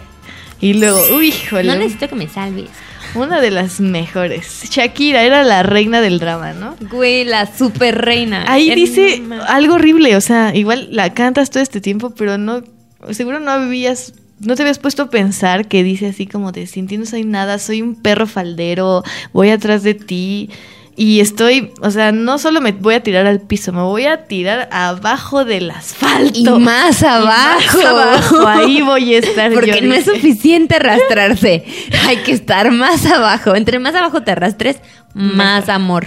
Y 0.61 0.75
luego, 0.75 1.01
uy, 1.17 1.29
híjole. 1.29 1.65
No 1.65 1.77
necesito 1.77 2.09
que 2.09 2.15
me 2.17 2.29
salves. 2.29 2.69
Una 3.15 3.41
de 3.41 3.51
las 3.51 3.81
mejores. 3.81 4.65
Shakira 4.71 5.23
era 5.23 5.43
la 5.43 5.63
reina 5.63 6.01
del 6.01 6.19
drama, 6.19 6.53
¿no? 6.53 6.77
Güey, 6.91 7.25
la 7.25 7.53
super 7.53 7.99
reina. 7.99 8.45
Ahí 8.47 8.75
dice 8.75 9.23
algo 9.47 9.75
horrible, 9.75 10.17
o 10.17 10.21
sea, 10.21 10.55
igual 10.55 10.89
la 10.91 11.13
cantas 11.13 11.51
todo 11.51 11.63
este 11.63 11.81
tiempo, 11.81 12.11
pero 12.11 12.39
no, 12.39 12.63
seguro 13.11 13.41
no 13.41 13.51
habías, 13.51 14.15
no 14.39 14.55
te 14.55 14.63
habías 14.63 14.79
puesto 14.79 15.05
a 15.05 15.11
pensar 15.11 15.67
que 15.67 15.83
dice 15.83 16.07
así 16.07 16.27
como 16.27 16.53
de, 16.53 16.67
sin 16.67 16.87
ti 16.87 16.99
no 16.99 17.07
soy 17.07 17.25
nada, 17.25 17.59
soy 17.59 17.83
un 17.83 17.97
perro 17.97 18.27
faldero, 18.27 19.03
voy 19.33 19.51
atrás 19.51 19.83
de 19.83 19.95
ti. 19.95 20.51
Y 21.01 21.21
estoy, 21.21 21.73
o 21.81 21.91
sea, 21.91 22.13
no 22.13 22.37
solo 22.37 22.61
me 22.61 22.73
voy 22.73 22.93
a 22.93 23.03
tirar 23.03 23.25
al 23.25 23.41
piso, 23.41 23.73
me 23.73 23.81
voy 23.81 24.05
a 24.05 24.27
tirar 24.27 24.69
abajo 24.71 25.47
del 25.47 25.71
asfalto. 25.71 26.59
Y 26.59 26.61
más 26.61 27.03
abajo. 27.03 27.79
más 27.79 27.87
abajo, 27.87 28.47
ahí 28.47 28.83
voy 28.83 29.15
a 29.15 29.19
estar 29.21 29.51
Porque 29.51 29.81
yo, 29.81 29.89
no 29.89 29.95
es 29.95 30.05
suficiente 30.05 30.75
arrastrarse. 30.77 31.65
Hay 32.07 32.19
que 32.19 32.33
estar 32.33 32.71
más 32.71 33.07
abajo. 33.07 33.57
Entre 33.57 33.79
más 33.79 33.95
abajo 33.95 34.23
te 34.23 34.33
arrastres, 34.33 34.83
más 35.15 35.71
amor. 35.71 36.07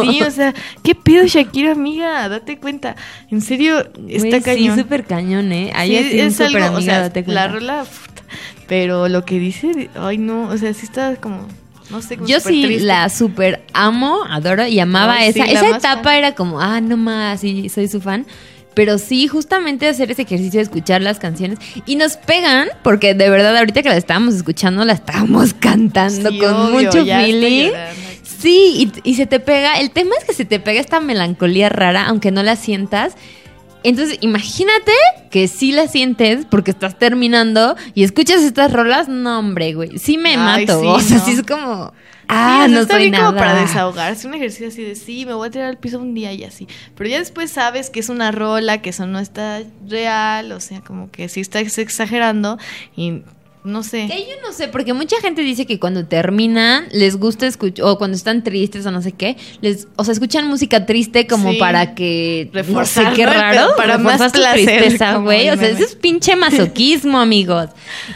Sí, 0.00 0.22
o 0.22 0.30
sea, 0.30 0.54
¿qué 0.84 0.94
pedo 0.94 1.26
Shakira, 1.26 1.72
amiga? 1.72 2.28
Date 2.28 2.58
cuenta. 2.58 2.94
En 3.28 3.40
serio, 3.40 3.90
está 4.08 4.40
cañón. 4.40 4.76
Sí, 4.76 4.82
súper 4.82 5.04
cañón, 5.04 5.50
¿eh? 5.50 5.72
Ahí 5.74 5.98
Sí, 5.98 6.20
es, 6.20 6.40
es 6.40 6.46
súper 6.46 6.62
o 6.62 6.66
amiga, 6.66 6.80
sea, 6.80 7.00
date 7.00 7.24
la 7.26 7.48
rola, 7.48 7.82
puta, 7.82 8.22
pero 8.68 9.08
lo 9.08 9.24
que 9.24 9.40
dice, 9.40 9.90
ay 9.96 10.18
no, 10.18 10.48
o 10.48 10.56
sea, 10.56 10.72
sí 10.74 10.86
está 10.86 11.16
como, 11.16 11.48
no 11.92 12.02
sé, 12.02 12.18
Yo 12.26 12.40
sí 12.40 12.62
triste. 12.64 12.84
la 12.84 13.08
super 13.08 13.62
amo, 13.72 14.24
adoro 14.28 14.66
y 14.66 14.80
amaba 14.80 15.14
Ay, 15.18 15.28
esa. 15.30 15.44
esa 15.44 15.76
etapa 15.76 16.16
era 16.18 16.34
como, 16.34 16.60
ah, 16.60 16.80
no 16.80 16.96
más, 16.96 17.40
sí, 17.40 17.68
soy 17.68 17.86
su 17.86 18.00
fan. 18.00 18.26
Pero 18.74 18.96
sí, 18.96 19.28
justamente 19.28 19.86
hacer 19.86 20.10
ese 20.10 20.22
ejercicio 20.22 20.58
de 20.58 20.62
escuchar 20.64 21.02
las 21.02 21.18
canciones. 21.18 21.58
Y 21.84 21.96
nos 21.96 22.16
pegan, 22.16 22.68
porque 22.82 23.12
de 23.12 23.28
verdad, 23.28 23.54
ahorita 23.56 23.82
que 23.82 23.90
la 23.90 23.98
estábamos 23.98 24.34
escuchando, 24.34 24.82
la 24.86 24.94
estábamos 24.94 25.52
cantando 25.60 26.30
Sí, 26.30 26.38
con 26.38 26.54
obvio, 26.54 26.86
mucho 26.86 27.04
feeling. 27.04 27.70
Sí, 28.22 28.90
y, 29.04 29.10
y 29.10 29.14
se 29.16 29.26
te 29.26 29.40
pega. 29.40 29.78
El 29.78 29.90
tema 29.90 30.14
es 30.18 30.24
que 30.24 30.32
se 30.32 30.46
te 30.46 30.58
pega 30.58 30.80
esta 30.80 31.00
melancolía 31.00 31.68
rara, 31.68 32.06
aunque 32.06 32.30
no 32.30 32.42
la 32.42 32.56
sientas. 32.56 33.12
Entonces, 33.84 34.18
imagínate 34.20 34.92
que 35.30 35.48
sí 35.48 35.72
la 35.72 35.88
sientes 35.88 36.46
porque 36.46 36.70
estás 36.70 36.98
terminando 36.98 37.76
y 37.94 38.04
escuchas 38.04 38.42
estas 38.42 38.72
rolas. 38.72 39.08
No, 39.08 39.38
hombre, 39.38 39.74
güey. 39.74 39.98
Sí 39.98 40.18
me 40.18 40.30
Ay, 40.36 40.66
mato. 40.66 40.80
sí, 40.80 40.86
o 40.88 41.00
sea, 41.00 41.18
no. 41.18 41.24
sí 41.24 41.32
es 41.32 41.42
como. 41.42 41.92
Ah, 42.28 42.66
no 42.70 42.80
está 42.80 42.94
soy 42.94 43.02
bien 43.02 43.12
nada. 43.12 43.26
como 43.26 43.38
para 43.38 43.60
desahogarse, 43.60 44.26
un 44.26 44.32
ejercicio 44.34 44.68
así 44.68 44.82
de 44.82 44.94
sí, 44.94 45.26
me 45.26 45.34
voy 45.34 45.48
a 45.48 45.50
tirar 45.50 45.68
al 45.68 45.76
piso 45.76 45.98
un 45.98 46.14
día 46.14 46.32
y 46.32 46.44
así. 46.44 46.66
Pero 46.96 47.10
ya 47.10 47.18
después 47.18 47.50
sabes 47.50 47.90
que 47.90 48.00
es 48.00 48.08
una 48.08 48.30
rola, 48.32 48.80
que 48.80 48.90
eso 48.90 49.06
no 49.06 49.18
está 49.18 49.62
real, 49.86 50.52
o 50.52 50.60
sea, 50.60 50.80
como 50.80 51.10
que 51.10 51.28
sí 51.28 51.40
estás 51.40 51.76
exagerando 51.76 52.56
y 52.96 53.22
no 53.64 53.82
sé. 53.82 54.08
Que 54.08 54.22
yo 54.22 54.34
no 54.44 54.52
sé, 54.52 54.68
porque 54.68 54.92
mucha 54.92 55.20
gente 55.20 55.42
dice 55.42 55.66
que 55.66 55.78
cuando 55.78 56.04
terminan 56.04 56.86
les 56.90 57.16
gusta 57.16 57.46
escuchar, 57.46 57.86
o 57.86 57.96
cuando 57.98 58.16
están 58.16 58.42
tristes 58.42 58.84
o 58.86 58.90
no 58.90 59.02
sé 59.02 59.12
qué, 59.12 59.36
les, 59.60 59.86
o 59.96 60.04
sea, 60.04 60.12
escuchan 60.12 60.48
música 60.48 60.84
triste 60.84 61.26
como 61.26 61.52
Sí. 61.52 61.58
para 61.58 61.94
que, 61.94 62.50
Reforzar, 62.52 63.04
no 63.04 63.10
sé 63.10 63.16
qué 63.16 63.26
raro, 63.26 63.76
Para 63.76 63.98
más 63.98 64.32
placer, 64.32 64.64
tristeza, 64.64 65.16
güey, 65.18 65.48
o 65.50 65.56
sea, 65.56 65.68
eso 65.68 65.84
es 65.84 65.94
pinche 65.94 66.34
masoquismo, 66.34 67.18
amigos. 67.18 67.68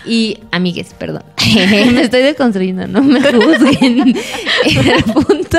Y, 0.05 0.39
amigues, 0.51 0.95
perdón, 0.99 1.23
me 1.55 2.03
estoy 2.03 2.23
deconstruyendo, 2.23 2.87
no 2.89 3.03
me 3.03 3.21
juzguen. 3.21 4.17
El 4.65 5.05
punto 5.05 5.59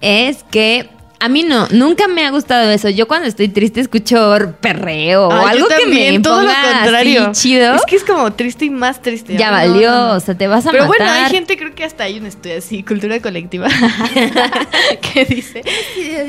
es 0.00 0.44
que 0.50 0.88
a 1.20 1.28
mí 1.28 1.42
no, 1.42 1.68
nunca 1.70 2.08
me 2.08 2.24
ha 2.26 2.30
gustado 2.30 2.70
eso. 2.70 2.88
Yo 2.88 3.06
cuando 3.06 3.28
estoy 3.28 3.48
triste 3.48 3.80
escucho 3.80 4.54
perreo 4.60 5.28
o 5.28 5.32
Ah, 5.32 5.50
algo 5.50 5.68
que 5.68 5.86
me 5.86 6.18
todo 6.20 6.42
lo 6.42 6.48
así 6.50 6.60
contrario. 6.82 7.30
chido. 7.32 7.74
Es 7.74 7.82
que 7.86 7.96
es 7.96 8.04
como 8.04 8.32
triste 8.32 8.64
y 8.64 8.70
más 8.70 9.02
triste. 9.02 9.36
Ya 9.36 9.46
no, 9.50 9.52
valió, 9.52 9.90
no, 9.90 10.08
no. 10.08 10.14
o 10.14 10.20
sea, 10.20 10.34
te 10.36 10.46
vas 10.46 10.66
a 10.66 10.70
Pero 10.70 10.86
matar. 10.86 10.98
bueno, 11.06 11.12
hay 11.24 11.30
gente, 11.30 11.56
creo 11.58 11.74
que 11.74 11.84
hasta 11.84 12.04
hay 12.04 12.18
un 12.18 12.26
estudio 12.26 12.58
así, 12.58 12.82
cultura 12.82 13.20
colectiva, 13.20 13.68
que 15.12 15.24
dice 15.26 15.62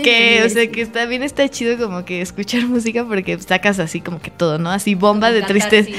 que, 0.04 0.44
o 0.46 0.50
sea, 0.50 0.70
que 0.70 0.82
está 0.82 1.06
bien, 1.06 1.24
está 1.24 1.48
chido 1.50 1.78
como 1.78 2.06
que 2.06 2.22
escuchar 2.22 2.66
música 2.68 3.06
porque 3.06 3.38
sacas 3.40 3.80
así 3.80 4.02
como 4.02 4.22
que 4.22 4.32
todo, 4.32 4.58
¿no? 4.58 4.72
Así 4.72 4.96
bomba 4.96 5.32
de 5.32 5.42
tristeza. 5.44 5.90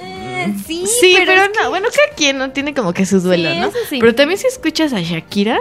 Eh, 0.00 0.52
sí, 0.66 0.84
Sí, 1.00 1.14
pero, 1.16 1.32
pero, 1.32 1.62
no, 1.62 1.70
bueno, 1.70 1.86
cada 1.94 2.14
quien 2.16 2.38
no 2.38 2.50
tiene 2.50 2.74
como 2.74 2.92
que 2.92 3.06
su 3.06 3.20
duelo, 3.20 3.50
Sí, 3.52 3.58
¿no? 3.60 3.70
sí. 3.88 3.98
Pero 4.00 4.14
también 4.14 4.38
si 4.38 4.46
escuchas 4.48 4.92
a 4.92 5.00
Shakira, 5.00 5.58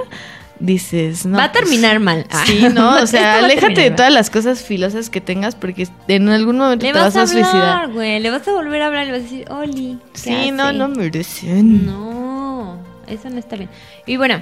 dices, 0.62 1.26
no. 1.26 1.38
va 1.38 1.46
a 1.46 1.52
pues, 1.52 1.64
terminar 1.64 2.00
mal. 2.00 2.26
Sí, 2.46 2.66
no, 2.74 3.02
o 3.02 3.08
sea, 3.08 3.40
aléjate 3.40 3.82
de 3.82 3.92
todas 3.92 4.12
las 4.14 4.30
cosas 4.30 4.62
filosas 4.64 5.10
que 5.10 5.20
tengas 5.22 5.56
porque 5.56 5.88
en 6.08 6.30
algún 6.30 6.58
momento 6.58 6.86
Le 6.86 6.94
te 6.94 6.98
vas 7.00 7.14
vas, 7.14 7.18
a 7.18 7.22
a 7.24 7.28
suicidar. 7.28 7.56
hablar, 7.84 7.92
güey. 7.94 8.20
Le 8.20 8.30
vas 8.32 8.48
a 8.48 8.52
volver 8.54 8.82
a 8.82 8.88
hablar 8.88 9.04
y 9.04 9.06
le 9.08 9.12
vas 9.14 9.22
a 9.22 9.24
decir, 9.24 9.46
Oli. 9.52 10.00
¿qué 10.14 10.20
Sí, 10.20 10.52
no, 10.52 10.64
hace?" 10.64 10.78
no 10.78 10.88
merecen. 10.90 11.86
No, 11.86 12.78
eso 13.08 13.30
no 13.30 13.38
está 13.40 13.56
bien. 13.56 13.70
Y 14.06 14.18
bueno, 14.18 14.42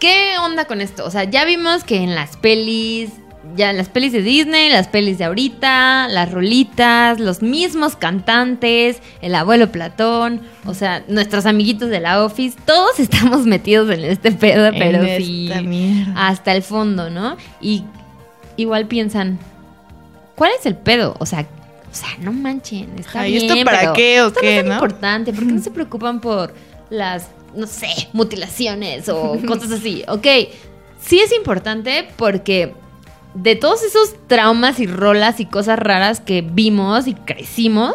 ¿qué 0.00 0.32
onda 0.42 0.64
con 0.66 0.80
esto? 0.80 1.04
O 1.04 1.10
sea, 1.10 1.24
ya 1.24 1.44
vimos 1.44 1.84
que 1.84 1.96
en 1.98 2.14
las 2.14 2.36
pelis, 2.36 3.10
ya 3.54 3.72
las 3.72 3.88
pelis 3.88 4.12
de 4.12 4.22
Disney, 4.22 4.68
las 4.68 4.88
pelis 4.88 5.18
de 5.18 5.24
ahorita, 5.24 6.08
las 6.08 6.30
rolitas, 6.32 7.20
los 7.20 7.42
mismos 7.42 7.96
cantantes, 7.96 9.00
el 9.20 9.34
abuelo 9.34 9.70
Platón, 9.70 10.40
o 10.64 10.74
sea, 10.74 11.04
nuestros 11.08 11.46
amiguitos 11.46 11.88
de 11.90 12.00
la 12.00 12.24
Office, 12.24 12.56
todos 12.64 12.98
estamos 13.00 13.46
metidos 13.46 13.90
en 13.90 14.04
este 14.04 14.32
pedo, 14.32 14.66
En 14.66 14.78
pero 14.78 15.04
sí, 15.16 15.50
hasta 16.14 16.54
el 16.54 16.62
fondo, 16.62 17.10
¿no? 17.10 17.36
Y 17.60 17.84
igual 18.56 18.86
piensan, 18.86 19.38
¿cuál 20.34 20.50
es 20.58 20.66
el 20.66 20.76
pedo? 20.76 21.14
O 21.18 21.26
sea, 21.26 21.46
o 21.90 21.94
sea, 21.94 22.08
no 22.20 22.32
manchen, 22.32 22.90
está 22.98 23.20
Ay, 23.20 23.32
bien, 23.32 23.50
¿esto 23.50 23.64
para 23.64 23.80
pero 23.80 23.92
qué 23.94 24.22
o 24.22 24.26
esto 24.28 24.40
qué, 24.40 24.46
no 24.46 24.50
es 24.50 24.58
tan 24.58 24.68
no? 24.68 24.74
importante, 24.74 25.32
¿por 25.32 25.46
qué 25.46 25.52
no 25.52 25.62
se 25.62 25.70
preocupan 25.70 26.20
por 26.20 26.54
las, 26.90 27.28
no 27.54 27.66
sé, 27.66 27.88
mutilaciones 28.12 29.08
o 29.08 29.38
cosas 29.46 29.72
así? 29.72 30.04
Ok, 30.08 30.26
sí 31.00 31.20
es 31.20 31.32
importante 31.32 32.06
porque 32.16 32.74
de 33.36 33.56
todos 33.56 33.82
esos 33.82 34.14
traumas 34.26 34.80
y 34.80 34.86
rolas 34.86 35.40
y 35.40 35.46
cosas 35.46 35.78
raras 35.78 36.20
que 36.20 36.42
vimos 36.42 37.06
y 37.06 37.14
crecimos, 37.14 37.94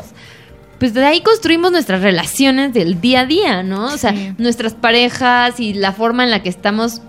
pues 0.79 0.93
de 0.93 1.03
ahí 1.05 1.21
construimos 1.21 1.71
nuestras 1.71 2.01
relaciones 2.01 2.73
del 2.73 2.99
día 3.01 3.21
a 3.21 3.25
día, 3.25 3.63
¿no? 3.63 3.85
O 3.85 3.97
sea, 3.97 4.11
Sí. 4.15 4.33
nuestras 4.37 4.73
parejas 4.73 5.59
y 5.59 5.73
la 5.73 5.91
forma 5.93 6.23
en 6.23 6.31
la 6.31 6.41
que 6.43 6.49
estamos 6.49 7.01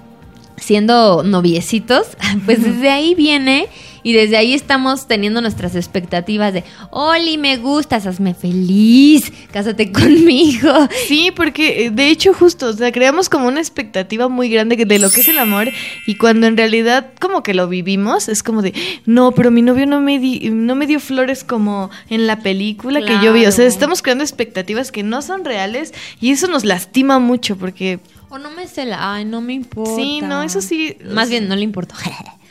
siendo 0.56 1.22
noviecitos, 1.22 2.06
pues 2.46 2.62
desde 2.62 2.90
ahí 2.90 3.14
viene 3.14 3.68
y 4.02 4.12
desde 4.12 4.36
ahí 4.36 4.52
estamos 4.54 5.06
teniendo 5.06 5.40
nuestras 5.40 5.74
expectativas 5.76 6.52
de, 6.52 6.64
Oli, 6.90 7.38
me 7.38 7.56
gustas, 7.58 8.06
hazme 8.06 8.34
feliz, 8.34 9.32
cásate 9.52 9.92
conmigo. 9.92 10.72
Sí, 11.08 11.30
porque 11.34 11.86
eh, 11.86 11.90
de 11.90 12.08
hecho 12.08 12.32
justo, 12.32 12.66
o 12.68 12.72
sea, 12.72 12.90
creamos 12.92 13.28
como 13.28 13.46
una 13.48 13.60
expectativa 13.60 14.28
muy 14.28 14.48
grande 14.48 14.76
de 14.76 14.98
lo 14.98 15.10
que 15.10 15.20
es 15.20 15.28
el 15.28 15.38
amor 15.38 15.68
y 16.06 16.14
cuando 16.16 16.46
en 16.46 16.56
realidad 16.56 17.10
como 17.20 17.42
que 17.42 17.54
lo 17.54 17.68
vivimos 17.68 18.28
es 18.28 18.42
como 18.42 18.62
de, 18.62 18.72
no, 19.06 19.32
pero 19.32 19.50
mi 19.50 19.62
novio 19.62 19.86
no 19.86 20.00
me, 20.00 20.18
di- 20.18 20.50
no 20.50 20.74
me 20.74 20.86
dio 20.86 21.00
flores 21.00 21.44
como 21.44 21.90
en 22.08 22.26
la 22.26 22.38
película 22.40 23.00
que 23.04 23.18
yo 23.24 23.32
vi. 23.32 23.46
O 23.46 23.52
sea, 23.52 23.66
estamos 23.66 24.02
creando 24.02 24.24
expectativas 24.24 24.90
que 24.92 25.02
no 25.02 25.22
son 25.22 25.44
reales 25.44 25.92
y 26.20 26.30
eso 26.30 26.46
nos 26.48 26.64
lastima 26.64 27.18
mucho 27.18 27.56
porque... 27.56 28.00
O 28.30 28.38
no 28.38 28.50
me 28.50 28.66
cela, 28.66 29.14
ay, 29.14 29.24
no 29.26 29.40
me 29.42 29.52
importa. 29.52 29.94
Sí, 29.96 30.20
no, 30.22 30.42
eso 30.42 30.60
sí. 30.62 30.96
Más 31.12 31.28
bien, 31.28 31.48
no 31.48 31.56
le 31.56 31.62
importó. 31.62 31.94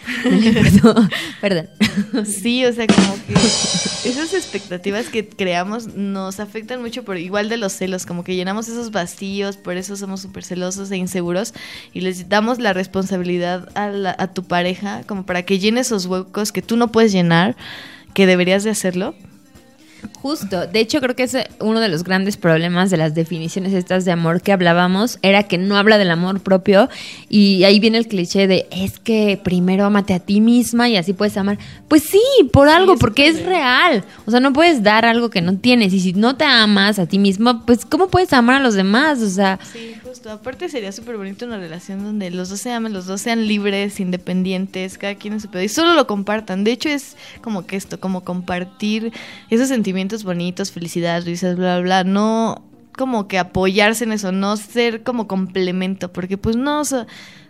Perdón. 1.42 1.68
Sí, 2.26 2.66
o 2.66 2.74
sea, 2.74 2.88
como 2.88 3.16
que 3.28 3.34
esas 4.10 4.34
expectativas 4.34 5.08
que 5.10 5.28
creamos 5.28 5.94
nos 5.96 6.40
afectan 6.40 6.82
mucho 6.82 7.04
por 7.04 7.18
igual 7.18 7.50
de 7.50 7.58
los 7.58 7.74
celos, 7.74 8.06
como 8.06 8.24
que 8.24 8.36
llenamos 8.36 8.68
esos 8.68 8.92
vacíos, 8.92 9.58
por 9.58 9.78
eso 9.78 9.96
somos 9.96 10.22
súper 10.22 10.44
celosos 10.44 10.90
e 10.92 10.98
inseguros 10.98 11.54
y 11.94 12.02
les 12.02 12.30
damos 12.30 12.60
la 12.60 12.74
responsabilidad 12.74 13.70
a, 13.76 13.88
la- 13.90 14.16
a 14.18 14.28
tu 14.34 14.44
pareja 14.44 15.04
como 15.08 15.26
para 15.26 15.44
que 15.44 15.60
llene 15.60 15.82
esos 15.82 16.06
huecos 16.06 16.52
que 16.52 16.62
tú 16.62 16.78
no 16.78 16.92
puedes 16.92 17.12
llenar, 17.12 17.56
que 18.14 18.26
deberías 18.26 18.64
de 18.64 18.70
hacerlo. 18.72 19.16
Justo, 20.22 20.68
de 20.68 20.80
hecho 20.80 21.02
creo 21.02 21.16
que 21.16 21.24
es 21.24 21.36
uno 21.60 21.80
de 21.80 21.90
los 21.90 22.04
grandes 22.04 22.38
problemas 22.38 22.92
de 22.92 22.98
las 22.98 23.16
definiciones 23.16 23.74
estas 23.74 24.06
de 24.06 24.12
amor 24.12 24.44
que 24.44 24.52
hablábamos, 24.52 25.18
era 25.24 25.44
que 25.44 25.58
no 25.58 25.78
habla 25.78 25.98
del 25.98 26.12
amor 26.12 26.42
propio 26.42 26.90
y 27.28 27.64
ahí 27.64 27.80
viene 27.80 27.98
el 27.98 28.08
cliché 28.08 28.46
de 28.46 28.68
es 28.70 29.00
que 29.00 29.40
primero 29.44 29.84
amate 29.84 30.14
a 30.14 30.20
ti 30.20 30.40
misma 30.40 30.90
y 30.90 30.98
así 30.98 31.14
puedes 31.14 31.38
amar. 31.38 31.58
Pues 31.88 32.04
sí, 32.04 32.22
por 32.54 32.70
algo, 32.70 32.98
porque 32.98 33.28
es 33.28 33.44
real. 33.44 34.04
O 34.28 34.32
sea, 34.32 34.40
no 34.40 34.54
puedes 34.54 34.84
dar 34.84 35.06
algo 35.06 35.32
que 35.32 35.42
no 35.42 35.58
tienes 35.58 35.92
y 35.92 36.00
si 36.00 36.14
no 36.14 36.36
te 36.36 36.46
amas 36.46 37.00
a 37.00 37.08
ti 37.08 37.18
mismo, 37.18 37.66
pues 37.66 37.84
¿cómo 37.84 38.08
puedes 38.08 38.32
amar 38.32 38.58
a 38.58 38.60
los 38.60 38.76
demás? 38.76 39.24
O 39.24 39.30
sea, 39.30 39.58
Sí, 39.74 39.96
justo. 40.04 40.30
Aparte 40.30 40.70
sería 40.70 40.92
súper 40.92 41.18
bonito 41.18 41.46
una 41.46 41.58
relación 41.58 42.04
donde 42.04 42.30
los 42.30 42.50
dos 42.50 42.60
se 42.60 42.72
amen, 42.72 42.94
los 42.94 43.08
dos 43.08 43.22
sean 43.22 43.48
libres, 43.48 44.00
independientes, 44.00 45.00
cada 45.00 45.16
quien 45.16 45.34
en 45.34 45.42
su 45.42 45.50
pedo 45.50 45.64
y 45.64 45.70
solo 45.70 45.96
lo 45.96 46.06
compartan. 46.06 46.64
De 46.64 46.72
hecho 46.72 46.90
es 46.90 47.18
como 47.42 47.66
que 47.66 47.76
esto, 47.76 48.00
como 48.00 48.24
compartir 48.24 49.12
esos 49.50 49.68
sentimientos 49.68 50.11
bonitos, 50.24 50.72
felicidad, 50.72 51.24
risas, 51.26 51.56
bla, 51.58 51.80
bla, 51.80 52.02
bla. 52.02 52.04
No 52.04 52.64
como 52.98 53.28
que 53.28 53.40
apoyarse 53.40 54.04
en 54.04 54.12
eso, 54.12 54.32
no 54.32 54.58
ser 54.58 55.02
como 55.04 55.28
complemento, 55.28 56.12
porque 56.12 56.38
pues 56.38 56.56
no, 56.58 56.84
so- 56.86 57.06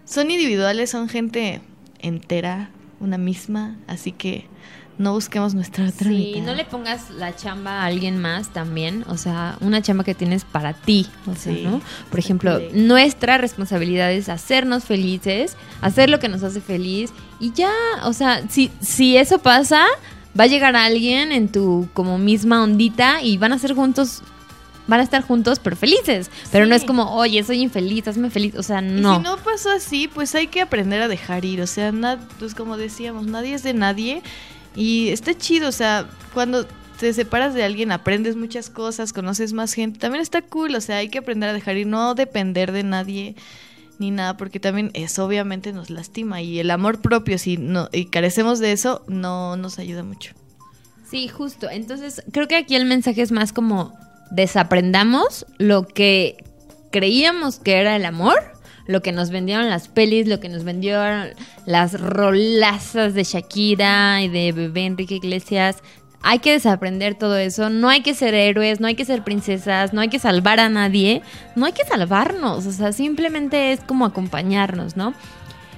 son 0.05 0.29
individuales, 0.31 0.89
son 0.91 1.09
gente 1.09 1.61
entera, 1.99 2.69
una 2.99 3.17
misma, 3.17 3.75
así 3.87 4.11
que 4.11 4.45
no 4.97 5.13
busquemos 5.13 5.55
nuestra 5.55 5.85
otra 5.89 6.07
Sí, 6.09 6.33
mitad. 6.35 6.45
no 6.45 6.53
le 6.53 6.63
pongas 6.65 7.09
la 7.09 7.35
chamba 7.35 7.81
a 7.81 7.85
alguien 7.85 8.19
más 8.19 8.49
también, 8.53 9.03
o 9.07 9.17
sea, 9.17 9.57
una 9.61 9.81
chamba 9.81 10.03
que 10.03 10.13
tienes 10.13 10.45
para 10.45 10.73
ti, 10.73 11.07
o 11.25 11.33
sea, 11.35 11.53
Sí, 11.55 11.63
¿no? 11.63 11.81
Por 12.11 12.19
ejemplo, 12.19 12.59
nuestra 12.73 13.39
responsabilidad 13.39 14.11
es 14.11 14.29
hacernos 14.29 14.83
felices, 14.83 15.57
hacer 15.81 16.09
lo 16.11 16.19
que 16.19 16.29
nos 16.29 16.43
hace 16.43 16.61
feliz 16.61 17.11
y 17.39 17.51
ya, 17.53 17.71
o 18.03 18.13
sea, 18.13 18.43
si, 18.47 18.69
si 18.79 19.17
eso 19.17 19.39
pasa, 19.39 19.85
va 20.39 20.45
a 20.45 20.47
llegar 20.47 20.75
alguien 20.75 21.31
en 21.31 21.49
tu 21.49 21.87
como 21.93 22.17
misma 22.17 22.63
ondita 22.63 23.21
y 23.21 23.37
van 23.37 23.53
a 23.53 23.59
ser 23.59 23.73
juntos, 23.73 24.21
van 24.87 24.99
a 24.99 25.03
estar 25.03 25.21
juntos 25.23 25.59
pero 25.59 25.75
felices, 25.75 26.29
pero 26.51 26.65
no 26.65 26.75
es 26.75 26.83
como, 26.83 27.13
oye, 27.15 27.43
soy 27.43 27.61
infeliz, 27.61 28.07
hazme 28.07 28.29
feliz, 28.29 28.55
o 28.55 28.63
sea, 28.63 28.81
Y 28.81 28.85
no. 29.01 29.17
si 29.17 29.21
no 29.23 29.37
pasó 29.37 29.71
así, 29.71 30.07
pues 30.07 30.33
hay 30.35 30.47
que 30.47 30.61
aprender 30.61 31.01
a 31.01 31.07
dejar 31.07 31.45
ir. 31.45 31.61
O 31.61 31.67
sea, 31.67 31.91
na- 31.91 32.19
pues 32.39 32.55
como 32.55 32.77
decíamos, 32.77 33.25
nadie 33.27 33.53
es 33.53 33.63
de 33.63 33.73
nadie. 33.73 34.21
Y 34.75 35.09
está 35.09 35.33
chido, 35.37 35.67
o 35.69 35.71
sea, 35.73 36.07
cuando 36.33 36.65
te 36.99 37.11
separas 37.13 37.53
de 37.53 37.63
alguien 37.63 37.91
aprendes 37.91 38.35
muchas 38.35 38.69
cosas, 38.69 39.11
conoces 39.11 39.53
más 39.53 39.73
gente. 39.73 39.99
También 39.99 40.21
está 40.21 40.41
cool, 40.43 40.75
o 40.75 40.81
sea, 40.81 40.97
hay 40.97 41.09
que 41.09 41.17
aprender 41.17 41.49
a 41.49 41.53
dejar 41.53 41.75
ir, 41.77 41.87
no 41.87 42.13
depender 42.15 42.71
de 42.71 42.83
nadie 42.83 43.35
ni 44.01 44.11
nada, 44.11 44.35
porque 44.35 44.59
también 44.59 44.91
eso 44.93 45.25
obviamente 45.25 45.71
nos 45.71 45.89
lastima. 45.89 46.41
Y 46.41 46.59
el 46.59 46.71
amor 46.71 46.99
propio, 46.99 47.37
si 47.37 47.55
no, 47.55 47.87
y 47.93 48.05
carecemos 48.05 48.59
de 48.59 48.73
eso, 48.73 49.03
no 49.07 49.55
nos 49.55 49.79
ayuda 49.79 50.03
mucho. 50.03 50.33
Sí, 51.09 51.27
justo. 51.27 51.69
Entonces, 51.69 52.23
creo 52.31 52.47
que 52.47 52.55
aquí 52.55 52.75
el 52.75 52.85
mensaje 52.85 53.21
es 53.21 53.31
más 53.31 53.53
como 53.53 53.93
desaprendamos 54.31 55.45
lo 55.57 55.85
que 55.85 56.43
creíamos 56.91 57.59
que 57.59 57.79
era 57.79 57.95
el 57.95 58.05
amor, 58.05 58.39
lo 58.87 59.01
que 59.01 59.11
nos 59.11 59.29
vendieron 59.29 59.69
las 59.69 59.87
pelis, 59.87 60.27
lo 60.27 60.39
que 60.39 60.49
nos 60.49 60.63
vendieron 60.63 61.29
las 61.65 61.99
rolazas 61.99 63.13
de 63.13 63.23
Shakira 63.23 64.23
y 64.23 64.29
de 64.29 64.51
bebé 64.51 64.85
Enrique 64.85 65.15
Iglesias. 65.15 65.77
Hay 66.23 66.39
que 66.39 66.51
desaprender 66.51 67.15
todo 67.15 67.37
eso. 67.37 67.69
No 67.69 67.89
hay 67.89 68.01
que 68.01 68.13
ser 68.13 68.33
héroes, 68.33 68.79
no 68.79 68.87
hay 68.87 68.95
que 68.95 69.05
ser 69.05 69.23
princesas, 69.23 69.93
no 69.93 70.01
hay 70.01 70.09
que 70.09 70.19
salvar 70.19 70.59
a 70.59 70.69
nadie, 70.69 71.21
no 71.55 71.65
hay 71.65 71.73
que 71.73 71.85
salvarnos. 71.85 72.65
O 72.65 72.71
sea, 72.71 72.91
simplemente 72.93 73.71
es 73.71 73.79
como 73.81 74.05
acompañarnos, 74.05 74.95
¿no? 74.95 75.13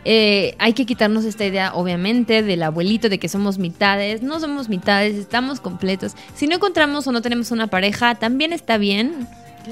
eh, 0.06 0.56
hay 0.60 0.74
que 0.74 0.86
quitarnos 0.86 1.26
esta 1.26 1.46
idea, 1.46 1.74
obviamente, 1.74 2.44
del 2.44 2.64
abuelito, 2.64 3.10
de 3.10 3.20
que 3.20 3.30
somos 3.30 3.58
mitades. 3.58 4.22
No 4.22 4.40
somos 4.40 4.70
mitades, 4.70 5.16
estamos 5.16 5.60
completos. 5.60 6.14
Si 6.36 6.48
no 6.48 6.56
encontramos 6.56 7.08
o 7.08 7.12
no 7.12 7.22
tenemos 7.22 7.52
una 7.52 7.68
pareja, 7.68 8.16
también 8.16 8.54
está 8.54 8.78
bien. 8.78 9.28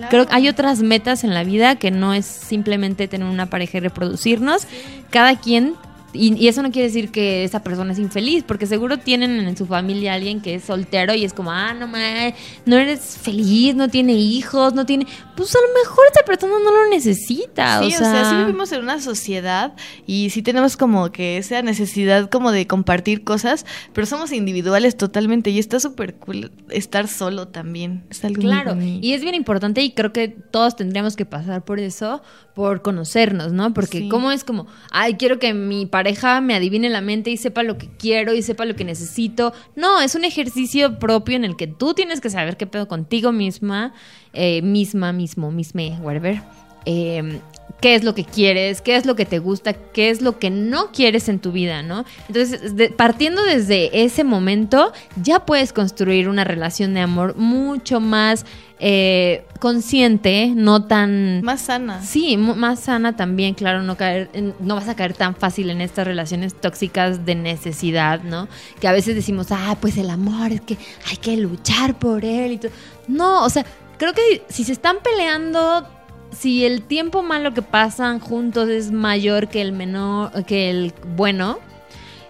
Creo 0.09 0.25
que 0.25 0.33
hay 0.33 0.47
otras 0.47 0.79
metas 0.79 1.25
en 1.25 1.33
la 1.33 1.43
vida 1.43 1.75
que 1.75 1.91
no 1.91 2.13
es 2.13 2.25
simplemente 2.25 3.09
tener 3.09 3.27
una 3.27 3.47
pareja 3.47 3.77
y 3.77 3.81
reproducirnos. 3.81 4.65
Cada 5.09 5.37
quien 5.37 5.75
y, 6.13 6.33
y 6.35 6.47
eso 6.47 6.61
no 6.61 6.71
quiere 6.71 6.87
decir 6.87 7.11
que 7.11 7.43
esa 7.43 7.63
persona 7.63 7.93
es 7.93 7.99
infeliz, 7.99 8.43
porque 8.43 8.65
seguro 8.65 8.97
tienen 8.99 9.39
en 9.39 9.55
su 9.57 9.65
familia 9.65 10.13
alguien 10.13 10.41
que 10.41 10.55
es 10.55 10.63
soltero 10.65 11.13
y 11.13 11.23
es 11.23 11.33
como, 11.33 11.51
ah, 11.51 11.73
no 11.73 11.87
mames, 11.87 12.33
no 12.65 12.77
eres 12.77 13.17
feliz, 13.21 13.75
no 13.75 13.87
tiene 13.89 14.13
hijos, 14.13 14.73
no 14.73 14.85
tiene. 14.85 15.07
Pues 15.37 15.55
a 15.55 15.59
lo 15.59 15.67
mejor 15.81 16.03
esa 16.11 16.23
persona 16.25 16.53
no 16.63 16.71
lo 16.71 16.89
necesita. 16.89 17.79
Sí, 17.79 17.87
o 17.95 17.97
sea, 17.97 18.29
sí 18.29 18.35
vivimos 18.35 18.71
en 18.71 18.81
una 18.81 18.99
sociedad 18.99 19.73
y 20.05 20.29
sí 20.31 20.41
tenemos 20.41 20.75
como 20.77 21.11
que 21.11 21.37
esa 21.37 21.61
necesidad 21.61 22.29
como 22.29 22.51
de 22.51 22.67
compartir 22.67 23.23
cosas, 23.23 23.65
pero 23.93 24.05
somos 24.05 24.31
individuales 24.31 24.97
totalmente 24.97 25.49
y 25.49 25.59
está 25.59 25.79
súper 25.79 26.15
cool 26.15 26.51
estar 26.69 27.07
solo 27.07 27.47
también. 27.47 28.03
Es 28.09 28.23
algo 28.25 28.41
Claro, 28.41 28.75
y 28.81 29.13
es 29.13 29.21
bien 29.21 29.35
importante 29.35 29.81
y 29.81 29.91
creo 29.91 30.11
que 30.13 30.27
todos 30.27 30.75
tendríamos 30.75 31.15
que 31.15 31.25
pasar 31.25 31.63
por 31.63 31.79
eso, 31.79 32.21
por 32.53 32.81
conocernos, 32.81 33.53
¿no? 33.53 33.73
Porque 33.73 33.99
Sí. 33.99 34.09
cómo 34.09 34.31
es 34.31 34.43
como, 34.43 34.67
ay, 34.91 35.15
quiero 35.15 35.39
que 35.39 35.53
mi 35.53 35.85
pareja 35.85 36.00
me 36.41 36.55
adivine 36.55 36.89
la 36.89 37.01
mente 37.01 37.29
y 37.29 37.37
sepa 37.37 37.63
lo 37.63 37.77
que 37.77 37.89
quiero 37.97 38.33
y 38.33 38.41
sepa 38.41 38.65
lo 38.65 38.75
que 38.75 38.83
necesito. 38.83 39.53
No, 39.75 40.01
es 40.01 40.15
un 40.15 40.23
ejercicio 40.23 40.99
propio 40.99 41.35
en 41.35 41.45
el 41.45 41.55
que 41.55 41.67
tú 41.67 41.93
tienes 41.93 42.21
que 42.21 42.29
saber 42.29 42.57
qué 42.57 42.67
pedo 42.67 42.87
contigo 42.87 43.31
misma, 43.31 43.93
eh, 44.33 44.61
misma, 44.61 45.13
mismo, 45.13 45.51
misme, 45.51 45.97
whatever. 46.01 46.41
Eh, 46.85 47.39
qué 47.79 47.95
es 47.95 48.03
lo 48.03 48.13
que 48.15 48.25
quieres, 48.25 48.81
qué 48.81 48.95
es 48.95 49.05
lo 49.05 49.15
que 49.15 49.25
te 49.25 49.39
gusta, 49.39 49.73
qué 49.73 50.09
es 50.09 50.21
lo 50.21 50.39
que 50.39 50.49
no 50.49 50.91
quieres 50.91 51.29
en 51.29 51.39
tu 51.39 51.51
vida, 51.51 51.83
¿no? 51.83 52.05
Entonces, 52.27 52.75
de- 52.75 52.89
partiendo 52.89 53.43
desde 53.43 54.03
ese 54.03 54.23
momento, 54.23 54.91
ya 55.21 55.45
puedes 55.45 55.73
construir 55.73 56.27
una 56.27 56.43
relación 56.43 56.93
de 56.93 57.01
amor 57.01 57.35
mucho 57.37 57.99
más 57.99 58.45
eh, 58.83 59.45
consciente, 59.59 60.51
no 60.55 60.85
tan... 60.85 61.41
Más 61.43 61.61
sana. 61.61 62.01
Sí, 62.01 62.35
más 62.37 62.79
sana 62.79 63.15
también, 63.15 63.53
claro, 63.53 63.83
no 63.83 63.95
caer, 63.95 64.29
en- 64.33 64.55
no 64.59 64.73
vas 64.75 64.87
a 64.89 64.95
caer 64.95 65.13
tan 65.13 65.35
fácil 65.35 65.69
en 65.69 65.81
estas 65.81 66.07
relaciones 66.07 66.53
tóxicas 66.59 67.23
de 67.25 67.35
necesidad, 67.35 68.23
¿no? 68.23 68.47
Que 68.79 68.87
a 68.87 68.91
veces 68.91 69.13
decimos, 69.15 69.47
ah, 69.51 69.77
pues 69.79 69.97
el 69.97 70.09
amor 70.09 70.51
es 70.51 70.61
que 70.61 70.77
hay 71.09 71.17
que 71.17 71.37
luchar 71.37 71.99
por 71.99 72.25
él 72.25 72.53
y 72.53 72.57
todo. 72.57 72.71
No, 73.07 73.43
o 73.45 73.49
sea, 73.49 73.65
creo 73.97 74.13
que 74.13 74.41
si 74.49 74.63
se 74.63 74.71
están 74.71 74.97
peleando, 75.03 75.87
si 76.31 76.65
el 76.65 76.81
tiempo 76.83 77.23
malo 77.23 77.53
que 77.53 77.61
pasan 77.61 78.19
juntos 78.19 78.69
es 78.69 78.91
mayor 78.91 79.47
que 79.47 79.61
el 79.61 79.71
menor, 79.71 80.45
que 80.45 80.69
el 80.69 80.93
bueno, 81.15 81.59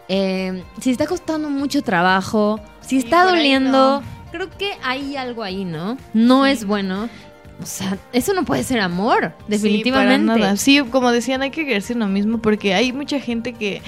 eh, 0.08 0.64
si 0.80 0.91
está 0.91 1.08
costando 1.08 1.49
mucho 1.49 1.82
trabajo, 1.82 2.60
si 2.82 2.97
está 2.97 3.26
doliendo, 3.26 4.02
creo 4.32 4.49
que 4.49 4.74
hay 4.84 5.16
algo 5.16 5.43
ahí, 5.43 5.66
¿no? 5.66 5.97
No 6.14 6.45
es 6.45 6.66
bueno. 6.66 7.10
O 7.62 7.66
sea, 7.66 7.97
eso 8.14 8.34
no 8.34 8.43
puede 8.45 8.64
ser 8.64 8.80
amor, 8.80 9.34
definitivamente. 9.47 10.22
Sí, 10.22 10.28
para 10.28 10.39
nada. 10.39 10.57
Sí, 10.57 10.82
como 10.89 11.12
decían, 11.12 11.41
hay 11.41 11.51
que 11.51 11.62
ejercer 11.62 11.97
lo 11.97 12.07
mismo 12.07 12.39
porque 12.39 12.74
hay 12.74 12.91
mucha 12.91 13.20
gente 13.20 13.53
que 13.53 13.82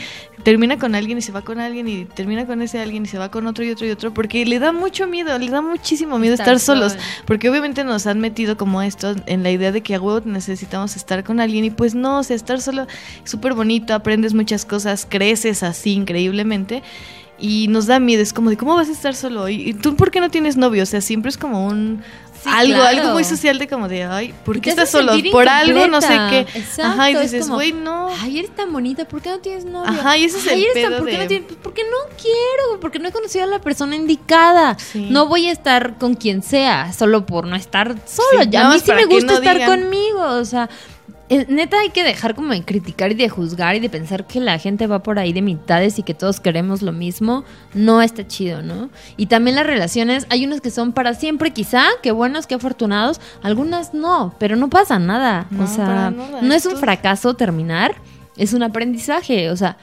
termina 0.44 0.78
con 0.78 0.94
alguien 0.94 1.18
y 1.18 1.22
se 1.22 1.32
va 1.32 1.42
con 1.42 1.60
alguien 1.60 1.88
y 1.88 2.06
termina 2.06 2.46
con 2.46 2.62
ese 2.62 2.80
alguien 2.80 3.04
y 3.04 3.08
se 3.08 3.18
va 3.18 3.32
con 3.32 3.48
otro 3.48 3.64
y 3.64 3.72
otro 3.72 3.88
y 3.88 3.92
otro 3.92 4.14
porque 4.14 4.46
le 4.46 4.60
da 4.60 4.72
mucho 4.72 5.08
miedo, 5.08 5.38
le 5.40 5.50
da 5.50 5.62
muchísimo 5.62 6.20
miedo 6.20 6.34
Estar 6.34 6.56
estar, 6.56 6.76
solos. 6.76 6.92
solo. 6.94 7.04
Porque 7.26 7.50
obviamente 7.50 7.84
nos 7.84 8.06
han 8.08 8.20
metido 8.20 8.58
como 8.58 8.82
esto 8.82 9.16
en 9.26 9.44
la 9.44 9.52
idea 9.52 9.72
de 9.72 9.82
que 9.82 9.96
a 9.96 10.02
huevo 10.02 10.22
necesitamos 10.26 10.96
estar 10.96 11.24
con 11.24 11.40
alguien 11.40 11.66
y 11.66 11.70
pues 11.70 11.96
no, 11.96 12.20
o 12.20 12.24
sea, 12.24 12.36
estar 12.36 12.62
solo 12.62 12.84
es 12.84 13.32
súper 13.32 13.54
bonito, 13.54 13.94
aprendes 13.94 14.34
muchas 14.34 14.66
cosas, 14.66 15.08
creces 15.10 15.64
así 15.64 15.94
increíblemente. 15.94 16.84
Y 17.40 17.68
nos 17.68 17.88
da 17.88 18.00
miedo, 18.00 18.22
es 18.22 18.32
como 18.32 18.52
de 18.52 18.58
cómo 18.58 18.76
vas 18.76 18.90
a 18.90 18.92
estar 18.92 19.16
solo 19.16 19.50
y 19.50 19.74
tú 19.74 19.96
por 19.96 20.12
qué 20.12 20.22
no 20.22 20.30
tienes 20.30 20.56
novio, 20.56 20.84
o 20.84 20.86
sea, 20.86 21.02
siempre 21.02 21.30
es 21.30 21.38
como 21.38 21.66
un 21.66 22.02
Sí, 22.44 22.50
algo, 22.52 22.76
claro. 22.76 22.98
algo 23.00 23.14
muy 23.14 23.24
social 23.24 23.58
de 23.58 23.68
como 23.68 23.88
de 23.88 24.04
ay, 24.04 24.34
¿por 24.46 24.60
qué 24.60 24.72
estás 24.72 24.90
solo? 24.92 25.14
Por 25.32 25.48
algo, 25.48 25.88
no 25.88 26.02
sé 26.02 26.18
qué. 26.30 26.40
Exacto, 26.60 26.84
Ajá, 26.84 27.12
y 27.12 27.16
es 27.16 27.22
dices, 27.32 27.50
güey, 27.50 27.72
no. 27.72 28.10
Ay, 28.22 28.40
eres 28.40 28.54
tan 28.56 28.72
bonita, 28.74 29.06
¿por 29.06 29.22
qué 29.22 29.30
no 29.30 29.40
tienes 29.40 29.66
novio? 29.66 29.90
Ajá, 29.90 30.18
y 30.18 30.26
ese 30.26 30.38
es 30.40 30.48
el 30.48 30.64
tan- 30.66 30.74
pedo 30.74 30.98
¿por 31.00 31.08
qué 31.08 31.12
de- 31.14 31.22
no 31.24 31.28
tienes? 31.28 31.48
Pues 31.48 31.60
porque 31.64 31.84
no 31.84 32.16
quiero, 32.22 32.80
porque 32.82 33.00
no 33.00 33.08
he 33.08 33.12
conocido 33.12 33.46
a 33.46 33.48
la 33.48 33.60
persona 33.60 33.96
indicada. 33.96 34.78
Sí. 34.78 35.08
No 35.10 35.28
voy 35.28 35.48
a 35.48 35.52
estar 35.52 35.98
con 35.98 36.16
quien 36.16 36.44
sea, 36.44 36.92
solo 36.94 37.26
por 37.26 37.48
no 37.48 37.56
estar 37.56 37.96
solo. 38.06 38.44
Sí, 38.44 38.50
Ya 38.50 38.68
a 38.70 38.74
mí 38.74 38.80
sí 38.80 38.92
me 38.92 39.06
gusta 39.06 39.26
no 39.34 39.40
estar 39.40 39.56
digan. 39.58 39.80
conmigo, 39.82 40.22
o 40.24 40.46
sea... 40.46 40.70
eh, 41.30 41.46
Neta 41.48 41.80
hay 41.80 41.90
que 41.90 42.04
dejar 42.04 42.36
como 42.36 42.52
de 42.54 42.64
criticar 42.64 43.12
y 43.12 43.16
de 43.16 43.30
juzgar 43.30 43.76
y 43.76 43.80
de 43.80 43.90
pensar 43.90 44.28
que 44.28 44.40
la 44.40 44.60
gente 44.60 44.88
va 44.88 45.04
por 45.04 45.20
ahí 45.20 45.32
de 45.32 45.42
mitades 45.42 45.98
y 45.98 46.04
que 46.04 46.14
todos 46.14 46.40
queremos 46.40 46.82
lo 46.82 46.92
mismo. 46.92 47.46
No 47.74 48.02
está 48.02 48.28
chido, 48.28 48.62
¿no? 48.62 48.90
Y 49.16 49.28
también 49.28 49.56
las 49.56 49.66
relaciones, 49.66 50.28
hay 50.30 50.46
unas 50.46 50.62
que 50.62 50.70
son 50.70 50.92
para 50.92 51.14
siempre 51.14 51.52
quizá, 51.52 51.86
qué 52.02 52.12
buenos, 52.12 52.46
qué 52.46 52.56
afortunados, 52.56 53.22
algunas 53.42 53.94
no, 53.94 54.36
pero 54.38 54.56
no 54.56 54.70
pasa 54.70 55.00
nada. 55.00 55.48
No, 55.50 55.64
o 55.64 55.68
sea, 55.68 56.12
nada, 56.12 56.42
no 56.42 56.54
es 56.54 56.66
un 56.66 56.78
fracaso 56.78 57.36
terminar, 57.36 57.96
es 58.36 58.54
un 58.54 58.64
aprendizaje, 58.64 59.50
o 59.50 59.56
sea, 59.56 59.78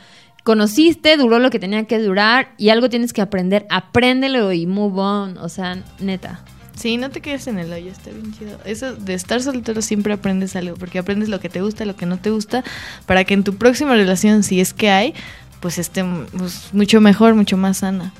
conociste, 0.44 1.16
duró 1.16 1.38
lo 1.38 1.50
que 1.50 1.58
tenía 1.58 1.84
que 1.84 1.98
durar 1.98 2.52
y 2.58 2.68
algo 2.68 2.88
tienes 2.88 3.12
que 3.12 3.22
aprender, 3.22 3.66
apréndelo 3.70 4.52
y 4.52 4.66
move 4.66 5.00
on, 5.00 5.38
o 5.38 5.48
sea, 5.48 5.82
neta. 6.00 6.44
Sí, 6.80 6.96
no 6.96 7.10
te 7.10 7.20
quedes 7.20 7.46
en 7.46 7.58
el 7.58 7.70
hoyo, 7.70 7.92
está 7.92 8.10
bien 8.10 8.32
chido. 8.32 8.58
Eso 8.64 8.94
de 8.94 9.12
estar 9.12 9.42
soltero 9.42 9.82
siempre 9.82 10.14
aprendes 10.14 10.56
algo, 10.56 10.76
porque 10.76 10.98
aprendes 10.98 11.28
lo 11.28 11.38
que 11.38 11.50
te 11.50 11.60
gusta, 11.60 11.84
lo 11.84 11.94
que 11.94 12.06
no 12.06 12.16
te 12.16 12.30
gusta, 12.30 12.64
para 13.04 13.24
que 13.24 13.34
en 13.34 13.44
tu 13.44 13.56
próxima 13.56 13.94
relación, 13.94 14.42
si 14.42 14.60
es 14.60 14.72
que 14.72 14.88
hay, 14.88 15.12
pues 15.60 15.76
esté 15.76 16.02
pues, 16.32 16.70
mucho 16.72 17.02
mejor, 17.02 17.34
mucho 17.34 17.58
más 17.58 17.78
sana. 17.78 18.14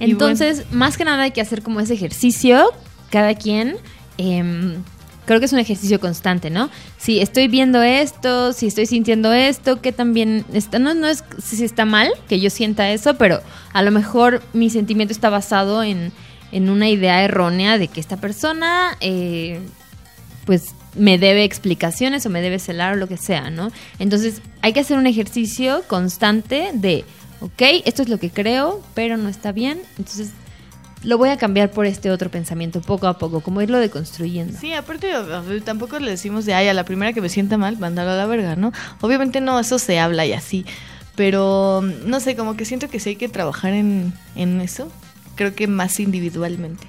Entonces, 0.00 0.64
más 0.72 0.96
que 0.96 1.04
nada 1.04 1.24
hay 1.24 1.32
que 1.32 1.42
hacer 1.42 1.62
como 1.62 1.80
ese 1.80 1.92
ejercicio, 1.92 2.72
cada 3.10 3.34
quien. 3.34 3.76
em, 4.16 4.76
creo 5.26 5.38
que 5.38 5.44
es 5.44 5.52
un 5.52 5.58
ejercicio 5.58 6.00
constante, 6.00 6.48
¿no? 6.48 6.70
Si 6.96 7.20
estoy 7.20 7.48
viendo 7.48 7.82
esto, 7.82 8.54
si 8.54 8.68
estoy 8.68 8.86
sintiendo 8.86 9.34
esto, 9.34 9.82
que 9.82 9.92
también 9.92 10.46
está, 10.54 10.78
no, 10.78 10.94
no 10.94 11.06
es 11.06 11.22
si 11.42 11.62
está 11.62 11.84
mal 11.84 12.08
que 12.28 12.40
yo 12.40 12.48
sienta 12.48 12.90
eso, 12.90 13.18
pero 13.18 13.42
a 13.74 13.82
lo 13.82 13.90
mejor 13.90 14.40
mi 14.54 14.70
sentimiento 14.70 15.12
está 15.12 15.28
basado 15.28 15.82
en, 15.82 16.12
en 16.52 16.70
una 16.70 16.88
idea 16.88 17.22
errónea 17.22 17.78
de 17.78 17.88
que 17.88 18.00
esta 18.00 18.16
persona, 18.16 18.96
eh, 19.00 19.60
pues 20.44 20.74
me 20.94 21.18
debe 21.18 21.44
explicaciones 21.44 22.24
o 22.26 22.30
me 22.30 22.40
debe 22.40 22.58
celar 22.58 22.94
o 22.94 22.96
lo 22.96 23.06
que 23.06 23.16
sea, 23.16 23.50
¿no? 23.50 23.70
Entonces 23.98 24.40
hay 24.62 24.72
que 24.72 24.80
hacer 24.80 24.98
un 24.98 25.06
ejercicio 25.06 25.82
constante 25.86 26.70
de, 26.72 27.04
ok, 27.40 27.62
esto 27.84 28.02
es 28.02 28.08
lo 28.08 28.18
que 28.18 28.30
creo, 28.30 28.82
pero 28.94 29.16
no 29.16 29.28
está 29.28 29.52
bien, 29.52 29.80
entonces 29.98 30.30
lo 31.02 31.18
voy 31.18 31.28
a 31.28 31.36
cambiar 31.36 31.70
por 31.70 31.86
este 31.86 32.10
otro 32.10 32.30
pensamiento 32.30 32.80
poco 32.80 33.06
a 33.06 33.18
poco, 33.18 33.40
como 33.40 33.62
irlo 33.62 33.78
deconstruyendo. 33.78 34.58
Sí, 34.58 34.72
aparte 34.72 35.12
tampoco 35.64 35.98
le 35.98 36.10
decimos 36.10 36.46
de, 36.46 36.54
ay, 36.54 36.68
a 36.68 36.74
la 36.74 36.84
primera 36.84 37.12
que 37.12 37.20
me 37.20 37.28
sienta 37.28 37.58
mal, 37.58 37.78
mandarlo 37.78 38.12
a 38.12 38.16
la 38.16 38.26
verga, 38.26 38.56
¿no? 38.56 38.72
Obviamente 39.00 39.40
no, 39.40 39.60
eso 39.60 39.78
se 39.78 39.98
habla 39.98 40.24
y 40.26 40.32
así, 40.32 40.64
pero 41.14 41.82
no 42.06 42.20
sé, 42.20 42.36
como 42.36 42.56
que 42.56 42.64
siento 42.64 42.88
que 42.88 43.00
sí 43.00 43.10
hay 43.10 43.16
que 43.16 43.28
trabajar 43.28 43.72
en, 43.72 44.14
en 44.34 44.60
eso, 44.60 44.90
creo 45.36 45.54
que 45.54 45.68
más 45.68 46.00
individualmente. 46.00 46.86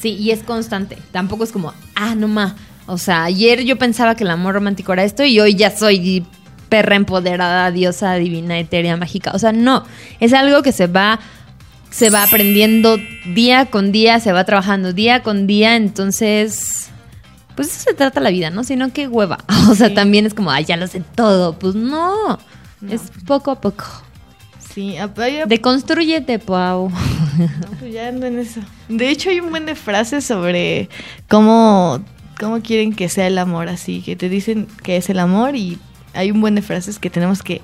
Sí, 0.00 0.10
y 0.14 0.30
es 0.30 0.42
constante. 0.42 0.98
Tampoco 1.12 1.44
es 1.44 1.52
como, 1.52 1.72
ah, 1.94 2.14
no 2.14 2.28
ma. 2.28 2.56
O 2.86 2.98
sea, 2.98 3.24
ayer 3.24 3.64
yo 3.64 3.76
pensaba 3.76 4.14
que 4.14 4.24
el 4.24 4.30
amor 4.30 4.54
romántico 4.54 4.92
era 4.92 5.04
esto 5.04 5.24
y 5.24 5.38
hoy 5.40 5.54
ya 5.54 5.76
soy 5.76 6.26
perra 6.68 6.96
empoderada, 6.96 7.70
diosa 7.70 8.14
divina, 8.14 8.58
etérea, 8.58 8.96
mágica. 8.96 9.32
O 9.34 9.38
sea, 9.38 9.52
no. 9.52 9.84
Es 10.20 10.32
algo 10.32 10.62
que 10.62 10.72
se 10.72 10.86
va, 10.86 11.18
se 11.90 12.10
va 12.10 12.22
aprendiendo 12.22 12.96
día 13.34 13.66
con 13.66 13.92
día, 13.92 14.20
se 14.20 14.32
va 14.32 14.44
trabajando 14.44 14.92
día 14.92 15.22
con 15.22 15.46
día. 15.46 15.76
Entonces, 15.76 16.90
pues 17.56 17.68
eso 17.68 17.90
se 17.90 17.94
trata 17.94 18.20
la 18.20 18.30
vida, 18.30 18.50
¿no? 18.50 18.64
Sino 18.64 18.92
que 18.92 19.08
hueva. 19.08 19.38
O 19.70 19.74
sea, 19.74 19.92
también 19.92 20.24
es 20.24 20.32
como, 20.32 20.50
ay, 20.50 20.64
ya 20.64 20.76
lo 20.76 20.86
sé 20.86 21.02
todo. 21.14 21.58
Pues 21.58 21.74
no. 21.74 22.38
es 22.88 23.10
poco 23.26 23.50
a 23.50 23.60
poco. 23.60 23.84
Sí, 24.74 24.96
ap- 24.96 25.18
hay- 25.18 25.40
Deconstrúyete, 25.46 26.38
Pau. 26.38 26.90
Pues 27.78 27.92
ya 27.92 28.08
ando 28.08 28.26
en 28.26 28.38
eso. 28.38 28.60
De 28.88 29.08
hecho, 29.10 29.30
hay 29.30 29.40
un 29.40 29.50
buen 29.50 29.66
de 29.66 29.74
frases 29.74 30.24
sobre 30.24 30.88
cómo, 31.28 32.00
cómo 32.38 32.60
quieren 32.60 32.92
que 32.94 33.08
sea 33.08 33.26
el 33.26 33.38
amor, 33.38 33.68
así 33.68 34.02
que 34.02 34.16
te 34.16 34.28
dicen 34.28 34.66
que 34.82 34.96
es 34.96 35.08
el 35.10 35.18
amor 35.18 35.56
y 35.56 35.78
hay 36.14 36.30
un 36.30 36.40
buen 36.40 36.54
de 36.54 36.62
frases 36.62 36.98
que 36.98 37.10
tenemos 37.10 37.42
que 37.42 37.60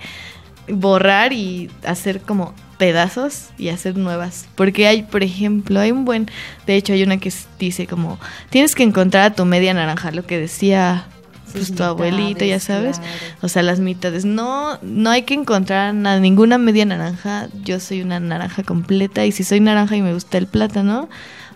borrar 0.68 1.32
y 1.32 1.70
hacer 1.86 2.20
como 2.20 2.55
pedazos 2.78 3.50
y 3.59 3.68
hacer 3.68 3.96
nuevas. 3.96 4.46
Porque 4.55 4.86
hay, 4.86 5.02
por 5.02 5.22
ejemplo, 5.22 5.78
hay 5.80 5.90
un 5.92 6.05
buen, 6.05 6.30
de 6.66 6.76
hecho 6.76 6.92
hay 6.92 7.02
una 7.02 7.18
que 7.18 7.32
dice 7.59 7.86
como, 7.86 8.18
tienes 8.50 8.74
que 8.74 8.82
encontrar 8.82 9.24
a 9.32 9.34
tu 9.34 9.44
media 9.44 9.74
naranja, 9.74 10.11
lo 10.11 10.24
que 10.26 10.38
decía 10.38 11.07
pues, 11.55 11.74
tu 11.74 11.82
abuelita, 11.82 12.44
ya 12.44 12.61
sabes. 12.61 13.00
O 13.40 13.48
sea, 13.48 13.62
las 13.62 13.80
mitades. 13.80 14.24
No, 14.24 14.78
no 14.82 15.11
hay 15.11 15.22
que 15.22 15.34
encontrar 15.34 15.94
a 15.94 16.20
ninguna 16.20 16.59
media 16.59 16.84
naranja. 16.84 17.48
Yo 17.62 17.80
soy 17.80 18.02
una 18.02 18.20
naranja 18.20 18.62
completa 18.62 19.24
y 19.24 19.32
si 19.32 19.44
soy 19.44 19.61
naranja 19.61 19.96
y 19.96 20.02
me 20.02 20.12
gusta 20.12 20.38
el 20.38 20.46
plátano, 20.46 21.09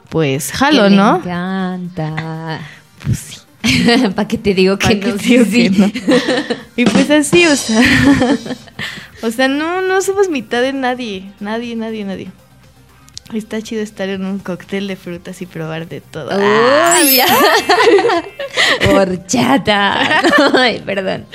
pues 0.09 0.53
jalo, 0.53 0.89
¿no? 0.91 1.17
encanta. 1.17 2.61
Pues 3.05 3.19
sí. 3.19 3.39
¿Para 4.17 4.27
qué 4.27 4.39
te 4.39 4.55
digo 4.55 4.77
que 4.77 4.97
¿Pa' 4.97 5.07
no? 5.07 5.19
Sí, 5.19 5.29
digo 5.29 5.45
sí. 5.45 5.51
que 5.51 5.71
no? 5.71 5.91
Y 6.77 6.85
pues 6.85 7.11
así, 7.11 7.47
o 7.47 7.55
sea. 7.55 7.81
o 9.23 9.31
sea, 9.31 9.47
no, 9.47 9.83
no 9.83 10.01
somos 10.03 10.29
mitad 10.29 10.63
de 10.63 10.73
nadie. 10.73 11.33
Nadie, 11.39 11.77
nadie, 11.77 12.05
nadie. 12.05 12.29
Está 13.35 13.61
chido 13.61 13.83
estar 13.83 14.09
en 14.09 14.25
un 14.25 14.39
cóctel 14.39 14.89
de 14.89 14.97
frutas 14.97 15.43
y 15.43 15.47
probar 15.47 15.87
de 15.87 16.01
todo. 16.01 16.31
Uy, 16.35 17.17
ya. 17.17 17.27
Horchata. 18.95 20.23
Ay, 20.55 20.83
perdón. 20.85 21.27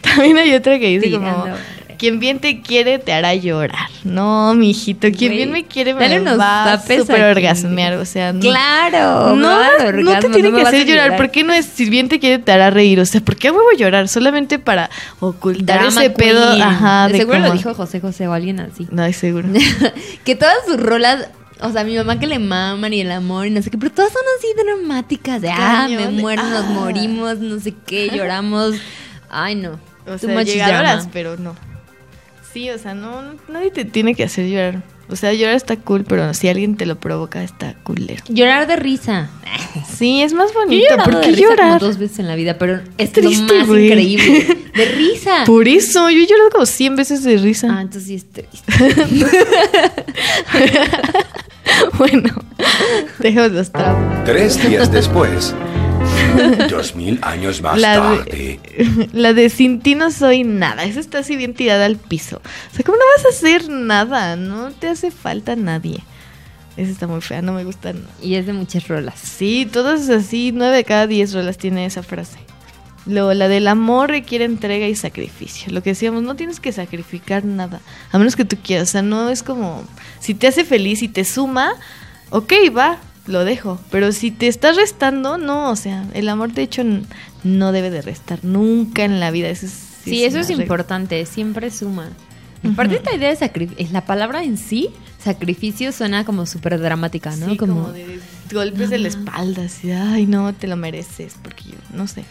También 0.00 0.38
hay 0.38 0.54
otra 0.54 0.78
que 0.78 0.88
dice 0.88 1.08
Tirando 1.08 1.40
como... 1.40 1.56
Quien 2.00 2.18
bien 2.18 2.38
te 2.38 2.62
quiere 2.62 2.98
te 2.98 3.12
hará 3.12 3.34
llorar. 3.34 3.90
No, 4.04 4.54
mijito. 4.54 5.08
Quien 5.12 5.32
bien 5.32 5.52
me 5.52 5.66
quiere 5.66 5.92
me 5.92 6.34
va 6.34 6.72
a 6.72 6.80
super 6.80 7.24
orgasmear. 7.24 7.92
O 7.98 8.06
sea, 8.06 8.32
no- 8.32 8.40
Claro. 8.40 9.36
No, 9.36 9.58
no 9.92 10.18
te 10.18 10.30
tiene 10.30 10.50
que 10.50 10.62
hacer 10.62 10.86
llorar. 10.86 11.18
¿Por 11.18 11.30
qué 11.30 11.44
no 11.44 11.52
es 11.52 11.66
si 11.66 11.90
bien 11.90 12.08
te 12.08 12.18
quiere 12.18 12.38
te 12.38 12.52
hará 12.52 12.70
reír? 12.70 13.00
O 13.00 13.04
sea, 13.04 13.20
¿por 13.20 13.36
qué 13.36 13.48
a 13.48 13.52
huevo 13.52 13.70
llorar? 13.76 14.08
Solamente 14.08 14.58
para 14.58 14.88
ocultar 15.18 15.80
Drama 15.82 16.00
ese 16.00 16.08
pedo. 16.08 16.42
Ajá, 16.62 17.08
De 17.08 17.18
seguro 17.18 17.38
lo 17.38 17.44
cómo- 17.48 17.56
dijo 17.58 17.74
José 17.74 18.00
José 18.00 18.28
o 18.28 18.32
alguien 18.32 18.60
así. 18.60 18.88
No, 18.90 19.12
seguro. 19.12 19.48
que 20.24 20.36
todas 20.36 20.56
sus 20.66 20.80
rolas, 20.80 21.28
o 21.60 21.70
sea, 21.70 21.84
mi 21.84 21.96
mamá 21.98 22.18
que 22.18 22.26
le 22.26 22.38
maman 22.38 22.94
y 22.94 23.02
el 23.02 23.12
amor 23.12 23.46
y 23.46 23.50
no 23.50 23.60
sé 23.60 23.70
qué, 23.70 23.76
pero 23.76 23.92
todas 23.92 24.10
son 24.10 24.22
así 24.38 24.46
dramáticas. 24.56 25.42
De, 25.42 25.50
ah, 25.50 25.86
me 25.86 26.08
muero, 26.08 26.42
nos 26.44 26.64
ah. 26.64 26.70
morimos, 26.70 27.40
no 27.40 27.60
sé 27.60 27.74
qué, 27.86 28.08
lloramos. 28.08 28.76
Ay, 29.28 29.54
no. 29.54 29.78
O 30.06 30.16
sea, 30.16 30.30
much 30.30 30.46
llegadoras, 30.46 31.10
pero 31.12 31.36
no. 31.36 31.54
Sí, 32.52 32.70
o 32.70 32.78
sea, 32.78 32.94
no, 32.94 33.22
nadie 33.48 33.70
te 33.70 33.84
tiene 33.84 34.14
que 34.14 34.24
hacer 34.24 34.48
llorar. 34.48 34.82
O 35.08 35.16
sea, 35.16 35.32
llorar 35.32 35.56
está 35.56 35.74
cool, 35.76 36.04
pero 36.04 36.32
si 36.34 36.48
alguien 36.48 36.76
te 36.76 36.86
lo 36.86 37.00
provoca, 37.00 37.42
está 37.42 37.74
culero. 37.82 38.22
Llorar 38.28 38.68
de 38.68 38.76
risa. 38.76 39.28
Sí, 39.92 40.22
es 40.22 40.32
más 40.32 40.52
Yo 40.52 40.60
he 40.60 40.64
bonito. 40.64 40.86
llorado 40.90 41.10
¿Por 41.10 41.20
de 41.20 41.26
qué 41.26 41.32
risa 41.32 41.42
como 41.48 41.56
llorar? 41.56 41.80
dos 41.80 41.98
veces 41.98 42.18
en 42.20 42.28
la 42.28 42.36
vida, 42.36 42.58
pero 42.58 42.80
es 42.96 43.12
triste, 43.12 43.52
lo 43.54 43.58
más 43.60 43.68
güey. 43.68 43.86
increíble. 43.86 44.56
De 44.74 44.84
risa. 44.84 45.42
Por 45.46 45.66
eso, 45.66 46.10
yo 46.10 46.18
he 46.22 46.26
llorado 46.28 46.50
como 46.50 46.64
100 46.66 46.94
veces 46.96 47.24
de 47.24 47.36
risa. 47.38 47.68
Ah, 47.70 47.82
entonces 47.82 48.06
sí 48.06 48.14
es 48.14 48.30
triste. 48.30 48.72
bueno, 51.98 52.30
dejemos 53.18 53.50
los 53.52 53.70
traumas. 53.72 54.24
Tres 54.24 54.68
días 54.68 54.92
después. 54.92 55.54
Dos 56.70 56.94
mil 56.94 57.18
años 57.22 57.60
más 57.62 57.78
La 57.78 57.94
tarde. 57.94 58.24
de, 58.30 59.08
la 59.12 59.32
de 59.32 59.50
sin 59.50 59.80
ti 59.80 59.94
no 59.94 60.10
soy 60.10 60.44
nada. 60.44 60.84
Esa 60.84 61.00
está 61.00 61.18
así 61.18 61.36
bien 61.36 61.54
tirada 61.54 61.86
al 61.86 61.96
piso. 61.96 62.40
O 62.72 62.74
sea, 62.74 62.84
¿cómo 62.84 62.98
no 62.98 63.04
vas 63.16 63.26
a 63.26 63.36
hacer 63.36 63.68
nada? 63.68 64.36
No 64.36 64.70
te 64.70 64.88
hace 64.88 65.10
falta 65.10 65.56
nadie. 65.56 66.00
Esa 66.76 66.90
está 66.92 67.06
muy 67.06 67.20
fea, 67.20 67.42
no 67.42 67.52
me 67.52 67.64
gusta. 67.64 67.92
nada. 67.92 68.06
Y 68.22 68.36
es 68.36 68.46
de 68.46 68.52
muchas 68.52 68.88
rolas. 68.88 69.18
Sí, 69.18 69.68
todas 69.70 70.08
así, 70.08 70.52
nueve 70.54 70.76
de 70.76 70.84
cada 70.84 71.06
diez 71.06 71.32
rolas 71.34 71.58
tiene 71.58 71.84
esa 71.84 72.02
frase. 72.02 72.38
Luego, 73.06 73.32
la 73.34 73.48
del 73.48 73.66
amor 73.66 74.10
requiere 74.10 74.44
entrega 74.44 74.86
y 74.86 74.94
sacrificio. 74.94 75.72
Lo 75.72 75.82
que 75.82 75.90
decíamos, 75.90 76.22
no 76.22 76.36
tienes 76.36 76.60
que 76.60 76.70
sacrificar 76.70 77.44
nada, 77.44 77.80
a 78.12 78.18
menos 78.18 78.36
que 78.36 78.44
tú 78.44 78.56
quieras. 78.62 78.90
O 78.90 78.92
sea, 78.92 79.02
no 79.02 79.30
es 79.30 79.42
como, 79.42 79.84
si 80.20 80.34
te 80.34 80.46
hace 80.46 80.64
feliz 80.64 81.02
y 81.02 81.08
te 81.08 81.24
suma, 81.24 81.72
ok, 82.30 82.52
va, 82.76 82.98
lo 83.30 83.44
dejo. 83.44 83.80
Pero 83.90 84.12
si 84.12 84.30
te 84.30 84.48
estás 84.48 84.76
restando, 84.76 85.38
no, 85.38 85.70
o 85.70 85.76
sea, 85.76 86.06
el 86.14 86.28
amor 86.28 86.52
de 86.52 86.62
hecho 86.62 86.82
no 87.44 87.72
debe 87.72 87.90
de 87.90 88.02
restar 88.02 88.44
nunca 88.44 89.04
en 89.04 89.20
la 89.20 89.30
vida. 89.30 89.48
Eso 89.48 89.66
es, 89.66 89.90
Sí, 90.04 90.24
eso 90.24 90.36
una 90.36 90.44
es 90.44 90.50
importante, 90.50 91.24
siempre 91.26 91.70
suma. 91.70 92.08
Aparte 92.62 92.96
esta 92.96 93.14
idea 93.14 93.30
de 93.30 93.36
sacrificio, 93.36 93.86
la 93.90 94.04
palabra 94.04 94.44
en 94.44 94.58
sí, 94.58 94.90
sacrificio 95.22 95.92
suena 95.92 96.24
como 96.24 96.44
súper 96.44 96.78
dramática, 96.78 97.34
¿no? 97.36 97.48
Sí, 97.48 97.56
como, 97.56 97.90
de 97.90 98.20
golpes 98.52 98.90
de 98.90 98.98
la 98.98 99.08
espalda, 99.08 99.64
así, 99.64 99.90
ay, 99.90 100.26
no, 100.26 100.52
te 100.52 100.66
lo 100.66 100.76
mereces, 100.76 101.36
porque 101.42 101.64
yo, 101.64 101.76
no 101.94 102.06
sé. 102.06 102.24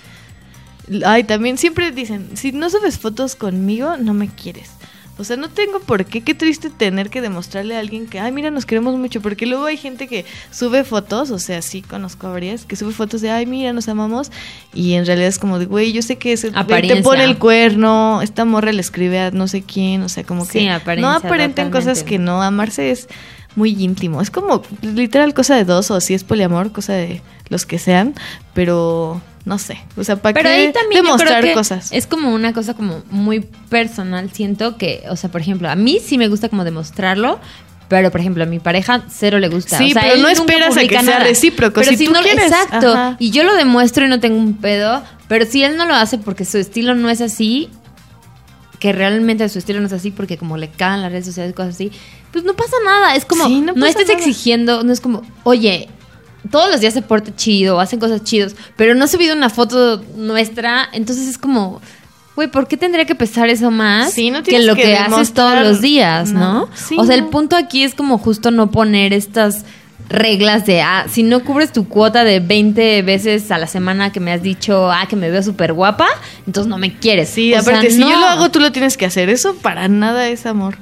Ay, 1.06 1.24
también 1.24 1.58
siempre 1.58 1.92
dicen, 1.92 2.30
si 2.36 2.52
no 2.52 2.70
subes 2.70 3.00
fotos 3.00 3.36
conmigo, 3.36 3.98
no 3.98 4.14
me 4.14 4.28
quieres. 4.28 4.70
O 5.20 5.24
sea, 5.24 5.38
no 5.38 5.50
tengo 5.50 5.80
por 5.80 6.06
qué, 6.06 6.22
qué 6.22 6.34
triste 6.34 6.70
tener 6.70 7.10
que 7.10 7.22
demostrarle 7.22 7.76
a 7.76 7.80
alguien 7.80 8.08
que, 8.08 8.20
ay, 8.20 8.32
mira, 8.32 8.52
nos 8.52 8.66
queremos 8.66 8.98
mucho, 8.98 9.22
porque 9.22 9.46
luego 9.46 9.66
hay 9.66 9.78
gente 9.78 10.08
que 10.08 10.26
sube 10.52 10.84
fotos, 10.84 11.30
o 11.32 11.40
sea, 11.40 11.62
sí 11.62 11.82
conozco 11.82 12.28
a 12.28 12.32
varias, 12.32 12.66
que 12.66 12.76
sube 12.76 12.94
fotos 12.94 13.22
de, 13.22 13.30
ay, 13.30 13.46
mira, 13.46 13.74
nos 13.74 13.90
amamos, 13.90 14.32
y 14.74 14.94
en 14.94 15.06
realidad 15.06 15.28
es 15.28 15.40
como 15.40 15.60
de, 15.60 15.66
güey, 15.66 15.92
yo 15.92 16.02
sé 16.02 16.18
que 16.18 16.34
ese 16.34 16.50
güey 16.50 16.88
te 16.88 17.02
pone 17.02 17.26
el 17.26 17.38
cuerno, 17.38 18.22
esta 18.22 18.46
morra 18.46 18.72
le 18.72 18.82
escribe 18.82 19.20
a 19.20 19.32
no 19.32 19.48
sé 19.48 19.62
quién, 19.62 20.02
o 20.04 20.10
sea, 20.10 20.24
como 20.24 20.46
Sí, 20.46 20.68
que 20.86 20.96
no 20.98 21.10
aparenten 21.10 21.70
cosas 21.70 22.04
que 22.04 22.18
no, 22.18 22.42
amarse 22.42 22.92
es 22.92 23.08
muy 23.56 23.72
íntimo. 23.72 24.22
Es 24.22 24.32
como 24.32 24.64
literal 24.82 25.34
cosa 25.34 25.56
de 25.56 25.66
dos, 25.66 25.92
o 25.92 26.00
si 26.02 26.14
es 26.14 26.24
poliamor, 26.24 26.72
cosa 26.72 26.94
de 26.94 27.22
los 27.50 27.66
que 27.66 27.80
sean, 27.80 28.14
pero 28.54 29.22
no 29.46 29.58
sé. 29.58 29.80
O 29.98 30.04
sea, 30.04 30.18
¿para 30.18 30.34
Pero 30.34 30.50
qué 30.50 30.56
ahí 30.56 30.72
también 30.74 31.04
demostrar 31.04 31.44
que 31.44 31.54
cosas? 31.54 31.90
es 31.92 32.06
como 32.08 32.34
una 32.34 32.54
cosa 32.54 32.74
como 32.76 33.02
muy 33.10 33.40
personal, 33.70 34.30
siento 34.32 34.78
que, 34.78 35.04
o 35.10 35.16
sea, 35.16 35.32
por 35.32 35.42
ejemplo, 35.42 35.70
a 35.70 35.76
mí 35.76 36.00
sí 36.04 36.18
me 36.18 36.28
gusta 36.28 36.50
como 36.50 36.64
demostrarlo, 36.64 37.40
pero 37.88 38.12
por 38.12 38.22
ejemplo, 38.22 38.44
a 38.44 38.46
mi 38.48 38.60
pareja 38.60 39.04
cero 39.10 39.40
le 39.40 39.48
gusta. 39.50 39.78
Sí, 39.80 39.92
O 39.92 39.94
sea, 39.94 40.02
pero 40.04 40.14
él 40.16 40.22
no 40.22 40.30
esperas 40.30 40.78
a 40.78 40.82
que 40.82 41.00
sea 41.02 41.20
recíproco, 41.20 41.80
Pero 41.82 41.90
si 41.92 41.98
si, 41.98 42.06
tú 42.06 42.12
no, 42.12 42.22
quieres, 42.22 42.46
exacto. 42.52 42.92
ajá. 42.92 43.16
Y 43.20 43.32
yo 43.32 43.44
lo 43.44 43.56
demuestro 43.56 44.06
y 44.06 44.10
no 44.10 44.20
tengo 44.20 44.38
un 44.38 44.58
pedo, 44.58 45.02
pero 45.28 45.46
si 45.46 45.64
él 45.64 45.76
no 45.78 45.88
lo 45.88 45.96
hace 45.96 46.20
porque 46.20 46.46
su 46.46 46.60
estilo 46.60 46.94
no 46.94 47.10
es 47.10 47.20
así, 47.22 47.70
que 48.80 48.94
realmente 48.94 49.48
su 49.50 49.58
estilo 49.60 49.80
no 49.82 49.88
es 49.88 49.94
así 49.94 50.12
porque 50.12 50.38
como 50.38 50.56
le 50.58 50.70
cagan 50.70 51.02
las 51.02 51.12
redes 51.12 51.26
sociales 51.26 51.52
y 51.52 51.56
cosas 51.56 51.74
así, 51.76 51.92
pues 52.32 52.44
no 52.46 52.54
pasa 52.54 52.76
nada. 52.86 53.16
Es 53.16 53.26
como, 53.26 53.46
Sí, 53.48 53.60
no 53.62 53.86
estés 53.88 54.08
nada. 54.08 54.20
exigiendo, 54.20 54.84
no 54.84 54.94
es 54.94 55.02
como, 55.02 55.24
oye, 55.44 55.90
todos 56.52 56.70
los 56.72 56.82
días 56.82 56.94
se 56.94 57.02
porta 57.02 57.36
chido, 57.36 57.80
hacen 57.80 58.00
cosas 58.00 58.24
chidos, 58.24 58.56
pero 58.76 58.96
no 58.96 59.06
ha 59.06 59.08
subido 59.08 59.36
una 59.36 59.50
foto 59.50 60.04
nuestra, 60.16 60.88
entonces 60.94 61.28
es 61.28 61.38
como, 61.38 61.82
güey, 62.36 62.50
¿por 62.50 62.68
qué 62.68 62.78
tendría 62.78 63.06
que 63.06 63.16
pesar 63.16 63.50
eso 63.50 63.72
más 63.72 64.14
Sí, 64.14 64.32
no 64.32 64.44
que 64.44 64.60
lo 64.60 64.76
que 64.76 64.84
que, 64.84 64.98
haces 64.98 65.34
todos 65.34 65.62
los 65.62 65.82
días, 65.82 66.32
¿no? 66.32 66.70
Sí, 66.74 66.96
o 66.98 67.06
sea, 67.06 67.16
el 67.16 67.26
punto 67.26 67.56
aquí 67.56 67.84
es 67.84 67.94
como 67.94 68.18
justo 68.18 68.52
no 68.52 68.72
poner 68.72 69.14
estas 69.14 69.66
reglas 70.10 70.66
de, 70.66 70.82
ah, 70.82 71.06
si 71.08 71.24
no 71.24 71.44
cubres 71.44 71.72
tu 71.72 71.88
cuota 71.88 72.24
de 72.24 72.40
20 72.40 73.02
veces 73.04 73.52
a 73.52 73.58
la 73.58 73.68
semana 73.68 74.12
que 74.12 74.20
me 74.20 74.32
has 74.32 74.42
dicho, 74.42 74.92
ah, 74.92 75.06
que 75.08 75.16
me 75.16 75.30
veo 75.30 75.44
súper 75.44 75.74
guapa, 75.74 76.08
entonces 76.48 76.68
no 76.68 76.78
me 76.78 76.98
quieres. 76.98 77.30
Sí, 77.30 77.54
O 77.54 77.62
sea, 77.62 77.72
aparte, 77.74 77.92
si 77.92 78.00
yo 78.00 78.10
lo 78.10 78.26
hago, 78.26 78.50
tú 78.50 78.60
lo 78.60 78.72
tienes 78.72 78.98
que 78.98 79.06
hacer. 79.06 79.30
Eso 79.30 79.56
para 79.56 79.88
nada 79.88 80.28
es 80.30 80.46
amor. 80.46 80.78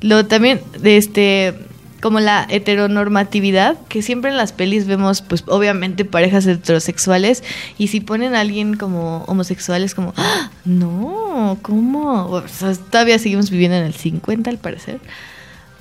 Lo 0.00 0.26
también, 0.26 0.60
de 0.78 0.96
este, 0.96 1.54
como 2.00 2.20
la 2.20 2.46
heteronormatividad, 2.48 3.78
que 3.88 4.02
siempre 4.02 4.30
en 4.30 4.36
las 4.36 4.52
pelis 4.52 4.86
vemos, 4.86 5.22
pues 5.22 5.44
obviamente 5.46 6.04
parejas 6.04 6.46
heterosexuales, 6.46 7.42
y 7.78 7.88
si 7.88 8.00
ponen 8.00 8.34
a 8.34 8.40
alguien 8.40 8.76
como 8.76 9.24
homosexual 9.24 9.82
es 9.82 9.94
como, 9.94 10.12
¡Ah! 10.16 10.50
no, 10.64 11.58
¿cómo? 11.62 12.26
O 12.26 12.48
sea, 12.48 12.74
todavía 12.74 13.18
seguimos 13.18 13.50
viviendo 13.50 13.76
en 13.76 13.84
el 13.84 13.94
50 13.94 14.50
al 14.50 14.58
parecer. 14.58 15.00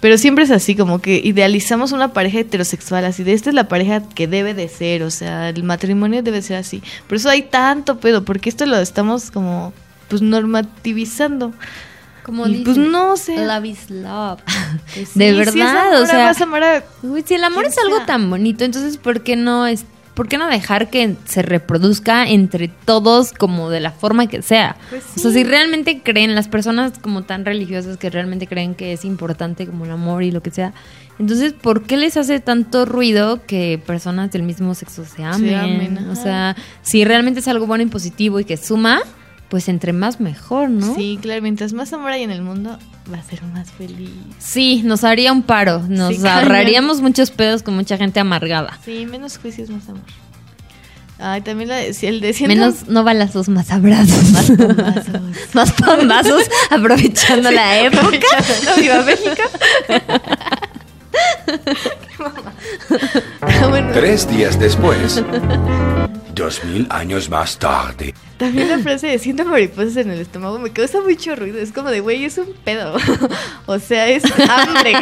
Pero 0.05 0.17
siempre 0.17 0.43
es 0.43 0.51
así, 0.51 0.75
como 0.75 0.99
que 0.99 1.19
idealizamos 1.23 1.91
una 1.91 2.13
pareja 2.13 2.39
heterosexual, 2.39 3.05
así 3.05 3.23
de 3.23 3.33
esta 3.33 3.49
es 3.49 3.55
la 3.55 3.67
pareja 3.67 4.07
que 4.07 4.27
debe 4.27 4.53
de 4.53 4.67
ser, 4.67 5.01
o 5.03 5.09
sea, 5.09 5.49
el 5.49 5.63
matrimonio 5.63 6.21
debe 6.21 6.41
ser 6.41 6.57
así. 6.57 6.83
Por 7.07 7.17
eso 7.17 7.29
hay 7.29 7.41
tanto 7.41 7.99
pedo, 7.99 8.23
porque 8.23 8.49
esto 8.49 8.65
lo 8.65 8.77
estamos 8.77 9.31
como, 9.31 9.73
pues, 10.07 10.21
normativizando. 10.21 11.53
Como 12.25 12.47
Y, 12.47 12.63
pues 12.63 12.75
no 12.75 13.17
sea, 13.17 13.45
Love 13.45 13.65
is 13.65 13.89
love. 13.91 14.41
pues, 14.95 15.13
de 15.13 15.29
sí, 15.29 15.35
si 15.35 15.41
es 15.41 15.53
verdad, 15.53 15.93
amor, 15.93 16.01
o 16.01 16.05
sea, 16.07 16.29
a 16.31 16.83
Uy, 17.03 17.23
si 17.23 17.35
el 17.35 17.43
amor 17.43 17.65
es 17.65 17.77
algo 17.77 17.97
sea. 17.97 18.05
tan 18.07 18.29
bonito, 18.31 18.65
entonces 18.65 18.97
¿por 18.97 19.21
qué 19.21 19.35
no 19.35 19.67
es 19.67 19.85
por 20.15 20.29
qué 20.29 20.37
no 20.37 20.47
dejar 20.47 20.89
que 20.89 21.17
se 21.25 21.41
reproduzca 21.41 22.25
entre 22.27 22.69
todos 22.69 23.33
como 23.33 23.69
de 23.69 23.81
la 23.81 23.91
forma 23.91 24.27
que 24.27 24.41
sea? 24.41 24.77
Pues 24.89 25.03
O 25.17 25.19
sea, 25.19 25.31
sí. 25.31 25.39
si 25.39 25.43
realmente 25.43 26.01
creen 26.01 26.33
las 26.33 26.47
personas 26.47 26.93
como 26.99 27.23
tan 27.23 27.45
religiosas 27.45 27.97
que 27.97 28.09
realmente 28.09 28.47
creen 28.47 28.75
que 28.75 28.93
es 28.93 29.03
importante 29.05 29.67
como 29.67 29.85
el 29.85 29.91
amor 29.91 30.23
y 30.23 30.31
lo 30.31 30.41
que 30.41 30.51
sea, 30.51 30.73
entonces 31.19 31.53
¿por 31.53 31.83
qué 31.83 31.97
les 31.97 32.17
hace 32.17 32.39
tanto 32.39 32.85
ruido 32.85 33.45
que 33.45 33.79
personas 33.85 34.31
del 34.31 34.43
mismo 34.43 34.73
sexo 34.73 35.05
se 35.05 35.23
amen? 35.23 35.53
amen, 35.53 36.09
o 36.09 36.15
sea, 36.15 36.55
si 36.81 37.03
realmente 37.03 37.41
es 37.41 37.47
algo 37.49 37.67
bueno 37.67 37.83
y 37.83 37.87
positivo 37.87 38.39
y 38.39 38.45
que 38.45 38.55
suma, 38.57 39.01
pues 39.55 39.69
entre 39.69 39.93
más 39.93 40.19
mejor, 40.19 40.69
¿no? 40.69 40.95
Sí, 40.95 41.17
claro, 41.21 41.41
mientras 41.41 41.71
más 41.71 41.93
amor 41.93 42.11
hay 42.11 42.23
en 42.23 42.31
el 42.31 42.41
mundo, 42.41 42.77
va 43.09 43.19
a 43.19 43.23
ser 43.23 43.41
más 43.41 43.71
feliz. 43.71 44.09
Sí, 44.37 44.81
nos 44.83 45.05
haría 45.05 45.31
un 45.31 45.43
paro, 45.43 45.79
nos 45.87 46.13
Sí, 46.17 46.27
ahorraríamos 46.27 46.99
muchos 46.99 47.31
pedos 47.31 47.63
con 47.63 47.73
mucha 47.73 47.95
gente 47.95 48.19
amargada. 48.19 48.77
Sí, 48.83 49.05
menos 49.05 49.37
juicios, 49.37 49.69
más 49.69 49.87
amor. 49.87 50.01
Ay, 51.19 51.39
también 51.39 51.69
la 51.69 51.93
si 51.93 52.05
el 52.07 52.19
de 52.19 52.33
siento- 52.33 52.53
Menos 52.53 52.89
no 52.89 53.05
balazos, 53.05 53.47
más 53.47 53.71
abrazos. 53.71 54.29
Más 54.31 54.51
pambazos. 54.57 55.21
más 55.53 55.71
pambazos, 55.71 56.43
aprovechando 56.69 57.49
la 57.49 57.79
época. 57.79 58.01
Aprovechando 58.01 58.81
Viva 58.81 59.03
México. 59.03 59.41
Tres 63.93 64.27
días 64.29 64.59
después, 64.59 65.23
dos 66.33 66.63
mil 66.65 66.87
años 66.89 67.29
más 67.29 67.57
tarde. 67.57 68.13
También 68.37 68.67
la 68.67 68.79
frase 68.79 69.07
de 69.07 69.19
siento 69.19 69.45
mariposas 69.45 69.95
en 69.97 70.11
el 70.11 70.19
estómago 70.19 70.59
me 70.59 70.71
causa 70.71 70.99
mucho 70.99 71.35
ruido. 71.35 71.59
Es 71.59 71.71
como 71.71 71.89
de, 71.89 72.01
güey, 72.01 72.25
es 72.25 72.37
un 72.37 72.53
pedo. 72.65 72.97
o 73.65 73.79
sea, 73.79 74.09
es 74.09 74.23
hambre. 74.49 74.93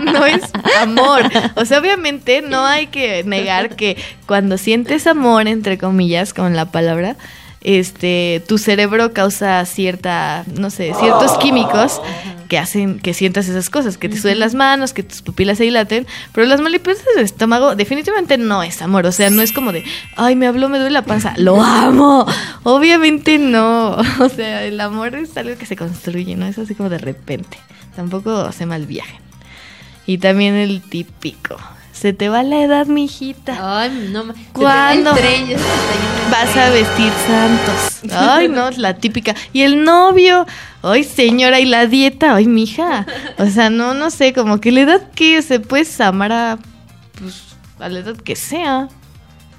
no 0.12 0.24
es 0.24 0.42
amor. 0.80 1.22
O 1.56 1.64
sea, 1.64 1.80
obviamente 1.80 2.42
no 2.42 2.64
hay 2.64 2.86
que 2.86 3.24
negar 3.24 3.74
que 3.74 3.96
cuando 4.26 4.58
sientes 4.58 5.08
amor, 5.08 5.48
entre 5.48 5.76
comillas, 5.78 6.32
con 6.32 6.54
la 6.54 6.66
palabra, 6.66 7.16
este, 7.64 8.42
tu 8.46 8.58
cerebro 8.58 9.12
causa 9.12 9.64
cierta, 9.64 10.44
no 10.54 10.70
sé, 10.70 10.92
ciertos 10.98 11.38
químicos 11.38 12.00
que 12.48 12.58
hacen 12.58 12.98
que 12.98 13.14
sientas 13.14 13.48
esas 13.48 13.70
cosas, 13.70 13.96
que 13.96 14.08
te 14.08 14.18
suden 14.18 14.38
las 14.38 14.54
manos, 14.54 14.92
que 14.92 15.02
tus 15.02 15.22
pupilas 15.22 15.58
se 15.58 15.64
dilaten, 15.64 16.06
pero 16.32 16.46
las 16.46 16.60
mariposas 16.60 17.04
del 17.14 17.24
estómago 17.24 17.74
definitivamente 17.76 18.36
no 18.36 18.62
es 18.62 18.82
amor, 18.82 19.06
o 19.06 19.12
sea, 19.12 19.30
no 19.30 19.40
es 19.40 19.52
como 19.52 19.72
de, 19.72 19.84
ay, 20.16 20.36
me 20.36 20.46
habló, 20.46 20.68
me 20.68 20.78
duele 20.78 20.92
la 20.92 21.02
panza, 21.02 21.32
lo 21.38 21.62
amo, 21.62 22.26
obviamente 22.62 23.38
no, 23.38 23.92
o 24.20 24.28
sea, 24.28 24.64
el 24.64 24.78
amor 24.80 25.14
es 25.14 25.34
algo 25.36 25.56
que 25.56 25.64
se 25.64 25.76
construye, 25.76 26.36
no 26.36 26.46
es 26.46 26.58
así 26.58 26.74
como 26.74 26.90
de 26.90 26.98
repente, 26.98 27.56
tampoco 27.96 28.52
se 28.52 28.66
mal 28.66 28.86
viaje. 28.86 29.18
Y 30.04 30.18
también 30.18 30.54
el 30.54 30.82
típico, 30.82 31.56
se 31.92 32.12
te 32.12 32.28
va 32.28 32.42
la 32.42 32.62
edad, 32.62 32.86
mijita. 32.86 33.82
Ay, 33.82 34.10
no. 34.10 34.24
¿Cuándo 34.52 35.14
tren, 35.14 35.46
vas 36.30 36.56
a 36.56 36.70
vestir 36.70 37.12
santos? 37.26 38.10
Ay, 38.12 38.48
no, 38.48 38.70
la 38.72 38.96
típica. 38.96 39.34
Y 39.52 39.62
el 39.62 39.84
novio, 39.84 40.46
ay, 40.82 41.04
señora, 41.04 41.60
y 41.60 41.66
la 41.66 41.86
dieta, 41.86 42.34
ay, 42.34 42.46
mija. 42.46 43.06
O 43.38 43.46
sea, 43.46 43.70
no, 43.70 43.94
no 43.94 44.10
sé, 44.10 44.32
como 44.32 44.60
que 44.60 44.72
la 44.72 44.80
edad 44.80 45.10
que 45.14 45.40
se 45.42 45.60
puedes 45.60 46.00
amar 46.00 46.32
a, 46.32 46.58
pues, 47.20 47.42
a 47.78 47.88
la 47.88 48.00
edad 48.00 48.16
que 48.16 48.34
sea. 48.34 48.88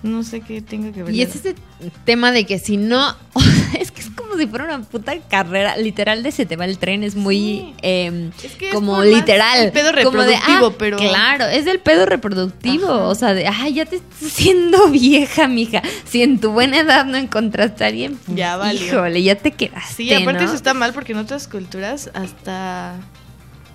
No 0.04 0.22
sé 0.24 0.42
qué 0.42 0.62
tenga 0.62 0.92
que 0.92 1.02
ver. 1.02 1.14
Y 1.16 1.22
es 1.22 1.34
ese 1.36 1.56
tema 2.04 2.32
de 2.34 2.46
que 2.46 2.60
si 2.60 2.76
no, 2.76 3.16
es 3.80 3.90
que 3.92 4.02
es 4.02 4.10
como 4.10 4.36
si 4.38 4.48
fuera 4.48 4.66
una 4.66 4.82
puta 4.84 5.18
carrera, 5.30 5.78
literal 5.78 6.24
de 6.24 6.32
se 6.34 6.46
te 6.46 6.58
va 6.58 6.66
el 6.66 6.78
tren, 6.78 7.04
es 7.04 7.16
muy 7.16 7.74
eh, 7.82 8.30
que 8.60 8.68
es 8.68 8.74
como 8.74 8.96
por 8.96 9.06
más 9.06 9.16
literal. 9.16 9.64
el 9.64 9.72
pedo 9.72 9.92
como 10.04 10.24
de, 10.24 10.34
reproductivo, 10.36 10.68
ah, 10.68 10.76
pero- 10.78 10.98
Claro, 10.98 11.46
es 11.46 11.64
del 11.66 11.80
pedo 11.80 12.06
reproductivo, 12.06 12.90
o 13.08 13.16
sea, 13.16 13.34
de, 13.34 13.48
ay, 13.48 13.76
ya 13.76 13.86
te 13.86 13.96
estás 13.96 14.24
haciendo 14.24 14.88
vieja, 14.92 15.48
mija. 15.48 15.82
Si 16.06 16.22
en 16.22 16.40
tu 16.40 16.52
buena 16.52 16.80
edad 16.80 17.06
no 17.06 17.16
encontraste 17.18 17.86
a 17.86 17.88
alguien, 17.88 18.18
pues, 18.26 18.38
Ya 18.38 18.58
valió. 18.58 18.86
híjole, 18.86 19.24
ya 19.24 19.36
te 19.36 19.52
quedaste, 19.52 19.94
Sí, 20.04 20.14
aparte 20.14 20.42
¿no? 20.42 20.46
eso 20.48 20.56
está 20.56 20.74
mal 20.74 20.94
porque 20.94 21.14
en 21.14 21.20
otras 21.20 21.48
culturas 21.48 22.12
hasta 22.14 22.96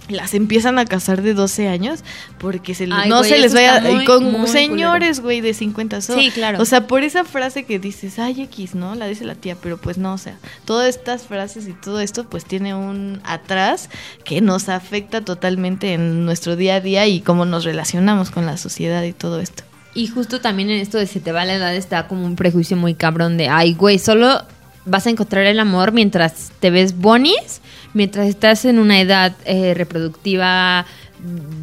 las 0.09 0.35
empiezan 0.35 0.79
a 0.79 0.85
casar 0.87 1.23
de 1.23 1.35
12 1.35 1.69
años 1.69 2.01
porque 2.39 2.75
se 2.75 2.87
les- 2.87 2.99
Ay, 2.99 3.09
no 3.11 3.23
se 3.25 3.39
les 3.39 3.53
vaya 3.55 3.81
muy, 3.81 4.03
y 4.03 4.07
con 4.07 4.25
muy 4.33 4.49
señores, 4.49 5.21
güey, 5.21 5.41
de 5.41 5.55
50 5.55 6.01
so- 6.01 6.19
Sí, 6.19 6.31
claro. 6.31 6.61
O 6.61 6.65
sea, 6.65 6.87
por 6.87 7.03
esa 7.03 7.25
frase 7.25 7.65
que 7.65 7.79
dices, 7.79 8.19
"Ay, 8.19 8.41
X", 8.43 8.75
¿no? 8.75 8.95
La 8.95 9.07
dice 9.07 9.25
la 9.25 9.35
tía, 9.35 9.57
pero 9.63 9.77
pues 9.79 9.99
no, 9.99 10.15
o 10.15 10.19
sea, 10.19 10.37
todas 10.65 10.89
estas 10.89 11.23
frases 11.23 11.69
y 11.69 11.73
todo 11.73 12.01
esto 12.01 12.25
pues 12.25 12.45
tiene 12.45 12.75
un 12.75 13.21
atrás 13.25 13.91
que 14.25 14.41
nos 14.41 14.69
afecta 14.69 15.21
totalmente 15.23 15.93
en 15.93 16.25
nuestro 16.25 16.57
día 16.57 16.77
a 16.77 16.81
día 16.81 17.07
y 17.07 17.21
cómo 17.21 17.45
nos 17.45 17.65
relacionamos 17.65 18.31
con 18.31 18.47
la 18.47 18.57
sociedad 18.57 19.03
y 19.03 19.13
todo 19.13 19.41
esto. 19.41 19.63
Y 19.95 20.07
justo 20.07 20.41
también 20.41 20.71
en 20.71 20.79
esto 20.81 20.97
de 20.99 21.07
se 21.07 21.19
te 21.21 21.33
va 21.33 21.45
la 21.45 21.55
edad 21.55 21.75
está 21.75 22.07
como 22.09 22.25
un 22.25 22.37
prejuicio 22.37 22.77
muy 22.77 22.95
cabrón 22.95 23.37
de, 23.37 23.49
ay, 23.49 23.75
güey, 23.75 23.99
solo 23.99 24.43
vas 24.85 25.07
a 25.07 25.11
encontrar 25.11 25.45
el 25.45 25.59
amor 25.61 25.93
mientras 25.93 26.51
te 26.61 26.71
ves 26.71 26.97
bonis, 26.97 27.61
mientras 27.99 28.29
estás 28.29 28.65
en 28.65 28.79
una 28.79 29.01
edad 29.01 29.35
eh, 29.45 29.75
reproductiva, 29.75 30.87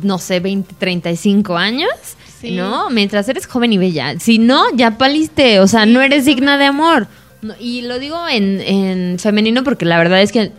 no 0.03 0.17
sé, 0.17 0.41
20, 0.41 0.75
35 0.77 1.55
años. 1.55 1.89
Sí. 2.41 2.51
¿No? 2.51 2.89
Mientras 2.89 3.29
eres 3.29 3.47
joven 3.47 3.71
y 3.71 3.77
bella. 3.77 4.19
Si 4.19 4.38
no, 4.38 4.65
ya 4.75 4.97
paliste. 4.97 5.61
O 5.61 5.67
sea, 5.67 5.86
no 5.86 6.01
eres 6.01 6.25
digna 6.25 6.57
de 6.57 6.65
amor. 6.65 7.07
No, 7.41 7.55
y 7.57 7.83
lo 7.83 7.99
digo 7.99 8.27
en, 8.27 8.59
en 8.59 9.17
femenino 9.17 9.63
porque 9.63 9.86
la 9.86 9.97
verdad 9.97 10.21
es 10.21 10.33
que 10.33 10.51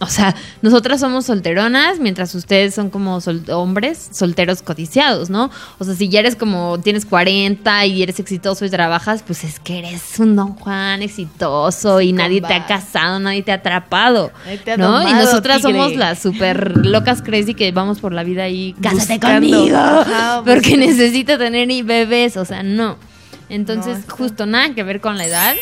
o 0.00 0.06
sea, 0.06 0.34
nosotras 0.62 1.00
somos 1.00 1.26
solteronas, 1.26 1.98
mientras 2.00 2.34
ustedes 2.34 2.74
son 2.74 2.90
como 2.90 3.20
sol- 3.20 3.44
hombres 3.50 4.08
solteros 4.12 4.62
codiciados, 4.62 5.30
¿no? 5.30 5.50
O 5.78 5.84
sea, 5.84 5.94
si 5.94 6.08
ya 6.08 6.20
eres 6.20 6.36
como, 6.36 6.78
tienes 6.80 7.06
40 7.06 7.86
y 7.86 8.02
eres 8.02 8.18
exitoso 8.20 8.64
y 8.64 8.70
trabajas, 8.70 9.22
pues 9.26 9.44
es 9.44 9.60
que 9.60 9.78
eres 9.80 10.18
un 10.18 10.36
don 10.36 10.54
Juan 10.54 11.02
exitoso 11.02 12.00
y 12.00 12.12
nadie 12.12 12.40
te 12.40 12.54
ha 12.54 12.66
casado, 12.66 13.18
nadie 13.20 13.42
te 13.42 13.52
ha 13.52 13.56
atrapado, 13.56 14.32
Nadie 14.44 14.58
te 14.58 14.72
ha 14.72 14.76
¿no? 14.76 15.08
y 15.08 15.12
nosotras 15.12 15.58
tigre. 15.62 15.72
somos 15.72 15.96
las 15.96 16.20
súper 16.20 16.86
locas 16.86 17.22
crazy 17.22 17.54
que 17.54 17.70
vamos 17.72 18.00
por 18.00 18.12
la 18.12 18.24
vida 18.24 18.44
ahí, 18.44 18.74
cásate 18.80 19.14
Buscando. 19.14 19.48
conmigo, 19.58 19.78
porque 20.44 20.76
necesito 20.76 21.38
tener 21.38 21.64
bebés, 21.84 22.36
o 22.36 22.44
sea, 22.44 22.62
no. 22.62 22.96
Entonces, 23.48 23.98
No, 24.08 24.14
justo 24.16 24.46
nada 24.46 24.74
que 24.74 24.82
ver 24.82 25.00
con 25.00 25.18
la 25.18 25.26
edad. 25.26 25.54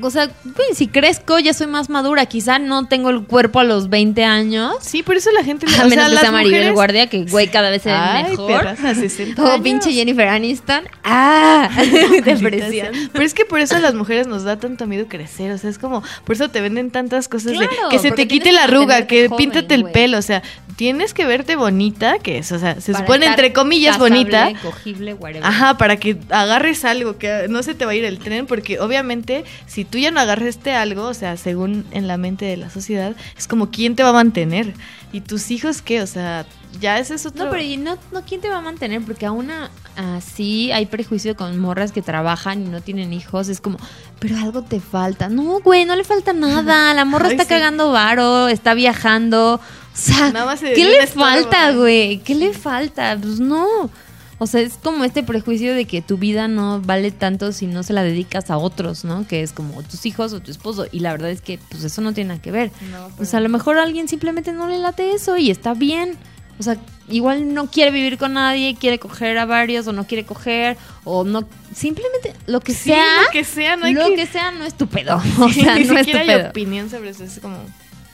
O 0.00 0.10
sea, 0.10 0.26
güey, 0.44 0.68
si 0.74 0.86
crezco, 0.86 1.38
ya 1.40 1.52
soy 1.52 1.66
más 1.66 1.88
madura. 1.90 2.26
Quizá 2.26 2.58
no 2.60 2.86
tengo 2.86 3.10
el 3.10 3.24
cuerpo 3.24 3.58
a 3.58 3.64
los 3.64 3.88
20 3.88 4.24
años. 4.24 4.76
Sí, 4.80 5.02
por 5.02 5.16
eso 5.16 5.30
la 5.32 5.42
gente... 5.42 5.66
A 5.80 5.84
o 5.86 5.88
menos 5.88 6.06
sea, 6.06 6.14
que 6.14 6.20
sea 6.20 6.30
Maribel 6.32 6.58
mujeres- 6.58 6.74
Guardia, 6.74 7.06
que 7.08 7.24
güey 7.24 7.48
cada 7.48 7.70
vez 7.70 7.82
se 7.82 7.88
ve 7.90 7.96
Ay, 7.96 8.30
mejor. 8.30 8.52
perras, 8.52 8.84
a 8.84 8.94
60 8.94 9.42
O 9.56 9.62
pinche 9.62 9.92
Jennifer 9.92 10.28
Aniston. 10.28 10.84
¡Ah! 11.02 11.68
Depresión. 12.24 12.88
Pero 13.12 13.24
es 13.24 13.34
que 13.34 13.44
por 13.44 13.60
eso 13.60 13.76
a 13.76 13.80
las 13.80 13.94
mujeres 13.94 14.26
nos 14.26 14.44
da 14.44 14.58
tanto 14.58 14.86
miedo 14.86 15.06
crecer, 15.08 15.50
o 15.52 15.58
sea, 15.58 15.70
es 15.70 15.78
como, 15.78 16.02
por 16.24 16.34
eso 16.36 16.48
te 16.50 16.60
venden 16.60 16.90
tantas 16.90 17.28
cosas 17.28 17.58
de 17.58 17.68
que 17.90 17.98
se 17.98 18.12
te 18.12 18.28
quite 18.28 18.52
la 18.52 18.64
arruga, 18.64 19.06
que 19.06 19.28
joven, 19.28 19.38
píntate 19.50 19.74
el 19.74 19.82
güey. 19.82 19.92
pelo, 19.92 20.18
o 20.18 20.22
sea, 20.22 20.42
tienes 20.80 21.12
que 21.12 21.26
verte 21.26 21.56
bonita, 21.56 22.18
que 22.20 22.38
es, 22.38 22.50
o 22.52 22.58
sea, 22.58 22.80
se 22.80 22.92
Para 22.92 23.04
supone 23.04 23.26
entre 23.26 23.52
comillas 23.52 23.98
casable, 23.98 24.22
bonita. 24.22 24.52
cogible, 24.62 25.12
whatever. 25.12 25.44
Ajá, 25.44 25.76
para 25.76 25.98
que 25.98 26.16
agarres 26.30 26.86
algo, 26.86 27.18
que 27.18 27.48
no 27.50 27.62
se 27.62 27.74
te 27.74 27.84
va 27.84 27.90
a 27.90 27.94
ir 27.94 28.06
el 28.06 28.18
tren, 28.18 28.46
porque 28.46 28.80
obviamente 28.80 29.44
si 29.66 29.84
tú 29.84 29.98
ya 29.98 30.10
no 30.10 30.20
agarraste 30.20 30.72
algo, 30.72 31.04
o 31.04 31.12
sea, 31.12 31.36
según 31.36 31.84
en 31.90 32.08
la 32.08 32.16
mente 32.16 32.46
de 32.46 32.56
la 32.56 32.70
sociedad, 32.70 33.14
es 33.36 33.46
como 33.46 33.70
quién 33.70 33.94
te 33.94 34.02
va 34.02 34.08
a 34.08 34.14
mantener. 34.14 34.72
¿Y 35.12 35.20
tus 35.20 35.50
hijos 35.50 35.82
qué? 35.82 36.00
O 36.00 36.06
sea, 36.06 36.46
ya 36.80 36.98
ese 36.98 37.16
es 37.16 37.26
otro... 37.26 37.44
No, 37.44 37.50
pero 37.50 37.62
¿y 37.62 37.76
no, 37.76 37.98
no, 38.12 38.22
¿quién 38.22 38.40
te 38.40 38.48
va 38.48 38.58
a 38.58 38.60
mantener? 38.62 39.02
Porque 39.02 39.26
aún 39.26 39.50
así 39.96 40.70
hay 40.72 40.86
prejuicio 40.86 41.36
con 41.36 41.58
morras 41.58 41.92
que 41.92 42.00
trabajan 42.00 42.64
y 42.64 42.68
no 42.70 42.80
tienen 42.80 43.12
hijos. 43.12 43.48
Es 43.48 43.60
como, 43.60 43.78
pero 44.18 44.36
algo 44.38 44.62
te 44.62 44.80
falta. 44.80 45.28
No, 45.28 45.60
güey, 45.60 45.84
no 45.84 45.96
le 45.96 46.04
falta 46.04 46.32
nada. 46.32 46.94
La 46.94 47.04
morra 47.04 47.26
Ay, 47.26 47.32
está 47.32 47.42
sí. 47.42 47.50
cagando 47.50 47.90
varo, 47.90 48.48
está 48.48 48.72
viajando. 48.74 49.60
O 50.00 50.12
sea, 50.12 50.32
Nada 50.32 50.46
más 50.46 50.60
se 50.60 50.72
¿qué 50.72 50.84
le 50.84 51.06
falta, 51.06 51.72
güey? 51.72 52.18
¿Qué 52.20 52.34
le 52.34 52.52
falta? 52.54 53.18
Pues 53.20 53.38
no. 53.40 53.90
O 54.38 54.46
sea, 54.46 54.62
es 54.62 54.78
como 54.82 55.04
este 55.04 55.22
prejuicio 55.22 55.74
de 55.74 55.84
que 55.84 56.00
tu 56.00 56.16
vida 56.16 56.48
no 56.48 56.80
vale 56.80 57.10
tanto 57.10 57.52
si 57.52 57.66
no 57.66 57.82
se 57.82 57.92
la 57.92 58.02
dedicas 58.02 58.50
a 58.50 58.56
otros, 58.56 59.04
¿no? 59.04 59.26
Que 59.28 59.42
es 59.42 59.52
como 59.52 59.82
tus 59.82 60.06
hijos 60.06 60.32
o 60.32 60.40
tu 60.40 60.50
esposo. 60.50 60.86
Y 60.90 61.00
la 61.00 61.12
verdad 61.12 61.28
es 61.30 61.42
que, 61.42 61.58
pues 61.68 61.84
eso 61.84 62.00
no 62.00 62.14
tiene 62.14 62.28
nada 62.28 62.40
que 62.40 62.50
ver. 62.50 62.70
O 63.18 63.24
sea, 63.26 63.40
a 63.40 63.42
lo 63.42 63.50
mejor 63.50 63.76
a 63.78 63.82
alguien 63.82 64.08
simplemente 64.08 64.52
no 64.52 64.66
le 64.68 64.78
late 64.78 65.12
eso 65.12 65.36
y 65.36 65.50
está 65.50 65.74
bien. 65.74 66.16
O 66.58 66.62
sea, 66.62 66.78
igual 67.10 67.52
no 67.52 67.70
quiere 67.70 67.90
vivir 67.90 68.16
con 68.16 68.32
nadie, 68.34 68.76
quiere 68.80 68.98
coger 68.98 69.36
a 69.36 69.44
varios 69.44 69.86
o 69.86 69.92
no 69.92 70.06
quiere 70.06 70.24
coger 70.24 70.78
o 71.04 71.24
no 71.24 71.46
simplemente 71.74 72.34
lo 72.46 72.60
que 72.60 72.72
Sí, 72.72 72.90
sea, 72.90 73.22
lo 73.24 73.30
que 73.32 73.44
sea, 73.44 73.76
no 73.76 73.84
hay 73.86 73.92
lo 73.94 74.08
que- 74.08 74.14
que 74.16 74.26
sea 74.26 74.52
no 74.52 74.64
es 74.64 74.74
tu 74.74 74.86
pedo. 74.86 75.20
O 75.38 75.48
Sí, 75.50 75.60
sea, 75.62 75.74
ni 75.76 75.84
no 75.84 75.98
es 75.98 76.06
tu 76.06 76.16
hay 76.16 76.26
pedo. 76.26 76.48
opinión 76.48 76.88
sobre 76.88 77.10
eso, 77.10 77.24
es 77.24 77.38
como, 77.40 77.58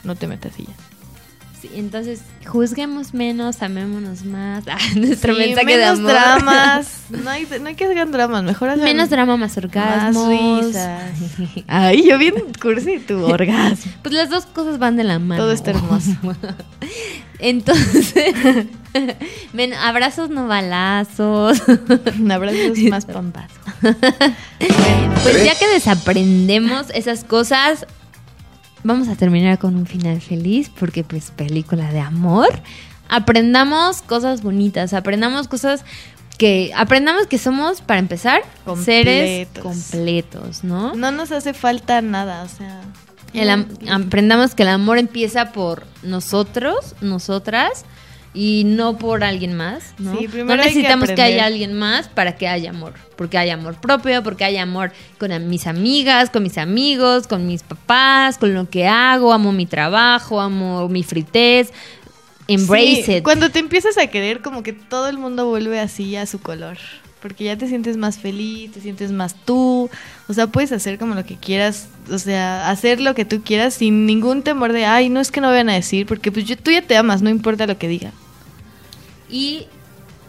no 0.03 0.15
te 0.17 0.27
metas 0.27 0.53
y 0.59 0.65
ya. 0.65 0.73
Entonces, 1.75 2.21
juzguemos 2.47 3.15
menos, 3.15 3.63
amémonos 3.63 4.25
más. 4.25 4.65
Ah, 4.71 4.79
nuestro 4.97 5.35
Sí, 5.35 5.41
mensaje 5.41 5.67
de 5.67 5.77
menos 5.77 5.99
amor. 5.99 6.13
dramas. 6.13 6.93
No 7.11 7.31
hay, 7.31 7.47
no 7.61 7.69
hay 7.69 7.75
que 7.77 7.85
hagan 7.85 8.11
dramas, 8.11 8.43
mejor 8.43 8.69
hagan 8.71 8.85
Menos 8.85 9.11
drama, 9.11 9.37
más 9.37 9.57
orgasmos. 9.57 10.27
Más 10.29 10.67
risas. 10.67 11.13
Ay, 11.69 12.05
yo 12.09 12.19
bien 12.19 12.35
cursi 12.61 12.99
tu 12.99 13.25
orgasmo. 13.25 13.93
Pues 14.03 14.15
las 14.15 14.29
dos 14.29 14.47
cosas 14.47 14.79
van 14.79 14.97
de 14.97 15.05
la 15.05 15.19
mano. 15.21 15.41
Todo 15.43 15.53
está 15.53 15.71
hermoso. 15.71 16.11
Entonces, 17.39 18.35
men- 19.53 19.75
abrazos 19.75 20.31
no 20.31 20.49
balazos. 20.49 21.63
Abrazos 22.31 22.79
más 22.91 23.05
pambazos. 23.07 23.59
Pues 25.23 25.45
ya 25.45 25.55
que 25.59 25.69
desaprendemos 25.73 26.87
esas 26.95 27.25
cosas, 27.25 27.87
vamos 28.87 29.09
a 29.09 29.17
terminar 29.17 29.59
con 29.59 29.77
un 29.77 29.87
final 29.87 30.21
feliz 30.21 30.71
porque 30.71 31.05
pues 31.05 31.31
película 31.31 31.93
de 31.93 32.01
amor. 32.01 32.49
Aprendamos 33.09 34.03
cosas 34.03 34.43
bonitas, 34.43 34.93
aprendamos 34.93 35.49
cosas 35.49 35.85
que 36.39 36.73
aprendamos 36.77 37.27
que 37.27 37.39
somos 37.39 37.81
para 37.81 37.99
empezar 37.99 38.43
seres 38.83 39.49
Completos. 39.61 40.65
¿no? 40.65 40.95
No 40.95 41.11
nos 41.11 41.33
hace 41.33 41.55
falta 41.55 42.01
nada, 42.03 42.43
o 42.45 42.49
sea. 42.49 42.81
El 43.33 43.51
aprendamos 43.91 44.55
que 44.55 44.63
el 44.63 44.71
amor 44.71 44.99
empieza 44.99 45.53
por 45.53 45.87
nosotros, 46.03 46.95
nosotras 47.01 47.85
y 48.37 48.65
no 48.67 48.99
por 48.99 49.25
alguien 49.25 49.55
más, 49.55 49.95
¿no? 49.99 50.17
Sí, 50.19 50.29
no 50.29 50.53
hay 50.53 50.59
que 50.59 50.65
necesitamos 50.67 51.11
que, 51.11 51.23
haya 51.23 51.47
alguien 51.47 51.73
más 51.73 52.09
para 52.09 52.37
que 52.37 52.47
haya 52.47 52.69
amor, 52.69 52.93
porque 53.17 53.39
haya 53.39 53.55
amor 53.55 53.81
propio, 53.81 54.23
porque 54.23 54.45
haya 54.45 54.63
amor 54.63 54.93
con 55.19 55.49
mis 55.49 55.67
amigas, 55.67 56.29
con 56.29 56.43
mis 56.43 56.59
amigos, 56.59 57.27
con 57.27 57.47
mis 57.47 57.63
papás, 57.63 58.37
con 58.37 58.53
lo 58.53 58.69
que 58.69 58.87
hago, 58.87 59.33
amo 59.33 59.53
mi 59.53 59.65
trabajo, 59.65 60.39
amo 60.41 60.87
mi 60.91 61.03
fritez. 61.03 61.73
embrace 62.47 63.03
Sí, 63.05 63.13
it. 63.17 63.25
Cuando 63.25 63.49
te 63.51 63.59
empiezas 63.59 63.97
a 63.97 64.07
querer, 64.09 64.43
como 64.43 64.63
que 64.63 64.75
todo 64.75 65.09
el 65.09 65.17
mundo 65.17 65.47
vuelve 65.47 65.81
así 65.81 66.15
a 66.17 66.27
su 66.27 66.39
color. 66.39 66.77
Porque 67.23 67.45
ya 67.45 67.57
te 67.57 67.67
sientes 67.67 67.97
más 67.97 68.19
feliz, 68.19 68.71
te 68.71 68.81
sientes 68.81 69.11
más 69.11 69.35
tú. 69.35 69.91
O 70.29 70.33
sea, 70.35 70.47
puedes 70.47 70.71
hacer 70.71 70.99
como 70.99 71.15
lo 71.15 71.25
que 71.25 71.37
quieras. 71.37 71.89
O 72.11 72.19
sea, 72.19 72.71
hacer 72.71 73.01
lo 73.01 73.15
que 73.15 73.25
tú 73.25 73.43
quieras 73.43 73.75
sin 73.75 74.07
ningún 74.07 74.43
temor 74.43 74.73
de, 74.73 74.85
ay, 74.85 75.09
no 75.09 75.19
es 75.19 75.33
que 75.33 75.41
no 75.41 75.49
vayan 75.49 75.71
a 75.71 75.75
decir. 75.75 76.07
Porque 76.07 76.31
pues 76.31 76.45
yo- 76.45 76.57
tú 76.57 76.71
ya 76.71 76.83
te 76.83 76.97
amas, 76.97 77.23
no 77.23 77.31
importa 77.31 77.67
lo 77.67 77.79
que 77.79 77.89
digan. 77.89 78.13
Y 79.31 79.67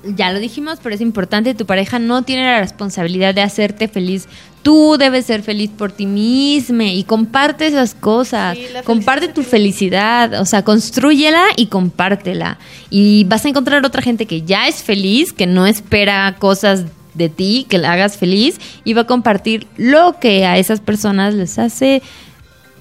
ya 0.04 0.32
lo 0.32 0.39
dijimos, 0.39 0.80
pero 0.82 0.95
es 0.95 1.02
importante, 1.02 1.54
tu 1.54 1.66
pareja 1.66 2.00
no 2.00 2.22
tiene 2.22 2.43
la 2.43 2.60
responsabilidad 2.60 3.34
de 3.34 3.41
hacerte 3.41 3.88
feliz. 3.88 4.28
Tú 4.64 4.98
debes 4.98 5.26
ser 5.26 5.43
feliz 5.43 5.70
por 5.70 5.91
ti 5.91 6.06
misma 6.06 6.86
y 6.86 7.04
comparte 7.04 7.68
esas 7.68 7.95
cosas. 7.95 8.58
Sí, 8.58 8.66
comparte 8.84 9.28
tu 9.30 9.43
felicidad, 9.43 10.39
o 10.39 10.45
sea, 10.45 10.64
construyela 10.64 11.43
y 11.56 11.68
compártela. 11.68 12.60
Y 12.89 13.24
vas 13.26 13.45
a 13.45 13.50
encontrar 13.50 13.86
otra 13.86 14.02
gente 14.02 14.26
que 14.26 14.41
ya 14.41 14.68
es 14.68 14.84
feliz, 14.84 15.34
que 15.34 15.48
no 15.48 15.66
espera 15.66 16.36
cosas 16.38 16.86
de 17.14 17.30
ti, 17.30 17.66
que 17.68 17.78
la 17.78 17.93
hagas 17.93 18.18
feliz 18.18 18.60
y 18.84 18.93
va 18.93 19.02
a 19.02 19.08
compartir 19.08 19.68
lo 19.78 20.20
que 20.20 20.45
a 20.45 20.58
esas 20.58 20.82
personas 20.82 21.34
les 21.34 21.58
hace 21.58 22.02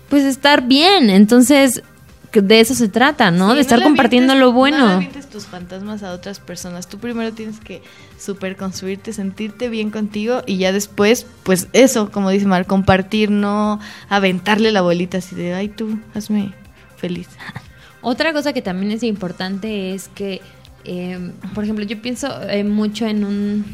pues 0.09 0.25
estar 0.25 0.67
bien. 0.67 1.11
Entonces, 1.11 1.83
de 2.43 2.61
eso 2.61 2.75
se 2.75 2.89
trata, 2.89 3.31
¿no? 3.31 3.51
Sí, 3.51 3.57
de 3.57 3.61
estar 3.61 3.83
compartiendo 3.83 4.35
lo 4.35 4.53
bueno. 4.53 5.01
No 5.01 5.01
le 5.01 5.07
tus 5.31 5.47
fantasmas 5.47 6.03
a 6.03 6.13
otras 6.13 6.41
personas. 6.41 6.89
Tú 6.89 6.99
primero 6.99 7.33
tienes 7.33 7.61
que 7.61 7.83
super 8.19 8.57
construirte, 8.57 9.13
sentirte 9.13 9.69
bien 9.69 9.91
contigo 9.91 10.43
y 10.47 10.59
ya 10.59 10.73
después, 10.73 11.27
pues 11.43 11.69
eso, 11.73 12.11
como 12.11 12.31
dice 12.31 12.47
Mar, 12.47 12.67
compartir, 12.67 13.31
no 13.31 13.81
aventarle 14.09 14.73
la 14.73 14.81
bolita 14.81 15.19
así 15.19 15.35
de, 15.35 15.55
ay 15.55 15.69
tú, 15.69 15.99
hazme 16.15 16.53
feliz. 16.97 17.29
Otra 18.01 18.33
cosa 18.33 18.53
que 18.53 18.63
también 18.63 18.93
es 18.93 19.03
importante 19.03 19.93
es 19.95 20.09
que, 20.09 20.41
eh, 20.85 21.33
por 21.55 21.65
ejemplo, 21.65 21.85
yo 21.85 22.01
pienso 22.01 22.29
eh, 22.49 22.65
mucho 22.65 23.07
en 23.07 23.25
un, 23.25 23.65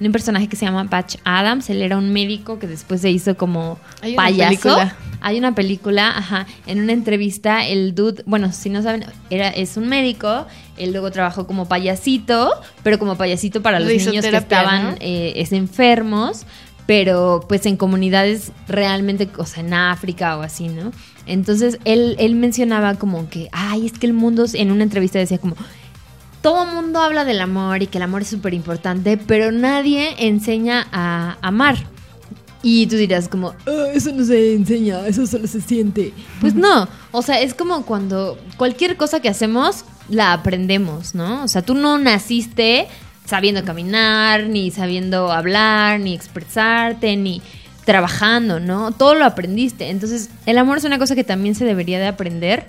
en 0.00 0.06
un 0.06 0.12
personaje 0.12 0.48
que 0.48 0.56
se 0.56 0.64
llama 0.64 0.88
Patch 0.88 1.16
Adams. 1.24 1.68
Él 1.70 1.82
era 1.82 1.98
un 1.98 2.12
médico 2.12 2.58
que 2.58 2.66
después 2.66 3.02
se 3.02 3.10
hizo 3.10 3.36
como 3.36 3.78
Hay 4.00 4.14
payaso. 4.14 4.76
Hay 5.20 5.38
una 5.38 5.54
película, 5.54 6.16
ajá. 6.16 6.46
En 6.66 6.80
una 6.80 6.92
entrevista, 6.92 7.66
el 7.66 7.94
dude, 7.94 8.22
bueno, 8.24 8.52
si 8.52 8.70
no 8.70 8.82
saben, 8.82 9.04
era, 9.28 9.48
es 9.50 9.76
un 9.76 9.88
médico. 9.88 10.46
Él 10.78 10.92
luego 10.92 11.10
trabajó 11.10 11.46
como 11.46 11.68
payasito, 11.68 12.50
pero 12.82 12.98
como 12.98 13.16
payasito 13.16 13.60
para 13.60 13.78
los 13.78 13.88
niños 13.88 14.24
que 14.24 14.36
estaban 14.36 14.84
¿no? 14.84 14.96
eh, 15.00 15.34
es 15.36 15.52
enfermos, 15.52 16.46
pero 16.86 17.44
pues 17.46 17.66
en 17.66 17.76
comunidades 17.76 18.52
realmente, 18.66 19.28
o 19.36 19.44
sea, 19.44 19.62
en 19.62 19.74
África 19.74 20.38
o 20.38 20.42
así, 20.42 20.68
¿no? 20.68 20.90
Entonces 21.26 21.78
él, 21.84 22.16
él 22.18 22.34
mencionaba 22.34 22.94
como 22.94 23.28
que, 23.28 23.48
ay, 23.52 23.84
es 23.86 23.98
que 23.98 24.06
el 24.06 24.14
mundo, 24.14 24.46
en 24.54 24.70
una 24.72 24.82
entrevista 24.82 25.18
decía 25.18 25.36
como, 25.36 25.54
todo 26.42 26.66
mundo 26.66 27.00
habla 27.00 27.24
del 27.24 27.40
amor 27.40 27.82
y 27.82 27.86
que 27.86 27.98
el 27.98 28.02
amor 28.02 28.22
es 28.22 28.28
súper 28.28 28.54
importante, 28.54 29.16
pero 29.16 29.52
nadie 29.52 30.26
enseña 30.26 30.86
a 30.92 31.36
amar. 31.42 31.76
Y 32.62 32.86
tú 32.86 32.96
dirás 32.96 33.28
como, 33.28 33.54
"Ah, 33.66 33.86
eso 33.94 34.12
no 34.12 34.24
se 34.24 34.54
enseña, 34.54 35.06
eso 35.06 35.26
solo 35.26 35.46
se 35.46 35.60
siente. 35.60 36.12
Pues 36.40 36.54
no, 36.54 36.88
o 37.10 37.22
sea, 37.22 37.40
es 37.40 37.54
como 37.54 37.86
cuando 37.86 38.38
cualquier 38.56 38.96
cosa 38.96 39.20
que 39.20 39.28
hacemos 39.30 39.84
la 40.08 40.32
aprendemos, 40.32 41.14
¿no? 41.14 41.44
O 41.44 41.48
sea, 41.48 41.62
tú 41.62 41.74
no 41.74 41.96
naciste 41.98 42.86
sabiendo 43.24 43.64
caminar, 43.64 44.44
ni 44.48 44.70
sabiendo 44.70 45.30
hablar, 45.30 46.00
ni 46.00 46.14
expresarte, 46.14 47.16
ni 47.16 47.40
trabajando, 47.84 48.60
¿no? 48.60 48.92
Todo 48.92 49.14
lo 49.14 49.24
aprendiste. 49.24 49.88
Entonces, 49.88 50.30
el 50.46 50.58
amor 50.58 50.78
es 50.78 50.84
una 50.84 50.98
cosa 50.98 51.14
que 51.14 51.24
también 51.24 51.54
se 51.54 51.64
debería 51.64 51.98
de 51.98 52.08
aprender, 52.08 52.66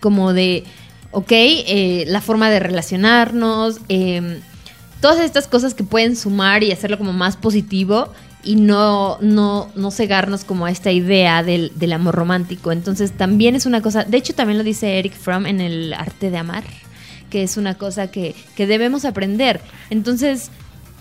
como 0.00 0.32
de, 0.32 0.64
ok, 1.10 1.30
eh, 1.30 2.04
la 2.08 2.20
forma 2.20 2.50
de 2.50 2.60
relacionarnos, 2.60 3.80
eh, 3.88 4.40
todas 5.00 5.20
estas 5.20 5.46
cosas 5.46 5.74
que 5.74 5.84
pueden 5.84 6.16
sumar 6.16 6.62
y 6.62 6.72
hacerlo 6.72 6.98
como 6.98 7.12
más 7.12 7.36
positivo 7.36 8.12
y 8.42 8.56
no, 8.56 9.18
no, 9.20 9.68
no 9.74 9.90
cegarnos 9.90 10.44
como 10.44 10.66
a 10.66 10.70
esta 10.70 10.92
idea 10.92 11.42
del, 11.42 11.72
del 11.74 11.92
amor 11.92 12.14
romántico. 12.14 12.72
Entonces 12.72 13.12
también 13.12 13.56
es 13.56 13.66
una 13.66 13.82
cosa, 13.82 14.04
de 14.04 14.16
hecho 14.16 14.34
también 14.34 14.58
lo 14.58 14.64
dice 14.64 14.98
Eric 14.98 15.14
Fromm 15.14 15.46
en 15.46 15.60
el 15.60 15.92
arte 15.92 16.30
de 16.30 16.38
amar, 16.38 16.64
que 17.30 17.42
es 17.42 17.56
una 17.56 17.74
cosa 17.74 18.10
que, 18.10 18.34
que 18.54 18.66
debemos 18.66 19.04
aprender. 19.04 19.60
Entonces 19.90 20.50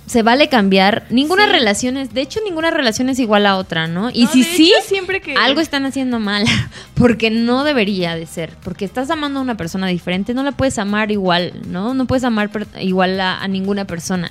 se 0.06 0.22
vale 0.22 0.50
cambiar. 0.50 1.06
Ninguna 1.10 1.48
relación 1.48 1.98
es, 1.98 2.14
de 2.14 2.22
hecho 2.22 2.40
ninguna 2.46 2.70
relación 2.72 3.10
es 3.10 3.18
igual 3.20 3.46
a 3.46 3.58
otra, 3.58 3.88
¿no? 3.88 4.10
Y 4.12 4.26
No, 4.26 4.32
si 4.32 4.44
sí, 4.44 4.72
hecho, 4.78 4.88
siempre 4.88 5.20
que- 5.22 5.34
algo 5.36 5.62
están 5.62 5.86
haciendo 5.86 6.20
mal, 6.20 6.46
porque 6.94 7.32
no 7.32 7.64
debería 7.64 8.16
de 8.16 8.26
ser, 8.26 8.52
porque 8.64 8.86
estás 8.86 9.10
amando 9.10 9.40
a 9.40 9.42
una 9.42 9.58
persona 9.58 9.88
diferente, 9.88 10.34
no 10.34 10.44
la 10.44 10.52
puedes 10.52 10.78
amar 10.78 11.12
igual, 11.12 11.54
¿no? 11.68 11.94
No 11.94 12.06
puedes 12.06 12.24
amar 12.24 12.50
igual 12.80 13.20
a, 13.20 13.42
a 13.42 13.48
ninguna 13.48 13.86
persona. 13.86 14.30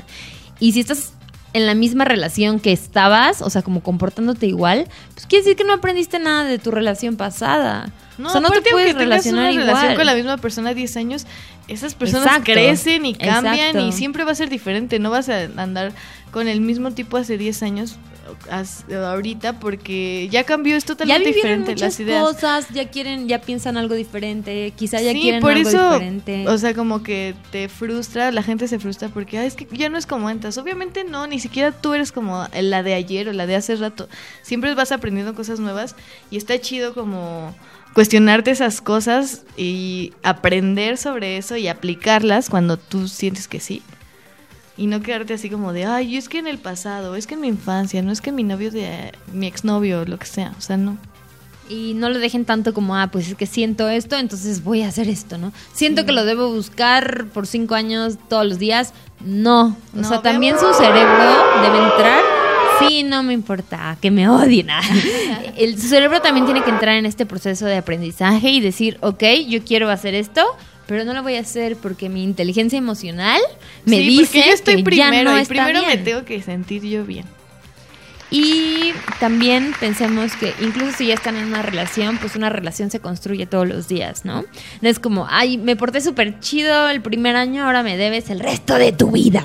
Y 0.61 0.73
si 0.73 0.81
estás 0.81 1.13
en 1.55 1.67
la 1.67 1.75
misma 1.75 2.05
relación 2.05 2.59
que 2.61 2.73
estabas, 2.73 3.41
o 3.41 3.49
sea, 3.49 3.63
como 3.63 3.81
comportándote 3.81 4.47
igual, 4.47 4.89
pues 5.15 5.27
quiere 5.27 5.45
decir 5.45 5.57
que 5.57 5.65
no 5.65 5.73
aprendiste 5.73 6.19
nada 6.19 6.45
de 6.45 6.59
tu 6.59 6.73
relación 6.73 7.17
pasada. 7.17 7.91
No, 8.19 8.29
o 8.29 8.33
sea, 8.33 8.41
no 8.41 8.51
te 8.51 8.61
puedes 8.71 8.95
relacionar 8.95 9.53
una 9.53 9.61
relación 9.61 9.85
igual. 9.85 9.97
con 9.97 10.07
la 10.07 10.15
misma 10.15 10.37
persona 10.37 10.75
10 10.75 10.97
años, 10.97 11.27
esas 11.69 11.95
personas 11.95 12.27
Exacto, 12.27 12.53
crecen 12.53 13.07
y 13.07 13.15
cambian 13.15 13.69
exacto. 13.69 13.87
y 13.87 13.93
siempre 13.93 14.25
va 14.25 14.33
a 14.33 14.35
ser 14.35 14.51
diferente. 14.51 14.99
No 14.99 15.11
vas 15.11 15.29
a 15.29 15.45
andar 15.57 15.93
con 16.33 16.49
el 16.49 16.61
mismo 16.61 16.91
tipo 16.91 17.17
hace 17.17 17.39
10 17.39 17.63
años 17.63 17.97
ahorita 18.93 19.59
porque 19.61 20.29
ya 20.31 20.45
cambió, 20.45 20.77
es 20.77 20.85
totalmente 20.85 21.29
diferente 21.33 21.73
muchas 21.73 21.81
las 21.81 22.01
ideas. 22.01 22.23
cosas, 22.23 22.67
ya 22.73 22.89
quieren, 22.89 23.29
ya 23.29 23.41
piensan 23.41 23.77
algo 23.77 23.95
diferente, 23.95 24.73
quizá 24.77 25.01
ya 25.01 25.13
sí, 25.13 25.21
quieren 25.21 25.41
por 25.41 25.53
algo 25.53 25.69
eso, 25.69 25.93
diferente. 25.93 26.49
o 26.49 26.59
sea, 26.59 26.75
como 26.75 27.03
que 27.03 27.35
te 27.51 27.69
frustra, 27.69 28.31
la 28.33 28.43
gente 28.43 28.69
se 28.69 28.79
frustra 28.79 29.09
porque 29.09 29.39
"Ay, 29.39 29.47
es 29.47 29.55
que 29.55 29.67
ya 29.73 29.89
no 29.89 29.99
es 29.99 30.07
como 30.07 30.29
antes. 30.29 30.57
Obviamente 30.59 31.05
no, 31.05 31.27
ni 31.27 31.39
siquiera 31.39 31.73
tú 31.73 31.95
eres 31.95 32.13
como 32.13 32.47
la 32.61 32.83
de 32.83 32.95
ayer 32.95 33.29
o 33.29 33.33
la 33.33 33.47
de 33.47 33.57
hace 33.57 33.77
rato. 33.77 34.09
Siempre 34.43 34.75
vas 34.75 34.93
aprendiendo 34.93 35.35
cosas 35.35 35.61
nuevas 35.61 35.97
y 36.31 36.37
está 36.37 36.61
chido 36.61 36.95
como 36.95 37.55
cuestionarte 37.95 38.51
esas 38.51 38.81
cosas 38.81 39.43
y 39.57 40.13
aprender 40.25 40.99
sobre 40.99 41.37
eso 41.37 41.57
y 41.57 41.69
aplicarlas 41.69 42.51
cuando 42.51 42.77
tú 42.77 43.07
sientes 43.09 43.47
que 43.47 43.61
sí. 43.61 43.83
Y 44.77 44.87
no 44.89 45.01
quedarte 45.03 45.35
así 45.35 45.49
como 45.51 45.73
de, 45.73 45.85
ay, 45.87 46.17
es 46.17 46.29
que 46.29 46.39
en 46.39 46.47
el 46.49 46.59
pasado, 46.59 47.15
es 47.15 47.27
que 47.27 47.35
en 47.35 47.41
mi 47.43 47.49
infancia, 47.49 48.03
no 48.03 48.11
es 48.11 48.21
que 48.21 48.33
mi 48.33 48.43
novio 48.43 48.71
de 48.73 49.13
mi 49.33 49.47
exnovio, 49.47 50.05
lo 50.05 50.19
que 50.19 50.27
sea, 50.27 50.53
o 50.59 50.61
sea, 50.61 50.77
no. 50.77 50.97
Y 51.69 51.95
no 51.95 52.11
lo 52.11 52.19
dejen 52.19 52.45
tanto 52.45 52.75
como, 52.75 52.97
ah, 52.97 53.09
pues 53.11 53.29
es 53.29 53.35
que 53.37 53.47
siento 53.47 53.89
esto, 53.89 54.17
entonces 54.17 54.63
voy 54.65 54.83
a 54.83 54.89
hacer 54.89 55.09
esto, 55.09 55.39
¿no? 55.39 55.53
Siento 55.73 56.05
que 56.05 56.13
lo 56.13 56.25
debo 56.25 56.51
buscar 56.51 57.27
por 57.33 57.47
cinco 57.47 57.75
años 57.75 58.19
todos 58.29 58.45
los 58.47 58.59
días. 58.59 58.93
No. 59.25 59.77
O 59.95 60.01
No, 60.01 60.09
sea, 60.09 60.21
también 60.21 60.57
su 60.59 60.75
cerebro 60.75 61.33
debe 61.63 61.79
entrar. 61.79 62.21
Sí, 62.81 63.05
no 63.05 63.23
me 63.23 63.33
importa 63.33 63.97
que 64.01 64.11
me 64.11 64.29
odien. 64.29 64.67
El, 65.57 65.81
su 65.81 65.87
cerebro 65.89 66.21
también 66.21 66.45
tiene 66.45 66.63
que 66.65 66.71
entrar 66.71 66.97
en 66.97 67.07
este 67.07 67.25
proceso 67.25 67.65
de 67.67 67.77
aprendizaje 67.77 68.51
y 68.51 68.61
decir, 68.61 68.99
ok, 69.01 69.23
yo 69.49 69.63
quiero 69.65 69.89
hacer 69.89 70.15
esto, 70.15 70.43
pero 70.87 71.05
no 71.05 71.15
lo 71.15 71.23
voy 71.23 71.37
a 71.37 71.41
hacer 71.41 71.77
porque 71.77 72.09
mi 72.09 72.23
inteligencia 72.23 72.79
emocional 72.79 73.41
me 73.85 73.97
Sí, 73.99 74.07
dice 74.07 74.45
yo 74.47 74.53
estoy 74.53 74.77
que 74.77 74.85
primero 74.85 75.31
ya 75.31 75.33
no 75.33 75.39
y 75.39 75.43
está 75.43 75.55
primero 75.55 75.87
me 75.87 75.97
tengo 75.99 76.25
que 76.25 76.43
sentir 76.43 76.83
yo 76.83 77.05
bien. 77.05 77.25
Y 78.37 78.93
también 79.21 79.77
pensemos 79.79 80.35
que 80.35 80.53
incluso 80.61 80.99
si 80.99 81.07
ya 81.07 81.15
están 81.15 81.37
en 81.37 81.45
una 81.45 81.63
relación, 81.63 82.19
pues 82.19 82.35
una 82.35 82.49
relación 82.49 82.91
se 82.91 82.99
construye 82.99 83.47
todos 83.47 83.69
los 83.69 83.87
días, 83.87 84.25
¿no? 84.25 84.45
No 84.81 84.89
es 84.89 84.99
como, 84.99 85.29
ay, 85.31 85.57
me 85.57 85.77
porté 85.77 86.01
súper 86.01 86.41
chido 86.41 86.89
el 86.89 87.01
primer 87.01 87.37
año, 87.37 87.65
ahora 87.65 87.85
me 87.85 87.97
debes 87.97 88.31
el 88.31 88.41
resto 88.41 88.75
de 88.75 88.91
tu 88.91 89.13
vida. 89.13 89.45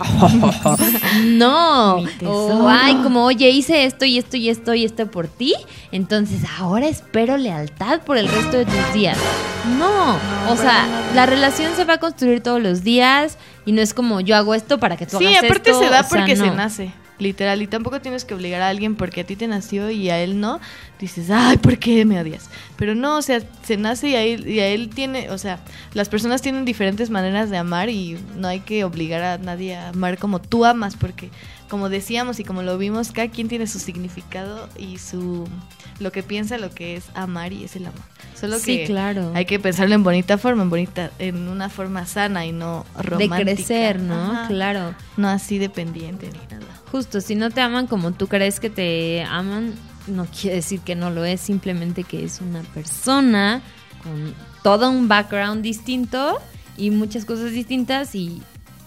no. 1.23 1.97
O, 2.25 2.67
ay, 2.67 2.95
como, 3.03 3.25
oye, 3.25 3.51
hice 3.51 3.85
esto 3.85 4.05
y 4.05 4.17
esto 4.17 4.37
y 4.37 4.49
esto 4.49 4.73
y 4.73 4.85
esto 4.85 5.05
por 5.11 5.27
ti, 5.27 5.53
entonces 5.91 6.41
ahora 6.57 6.87
espero 6.87 7.37
lealtad 7.37 8.01
por 8.01 8.17
el 8.17 8.27
resto 8.27 8.57
de 8.57 8.65
tus 8.65 8.93
días. 8.93 9.19
No, 9.77 10.17
o 10.49 10.57
sea, 10.57 10.87
la 11.13 11.27
relación 11.27 11.75
se 11.75 11.85
va 11.85 11.95
a 11.95 11.99
construir 11.99 12.41
todos 12.41 12.59
los 12.59 12.83
días 12.83 13.37
y 13.67 13.71
no 13.71 13.81
es 13.81 13.93
como 13.93 14.19
yo 14.19 14.35
hago 14.35 14.55
esto 14.55 14.79
para 14.79 14.97
que 14.97 15.05
tú 15.05 15.19
Sí, 15.19 15.27
hagas 15.27 15.43
aparte 15.43 15.69
esto, 15.69 15.83
se 15.83 15.89
da 15.91 16.01
o 16.01 16.03
sea, 16.03 16.09
porque 16.09 16.35
se 16.35 16.49
nace, 16.49 16.91
literal. 17.20 17.61
Y 17.61 17.67
tampoco 17.67 18.01
tienes 18.01 18.26
que 18.26 18.34
obligar 18.34 18.61
a 18.61 18.70
alguien 18.70 18.95
porque 18.95 19.22
a 19.22 19.24
ti 19.24 19.36
te 19.36 19.47
nació 19.47 19.89
y 19.89 20.09
a 20.09 20.20
él 20.20 20.39
no. 20.39 20.59
Dices, 20.99 21.30
ay, 21.30 21.57
¿por 21.57 21.78
qué 21.78 22.03
me 22.05 22.20
odias? 22.20 22.49
Pero 22.76 22.95
no, 22.95 23.17
o 23.17 23.22
sea, 23.22 23.41
se 23.63 23.78
nace 23.78 24.09
y 24.09 24.15
a 24.15 24.22
él, 24.24 24.47
y 24.47 24.59
a 24.59 24.67
él 24.67 24.89
tiene, 24.89 25.30
o 25.30 25.38
sea, 25.38 25.59
las 25.93 26.09
personas 26.09 26.41
tienen 26.41 26.65
diferentes 26.65 27.09
maneras 27.09 27.49
de 27.49 27.57
amar 27.57 27.89
y 27.89 28.17
no 28.36 28.47
hay 28.47 28.61
que 28.61 28.84
obligar 28.84 29.22
a 29.22 29.38
nadie 29.38 29.76
a 29.76 29.89
amar 29.89 30.17
como 30.17 30.41
tú 30.41 30.65
amas 30.65 30.95
porque, 30.95 31.30
como 31.70 31.88
decíamos 31.89 32.39
y 32.39 32.43
como 32.43 32.63
lo 32.63 32.78
vimos, 32.78 33.11
cada 33.11 33.30
quien 33.30 33.47
tiene 33.47 33.67
su 33.67 33.80
significado 33.80 34.67
y 34.78 34.97
su 34.97 35.47
lo 35.99 36.11
que 36.11 36.24
piensa, 36.24 36.57
lo 36.57 36.72
que 36.72 36.95
es 36.95 37.05
amar 37.13 37.53
y 37.53 37.63
es 37.65 37.76
el 37.76 37.86
amor. 37.86 37.99
Solo 38.39 38.57
Sí, 38.59 38.78
que 38.78 38.86
claro. 38.86 39.32
hay 39.36 39.45
que 39.45 39.59
pensarlo 39.59 39.95
en 39.95 40.03
bonita 40.03 40.38
forma, 40.38 40.63
en 40.63 40.70
bonita, 40.70 41.11
en 41.20 41.47
una 41.49 41.70
forma 41.70 42.05
sana 42.05 42.45
y 42.45 42.51
no 42.53 42.86
romántica. 42.97 43.36
De 43.38 43.43
crecer, 43.43 43.99
¿no? 43.99 44.15
Ajá. 44.32 44.47
Claro. 44.47 44.95
No 45.17 45.28
así 45.30 45.57
dependiente 45.57 46.28
ni 46.28 46.39
nada. 46.57 46.65
Justo, 46.91 47.20
si 47.22 47.36
no 47.36 47.49
te 47.51 47.61
aman 47.61 47.86
como 47.88 48.11
tú 48.13 48.28
crees 48.28 48.59
que 48.59 48.70
te 48.70 49.24
aman, 49.24 49.74
no 50.07 50.26
quiere 50.26 50.55
decir 50.57 50.80
que 50.80 50.95
no 50.95 51.11
lo 51.11 51.26
es, 51.26 51.41
simplemente 51.41 52.03
que 52.05 52.24
es 52.24 52.39
una 52.41 52.61
persona 52.63 53.61
con 54.03 54.34
todo 54.63 54.89
un 54.89 55.07
background 55.09 55.61
distinto 55.61 56.39
y 56.78 56.89
muchas 56.91 57.26
cosas 57.26 57.51
distintas 57.51 58.15
y 58.15 58.41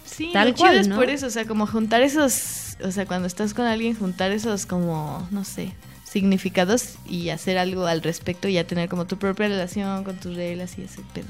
Sí, 0.05 0.31
tal 0.33 0.49
lo 0.49 0.55
chido 0.55 0.67
cual, 0.67 0.79
es 0.79 0.89
¿no? 0.89 0.97
por 0.97 1.09
eso, 1.11 1.27
o 1.27 1.31
sea, 1.31 1.47
como 1.47 1.67
juntar 1.67 2.03
esos, 2.03 2.72
o 2.85 2.91
sea, 2.91 3.07
cuando 3.07 3.27
estás 3.27 3.55
con 3.55 3.67
alguien, 3.67 3.95
juntar 3.95 4.33
esos 4.33 4.67
como, 4.67 5.27
no 5.31 5.45
sé, 5.45 5.73
significados 6.05 6.97
y 7.09 7.31
hacer 7.31 7.59
algo 7.59 7.87
al 7.87 8.03
respecto 8.03 8.49
y 8.49 8.55
ya 8.55 8.65
tener 8.65 8.89
como 8.89 9.07
tu 9.07 9.17
propia 9.17 9.49
relación 9.49 10.05
con 10.05 10.17
tus 10.17 10.35
reglas 10.37 10.79
y 10.79 10.83
ese 10.83 11.01
pedo. 11.15 11.29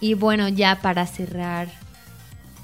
Y 0.00 0.14
bueno, 0.14 0.48
ya 0.48 0.80
para 0.80 1.06
cerrar, 1.06 1.68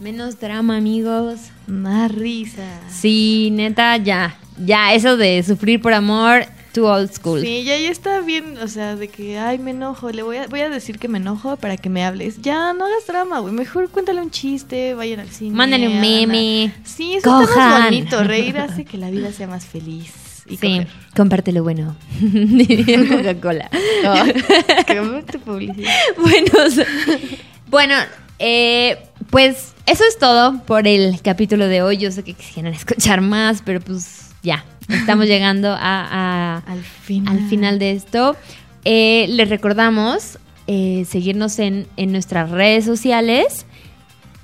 menos 0.01 0.41
drama, 0.41 0.77
amigos. 0.77 1.39
Más 1.67 2.11
risa. 2.11 2.81
Sí, 2.91 3.51
neta, 3.53 3.97
ya. 3.99 4.39
Ya, 4.59 4.95
eso 4.95 5.17
de 5.17 5.43
sufrir 5.43 5.83
por 5.83 5.93
amor, 5.93 6.47
too 6.77 6.87
old 6.87 7.11
school. 7.11 7.41
Sí, 7.41 7.65
ya, 7.65 7.79
ya 7.79 7.91
está 7.91 8.21
bien, 8.21 8.59
o 8.59 8.69
sea, 8.69 8.97
de 8.97 9.09
que, 9.09 9.39
ay, 9.39 9.59
me 9.59 9.71
enojo, 9.71 10.11
le 10.11 10.23
voy 10.23 10.37
a, 10.37 10.47
voy 10.47 10.61
a 10.61 10.69
decir 10.69 10.99
que 10.99 11.09
me 11.09 11.17
enojo 11.17 11.57
para 11.57 11.79
que 11.79 11.89
me 11.89 12.05
hables. 12.05 12.43
Ya, 12.43 12.75
no 12.75 12.85
hagas 12.85 13.07
drama, 13.07 13.39
güey, 13.39 13.55
mejor 13.55 13.89
cuéntale 13.89 14.21
un 14.21 14.31
chiste, 14.31 14.93
vayan 14.93 15.21
al 15.21 15.31
cine. 15.31 15.57
Mándale 15.57 15.89
un 15.89 16.01
meme. 16.01 16.75
Sí, 16.85 17.15
eso 17.15 17.19
está 17.19 17.31
más 17.31 17.49
cojan. 17.49 17.85
bonito, 17.85 18.23
reír 18.25 18.59
hace 18.59 18.85
que 18.85 18.99
la 18.99 19.11
vida 19.11 19.33
sea 19.33 19.47
más 19.47 19.65
feliz. 19.65 20.13
Y 20.47 20.59
sí, 20.59 20.69
coger. 20.69 20.89
comparte 21.17 21.51
lo 21.51 21.63
bueno. 21.63 21.97
Diría 22.21 22.99
Coca-Cola. 23.09 23.71
Oh, 24.05 25.23
tu 25.33 25.41
publicidad. 25.41 25.91
bueno, 26.19 26.53
bueno 27.69 27.95
eh, 28.39 28.99
pues 29.31 29.73
eso 29.87 30.05
es 30.09 30.19
todo 30.19 30.63
por 30.65 30.87
el 30.87 31.21
capítulo 31.23 31.69
de 31.69 31.83
hoy. 31.83 31.97
Yo 31.97 32.13
sé 32.13 32.23
que 32.23 32.35
quisieran 32.35 32.75
escuchar 32.75 33.23
más, 33.23 33.63
pero 33.65 33.81
pues 33.81 34.31
ya, 34.43 34.65
estamos 34.89 35.27
llegando 35.27 35.71
a, 35.73 35.77
a- 35.81 36.59
al, 36.67 36.83
final. 36.83 37.37
al 37.39 37.49
final 37.49 37.79
de 37.79 37.93
esto. 37.93 38.37
Eh, 38.85 39.27
les 39.31 39.49
recordamos 39.49 40.39
eh, 40.67 41.05
seguirnos 41.09 41.59
en, 41.59 41.87
en 41.97 42.13
nuestras 42.13 42.51
redes 42.51 42.85
sociales. 42.85 43.67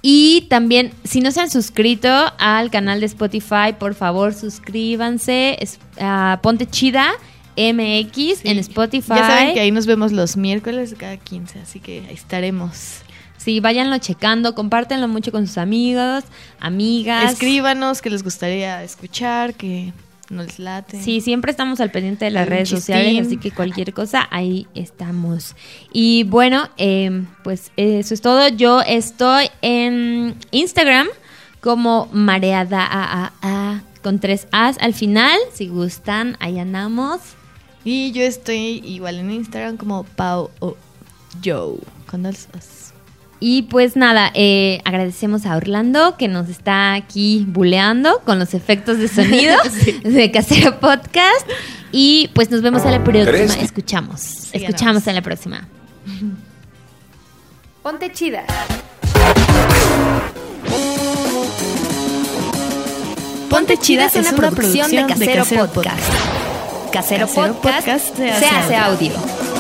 Y 0.04 0.46
también, 0.50 0.90
si 1.04 1.20
no 1.20 1.30
se 1.30 1.40
han 1.40 1.50
suscrito 1.50 2.08
al 2.38 2.70
canal 2.70 2.98
de 3.00 3.06
Spotify, 3.06 3.74
por 3.78 3.94
favor 3.94 4.34
suscríbanse. 4.34 5.56
Es, 5.60 5.78
a 6.00 6.40
Ponte 6.42 6.66
Chida 6.66 7.12
MX 7.56 8.44
en 8.44 8.58
Spotify. 8.58 9.10
Ya 9.14 9.26
saben 9.28 9.54
que 9.54 9.60
ahí 9.60 9.70
nos 9.70 9.86
vemos 9.86 10.10
los 10.10 10.36
miércoles 10.36 10.90
de 10.90 10.96
cada 10.96 11.16
15, 11.18 11.60
así 11.60 11.78
que 11.78 12.02
ahí 12.08 12.14
estaremos. 12.14 13.02
Sí, 13.36 13.60
váyanlo 13.60 13.98
checando, 13.98 14.54
compártenlo 14.54 15.06
mucho 15.08 15.30
con 15.32 15.46
sus 15.46 15.58
amigos, 15.58 16.24
amigas. 16.60 17.32
Escríbanos 17.32 18.00
que 18.00 18.08
les 18.10 18.22
gustaría 18.22 18.82
escuchar, 18.84 19.54
que 19.54 19.92
no 20.30 20.42
les 20.42 20.58
late. 20.58 21.02
Sí, 21.02 21.20
siempre 21.20 21.50
estamos 21.50 21.80
al 21.80 21.90
pendiente 21.90 22.24
de 22.24 22.30
las 22.30 22.48
redes 22.48 22.68
sociales, 22.68 23.26
así 23.26 23.36
que 23.36 23.50
cualquier 23.50 23.92
cosa, 23.92 24.28
ahí 24.30 24.66
estamos. 24.74 25.54
Y 25.92 26.24
bueno, 26.24 26.68
eh, 26.78 27.24
pues 27.44 27.70
eso 27.76 28.14
es 28.14 28.20
todo. 28.20 28.48
Yo 28.48 28.80
estoy 28.82 29.50
en 29.60 30.34
Instagram 30.50 31.08
como 31.60 32.08
mareada 32.12 32.84
a, 32.84 33.24
a, 33.24 33.32
a, 33.42 33.82
con 34.02 34.18
tres 34.18 34.48
As 34.52 34.78
al 34.78 34.94
final. 34.94 35.38
Si 35.52 35.68
gustan, 35.68 36.36
ahí 36.40 36.58
andamos. 36.58 37.20
Y 37.84 38.12
yo 38.12 38.22
estoy 38.22 38.80
igual 38.84 39.18
en 39.18 39.30
Instagram 39.30 39.76
como 39.76 40.04
Pau 40.04 40.50
o 40.60 40.76
Joe, 41.44 41.78
con 42.06 42.22
dos 42.22 42.48
Os. 42.56 42.81
Y 43.44 43.62
pues 43.62 43.96
nada, 43.96 44.30
eh, 44.34 44.80
agradecemos 44.84 45.46
a 45.46 45.56
Orlando 45.56 46.16
que 46.16 46.28
nos 46.28 46.48
está 46.48 46.94
aquí 46.94 47.44
buleando 47.48 48.20
con 48.24 48.38
los 48.38 48.54
efectos 48.54 48.98
de 48.98 49.08
sonido 49.08 49.56
de 50.04 50.30
Casero 50.30 50.78
Podcast. 50.78 51.50
Y 51.90 52.30
pues 52.34 52.52
nos 52.52 52.62
vemos 52.62 52.84
en 52.84 52.92
la 52.92 53.02
próxima. 53.02 53.32
Tres. 53.32 53.56
Escuchamos. 53.56 54.48
Escuchamos 54.52 55.04
en 55.08 55.16
la 55.16 55.22
próxima. 55.22 55.66
Ponte 57.82 58.12
chida. 58.12 58.44
Ponte 63.50 63.76
Chida 63.76 64.06
es 64.06 64.14
una 64.14 64.36
producción 64.36 64.88
de 64.88 65.04
Casero 65.04 65.44
Podcast. 65.44 65.98
Casero, 66.92 67.26
Casero 67.26 67.54
Podcast, 67.54 67.86
Podcast 67.88 68.16
se 68.16 68.30
hace 68.30 68.76
audio. 68.76 69.51